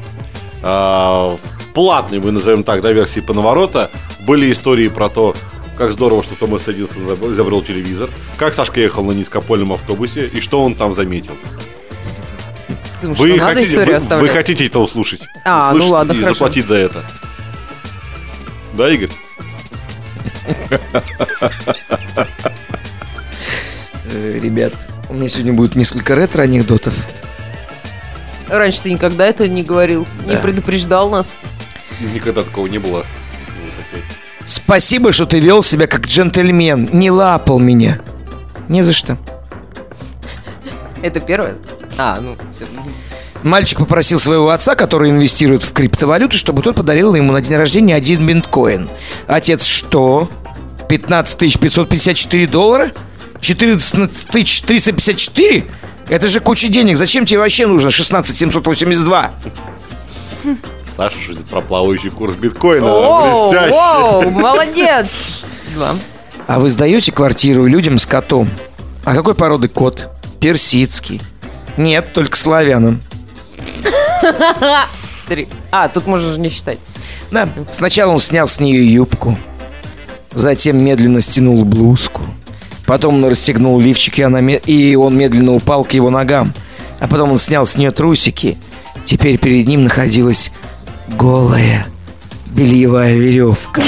[0.63, 3.91] А, В платной, мы назовем так, да, версии панаворота
[4.21, 5.37] были истории про то,
[5.77, 10.65] как здорово, что Томас садился, изобрел телевизор, как Сашка ехал на низкопольном автобусе и что
[10.65, 11.37] он там заметил.
[13.03, 14.33] Вы что надо хотите, историю вы, вы оставлять?
[14.37, 15.23] хотите это услышать?
[15.45, 16.35] А, ну ладно, и хорошо.
[16.35, 17.05] заплатить за это.
[18.75, 19.11] Да, Игорь?
[24.11, 24.73] Э, Ребят,
[25.09, 26.95] у меня сегодня будет несколько ретро-анекдотов.
[28.49, 30.39] Раньше ты никогда это не говорил, не Да.
[30.41, 31.37] предупреждал нас.
[32.15, 33.05] Никогда такого не было.
[33.63, 34.03] Вот.
[34.47, 38.01] Спасибо, что ты вел себя как джентльмен, не лапал меня.
[38.69, 39.19] Не за что.
[41.03, 41.57] Это первое?
[41.97, 42.67] А, ну, всё.
[43.43, 47.95] Мальчик попросил своего отца, который инвестирует в криптовалюту, чтобы тот подарил ему на день рождения
[47.95, 48.89] один биткоин.
[49.27, 50.29] Отец, что?
[50.89, 52.93] 15 554 доллара?
[53.41, 55.65] 14 354?
[56.09, 56.97] Это же куча денег.
[56.97, 59.31] Зачем тебе вообще нужно 16 782?
[60.89, 62.87] Саша шутит про плавающий курс биткоина.
[62.87, 65.11] О, воу, молодец.
[65.75, 65.95] Два.
[66.49, 68.49] А вы сдаете квартиру людям с котом?
[69.05, 70.09] А какой породы кот?
[70.41, 71.21] Персидский.
[71.77, 73.01] Нет, только славянам.
[75.29, 75.49] Три.
[75.71, 76.79] А, тут можно же не считать.
[77.31, 79.39] Да, сначала он снял с нее юбку,
[80.33, 82.23] затем медленно стянул блузку,
[82.87, 86.55] потом он расстегнул лифчик, и, она, и он медленно упал к его ногам,
[87.01, 88.57] а потом он снял с нее трусики.
[89.05, 90.51] Теперь перед ним находилась
[91.09, 91.87] голая
[92.47, 93.83] бельевая веревка.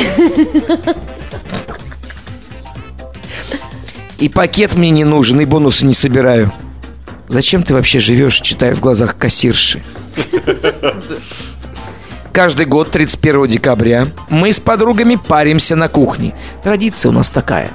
[4.21, 6.53] И пакет мне не нужен, и бонусы не собираю.
[7.29, 9.83] Зачем ты вообще живешь, читая в глазах кассирши?
[12.33, 16.35] Каждый год 31 декабря мы с подругами паримся на кухне.
[16.63, 17.71] Традиция у нас такая.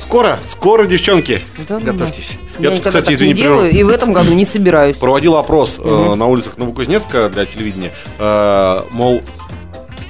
[0.00, 1.42] Скоро, скоро, девчонки.
[1.68, 2.38] Да ну Готовьтесь.
[2.58, 3.78] Я, тут, никогда кстати, так извини, не делаю, прерву.
[3.78, 4.96] и в этом году не собираюсь.
[4.96, 7.90] проводил опрос э, на улицах Новокузнецка для телевидения.
[8.18, 9.20] Э, мол,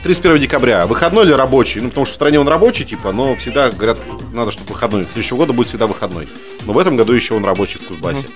[0.07, 1.81] 31 декабря, выходной или рабочий?
[1.81, 3.99] Ну, потому что в стране он рабочий, типа, но всегда говорят,
[4.33, 5.05] надо, чтобы выходной.
[5.05, 6.29] Следующего года будет всегда выходной.
[6.65, 8.29] Но в этом году еще он рабочий в Кузбассе.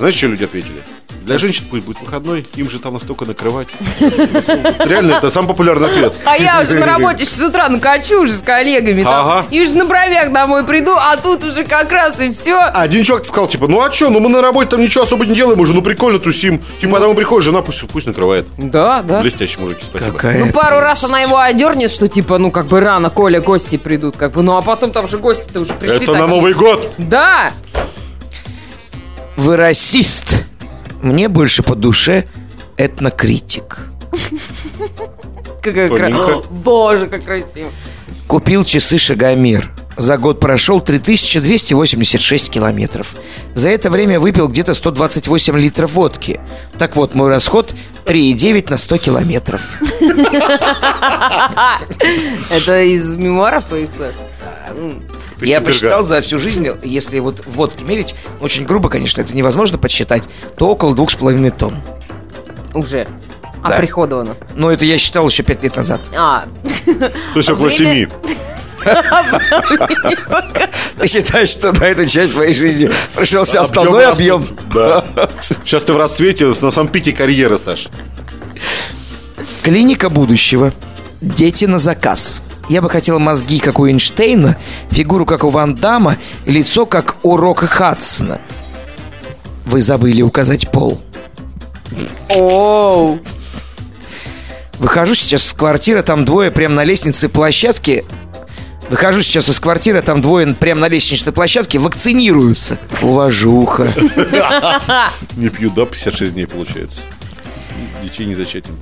[0.00, 0.82] Знаете, что люди ответили?
[1.26, 3.68] Для женщин пусть будет выходной, им же там настолько накрывать.
[4.00, 6.14] Реально, это самый популярный ответ.
[6.24, 9.04] А я уже на работе с утра накачу уже с коллегами.
[9.06, 9.44] Ага.
[9.50, 12.58] И уже на бровях домой приду, а тут уже как раз и все.
[12.58, 15.34] Один чувак сказал, типа, ну а что, ну мы на работе там ничего особо не
[15.34, 16.62] делаем уже, ну прикольно тусим.
[16.80, 18.46] Типа, домой приходит, жена пусть, пусть накрывает.
[18.56, 19.20] Да, да.
[19.20, 20.12] Блестящие мужики, спасибо.
[20.12, 23.76] Какая Ну, пару раз она его одернет, что типа, ну, как бы рано, Коля, гости
[23.76, 25.98] придут, как бы, ну, а потом там же гости-то уже пришли.
[26.04, 26.26] Это на.
[26.26, 26.88] Новый год.
[26.96, 27.52] Да!
[29.40, 30.36] Вы расист.
[31.00, 32.26] Мне больше по душе
[32.76, 33.78] этнокритик.
[35.62, 36.34] Какая кра- Тоненько.
[36.36, 37.70] О, Боже, как красиво.
[38.26, 39.70] Купил часы «Шагомир».
[39.96, 43.14] За год прошел 3286 километров.
[43.54, 46.38] За это время выпил где-то 128 литров водки.
[46.78, 49.62] Так вот, мой расход 3,9 на 100 километров.
[52.50, 54.14] Это из мемуаров твоих, Саш?
[55.40, 60.24] Я посчитал за всю жизнь, если вот водки мерить, очень грубо, конечно, это невозможно подсчитать,
[60.56, 61.82] то около двух с половиной тонн.
[62.74, 63.08] Уже.
[63.62, 63.76] Да.
[63.76, 64.36] Оприходовано.
[64.54, 66.00] Но это я считал еще пять лет назад.
[66.16, 66.44] А,
[67.34, 68.08] То есть около семи.
[70.98, 74.42] Ты считаешь, что на эту часть моей жизни пришелся основной объем?
[74.72, 75.04] Да.
[75.40, 77.88] Сейчас ты в расцвете, на самом пике карьеры, Саш.
[79.62, 80.72] Клиника будущего.
[81.20, 82.40] Дети на заказ.
[82.70, 84.56] Я бы хотел мозги, как у Эйнштейна,
[84.92, 88.40] фигуру, как у Ван Дамма, лицо, как у Рока Хадсона.
[89.64, 91.02] Вы забыли указать пол.
[92.28, 93.18] оу.
[94.78, 98.04] Выхожу сейчас из квартиры, там двое прямо на лестнице площадки.
[98.88, 102.78] Выхожу сейчас из квартиры, там двое прямо на лестничной площадке вакцинируются.
[103.02, 103.88] Уважуха.
[105.36, 107.00] Не пьют, да, 56 дней получается.
[108.00, 108.78] Детей не зачатим.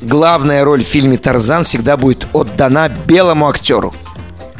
[0.00, 3.94] Главная роль в фильме «Тарзан» всегда будет отдана белому актеру.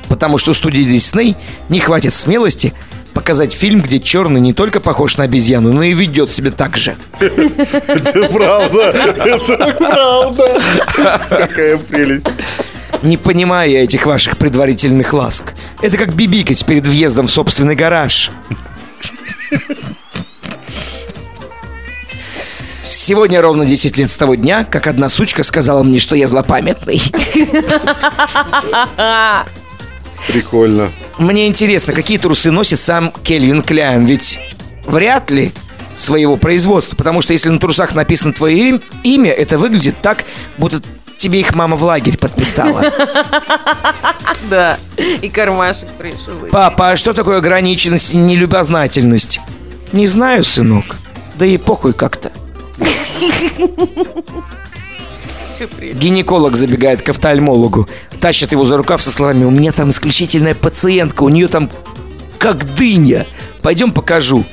[0.09, 1.37] Потому что студии Дисней
[1.69, 2.75] не хватит смелости
[3.15, 6.97] показать фильм, где черный не только похож на обезьяну, но и ведет себя так же.
[7.19, 8.95] Это правда,
[9.25, 10.61] это правда.
[11.29, 12.27] Какая прелесть.
[13.03, 15.55] Не понимаю я этих ваших предварительных ласк.
[15.81, 18.31] Это как бибикать перед въездом в собственный гараж.
[22.91, 27.01] Сегодня ровно 10 лет с того дня, как одна сучка сказала мне, что я злопамятный.
[30.27, 30.89] Прикольно.
[31.17, 34.41] Мне интересно, какие трусы носит сам Кельвин Кляйн, ведь
[34.87, 35.53] вряд ли
[35.97, 40.25] своего производства, потому что если на трусах написано твое им- имя, это выглядит так,
[40.59, 40.83] будто
[41.17, 42.85] тебе их мама в лагерь подписала.
[44.49, 44.79] Да.
[44.97, 46.33] И кармашек пришел.
[46.51, 49.39] Папа, а что такое ограниченность и нелюбознательность?
[49.93, 50.97] Не знаю, сынок.
[51.37, 52.33] Да и похуй как-то.
[55.94, 57.89] Гинеколог забегает к офтальмологу,
[58.20, 61.70] тащит его за рукав со словами «У меня там исключительная пациентка, у нее там
[62.39, 63.27] как дыня.
[63.62, 64.44] Пойдем покажу».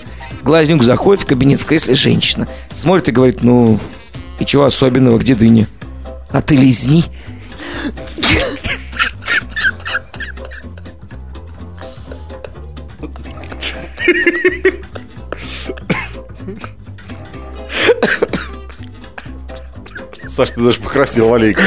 [0.43, 2.47] Глазнюк заходит в кабинет в кресле женщина.
[2.75, 3.79] Смотрит и говорит «Ну,
[4.39, 5.67] и чего особенного, где дыня?»
[6.29, 7.05] «А ты лизни».
[20.37, 21.63] Саш, ты даже покрасил Валейка.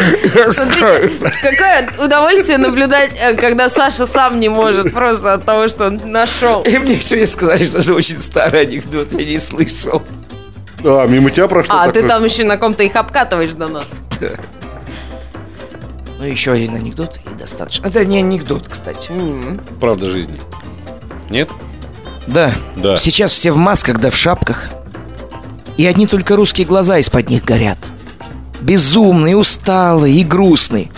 [0.52, 6.00] Смотри, какое удовольствие наблюдать, э, когда Саша сам не может просто от того, что он
[6.04, 6.62] нашел.
[6.62, 10.04] И мне сегодня сказали, что это очень старый анекдот, я не слышал.
[10.84, 12.08] А, мимо тебя прошло А, ты такое?
[12.10, 13.90] там еще на ком-то их обкатываешь до нас.
[16.20, 17.88] Ну, еще один анекдот и достаточно.
[17.88, 19.10] Это не анекдот, кстати.
[19.80, 20.40] Правда жизни.
[21.28, 21.50] Нет?
[22.28, 22.54] Да.
[22.76, 22.98] Да.
[22.98, 24.66] Сейчас все в масках да в шапках.
[25.76, 27.78] И одни только русские глаза из-под них горят.
[28.60, 30.90] Безумные, усталые и грустные.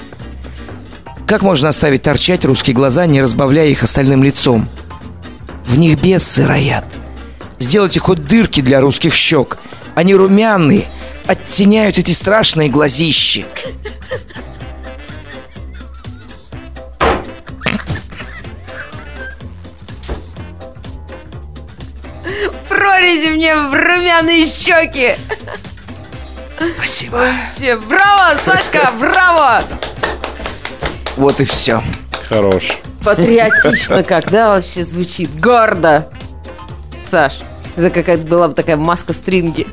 [1.27, 4.69] Как можно оставить торчать русские глаза, не разбавляя их остальным лицом?
[5.65, 6.85] В них бесы роят.
[7.59, 9.59] Сделайте хоть дырки для русских щек.
[9.95, 10.87] Они румяные,
[11.27, 13.47] оттеняют эти страшные глазищи.
[22.69, 25.17] Прорези мне в румяные щеки.
[26.77, 27.17] Спасибо.
[27.17, 29.63] Вообще, браво, Сашка, браво!
[31.17, 31.83] Вот и все.
[32.29, 32.79] Хорош.
[33.05, 35.29] Патриотично как, да, вообще звучит.
[35.41, 36.09] Гордо.
[36.99, 37.41] Саш,
[37.77, 39.67] это какая-то была бы такая маска стринги.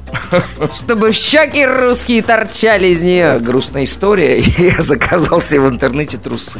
[0.75, 3.39] Чтобы щеки русские торчали из Э, нее.
[3.39, 4.39] Грустная история.
[4.57, 6.59] Я заказал себе в интернете трусы.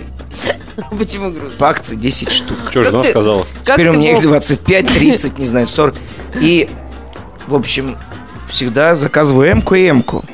[0.98, 1.58] Почему грустно?
[1.58, 2.58] По акции 10 штук.
[2.70, 3.46] Что жена сказала?
[3.64, 4.24] Теперь у меня их мог?
[4.24, 5.96] 25, 30, не знаю, 40.
[6.40, 6.70] И,
[7.48, 7.98] в общем,
[8.50, 10.24] всегда заказываю М-ку и М-ку.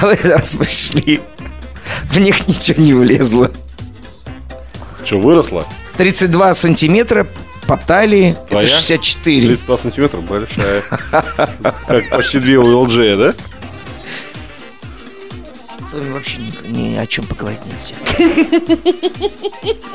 [0.00, 1.20] А в этот раз пришли.
[2.04, 3.50] В них ничего не влезло.
[5.04, 5.64] Что, выросла?
[5.96, 7.26] 32 сантиметра
[7.66, 8.36] по талии.
[8.48, 8.66] Твоя?
[8.66, 9.40] Это 64.
[9.48, 10.82] 32 сантиметра большая.
[11.10, 13.34] Как почти две у LG, да?
[15.88, 17.94] С вами вообще ни, ни о чем поговорить нельзя.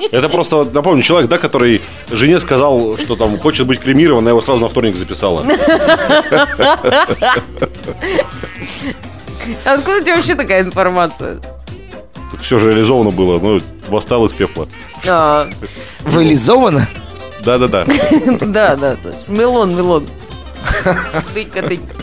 [0.11, 4.41] Это просто, напомню, человек, да, который жене сказал, что там хочет быть кремирован, она его
[4.41, 5.41] сразу на вторник записала.
[9.65, 11.39] Откуда у тебя вообще такая информация?
[12.31, 14.67] Тут все же реализовано было, ну, восстал из пепла.
[15.07, 15.47] А,
[15.99, 16.87] Вылизовано?
[17.45, 17.85] Да-да-да.
[18.41, 19.13] Да, да, Саш.
[19.27, 20.07] Мелон, мелон.
[21.35, 21.93] Тынька, тынька.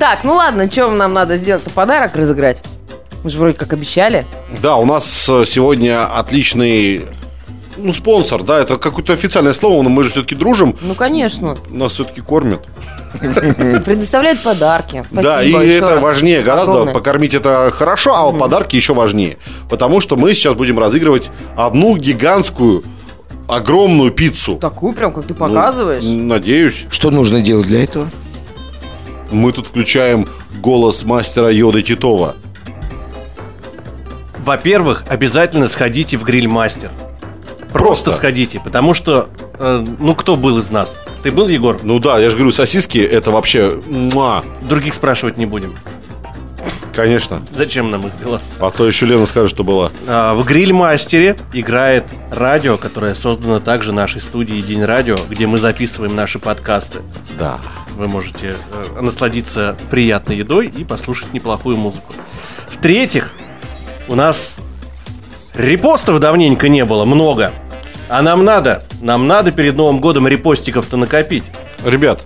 [0.00, 1.62] Так, ну ладно, что нам надо сделать?
[1.74, 2.60] Подарок разыграть?
[3.26, 4.24] Мы же вроде как обещали.
[4.62, 7.06] Да, у нас э, сегодня отличный
[7.76, 11.58] ну, спонсор, да, это какое-то официальное слово, но мы же все-таки дружим, Ну, конечно.
[11.68, 12.60] нас все-таки кормят.
[13.84, 15.04] Предоставляют подарки.
[15.10, 16.02] да, и Спасибо это раз.
[16.04, 16.70] важнее гораздо.
[16.70, 16.94] Огромное.
[16.94, 19.38] Покормить это хорошо, а вот подарки еще важнее.
[19.68, 22.84] Потому что мы сейчас будем разыгрывать одну гигантскую,
[23.48, 24.54] огромную пиццу.
[24.58, 26.04] Такую прям, как ты Ну, показываешь.
[26.04, 26.84] надеюсь.
[26.90, 28.08] Что нужно делать для этого?
[29.32, 30.28] Мы тут включаем
[30.62, 32.36] голос мастера Йоды Титова.
[34.46, 36.92] Во-первых, обязательно сходите в гриль-мастер.
[37.72, 38.12] Просто, Просто.
[38.12, 39.28] сходите, потому что,
[39.58, 41.04] э, ну, кто был из нас?
[41.24, 41.80] Ты был, Егор?
[41.82, 43.82] Ну да, я же говорю, сосиски это вообще...
[43.88, 44.44] муа.
[44.62, 45.74] Других спрашивать не будем.
[46.94, 47.42] Конечно.
[47.50, 48.40] Зачем нам их голос?
[48.60, 49.90] А то еще Лена скажет, что была.
[50.06, 56.14] А, В гриль-мастере играет радио, которое создано также нашей студией День радио, где мы записываем
[56.14, 57.00] наши подкасты.
[57.36, 57.58] Да.
[57.96, 62.14] Вы можете э, насладиться приятной едой и послушать неплохую музыку.
[62.70, 63.32] В-третьих,
[64.08, 64.56] у нас
[65.54, 67.52] репостов давненько не было, много.
[68.08, 71.44] А нам надо, нам надо перед Новым годом репостиков-то накопить.
[71.84, 72.22] Ребят,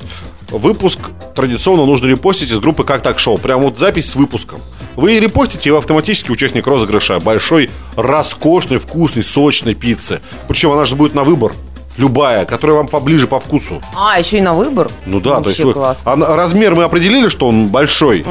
[0.51, 0.99] выпуск
[1.35, 3.39] традиционно нужно репостить из группы «Как так шоу».
[3.39, 4.61] Прям вот запись с выпуском.
[4.97, 10.21] Вы репостите, и вы автоматически участник розыгрыша большой, роскошной, вкусной, сочной пиццы.
[10.49, 11.55] Причем она же будет на выбор.
[12.01, 13.83] Любая, которая вам поближе по вкусу.
[13.95, 14.91] А, еще и на выбор?
[15.05, 16.13] Ну да, то есть Вообще вы- классно.
[16.13, 18.25] а размер мы определили, что он большой,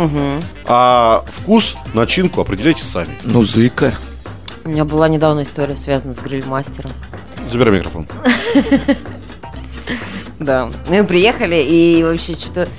[0.66, 3.16] а вкус, начинку определяйте сами.
[3.24, 3.94] Ну, зыка.
[4.66, 6.92] У меня была недавно история, связанная с гриль-мастером.
[7.52, 8.08] Забирай микрофон.
[10.40, 10.70] Да.
[10.88, 12.70] Мы приехали и вообще что-то...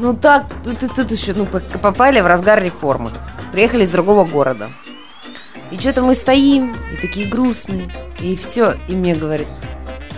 [0.00, 3.10] Ну так, тут, тут- еще, ну, попали в разгар реформы.
[3.52, 4.70] Приехали из другого города.
[5.70, 7.90] И что-то мы стоим, и такие грустные,
[8.20, 8.74] и все.
[8.88, 9.46] И мне говорит,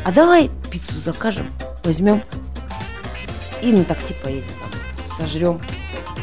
[0.07, 1.47] а давай пиццу закажем,
[1.83, 2.23] возьмем
[3.61, 5.61] и на такси поедем там, сожрем,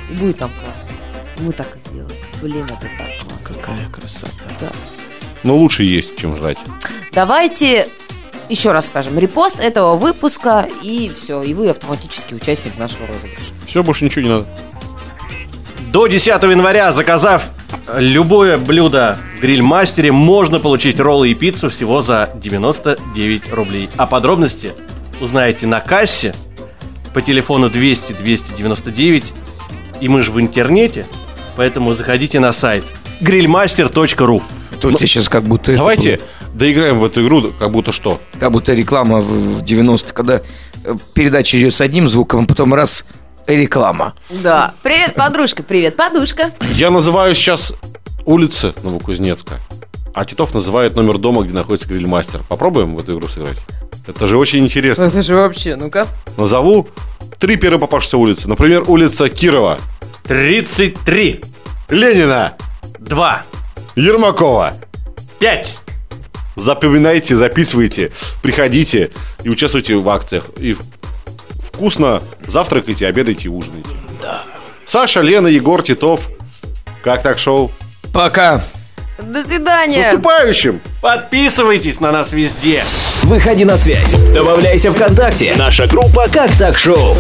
[0.10, 0.96] и будет там классно.
[1.40, 2.16] Мы так и сделали.
[2.42, 3.60] Блин, это так классно.
[3.60, 4.46] Какая красота.
[4.62, 4.72] Да.
[5.44, 6.58] Но лучше есть, чем жрать.
[7.12, 7.90] Давайте
[8.48, 13.52] еще раз скажем, репост этого выпуска, и все, и вы автоматически участник нашего розыгрыша.
[13.68, 14.48] Все, больше ничего не надо.
[15.94, 17.52] До 10 января, заказав
[17.96, 23.88] любое блюдо в гриль-мастере, можно получить роллы и пиццу всего за 99 рублей.
[23.96, 24.72] А подробности
[25.22, 26.34] узнаете на кассе
[27.14, 29.34] по телефону 200 299.
[30.02, 31.06] И мы же в интернете,
[31.58, 32.84] поэтому заходите на сайт
[33.22, 34.42] grillmaster.ru.
[34.82, 35.74] То у тебя сейчас как будто...
[35.74, 36.20] это Давайте
[36.56, 38.20] доиграем в эту игру, как будто что.
[38.40, 40.42] Как будто реклама в, в 90-е, когда
[40.84, 43.06] э, передача идет с одним звуком, а потом раз
[43.48, 44.16] реклама.
[44.30, 44.74] Да.
[44.84, 46.52] Привет, подружка, привет, подушка.
[46.76, 47.74] Я называю сейчас
[48.26, 49.56] улицы Новокузнецка,
[50.14, 52.42] а Титов называет номер дома, где находится грильмастер.
[52.48, 53.58] Попробуем в эту игру сыграть?
[54.08, 55.04] Это же очень интересно.
[55.04, 56.08] Это же вообще, ну-ка.
[56.38, 56.88] Назову
[57.40, 58.50] три первые попавшиеся улицы.
[58.50, 59.80] Например, улица Кирова,
[60.24, 61.42] 33,
[61.90, 62.56] Ленина,
[63.00, 63.44] 2,
[63.96, 64.74] Ермакова.
[65.40, 65.80] 5.
[66.56, 68.12] Запоминайте, записывайте,
[68.42, 69.10] приходите
[69.44, 70.46] и участвуйте в акциях.
[70.58, 70.76] И
[71.74, 73.90] вкусно завтракайте, обедайте, ужинайте.
[74.22, 74.44] Да.
[74.86, 76.30] Саша, Лена, Егор, Титов.
[77.04, 77.72] Как так шоу?
[78.14, 78.64] Пока.
[79.20, 80.06] До С свидания.
[80.06, 80.82] наступающим!
[81.02, 82.84] Подписывайтесь на нас везде.
[83.24, 84.14] Выходи на связь.
[84.34, 85.54] Добавляйся ВКонтакте.
[85.58, 87.16] Наша группа «Как так шоу».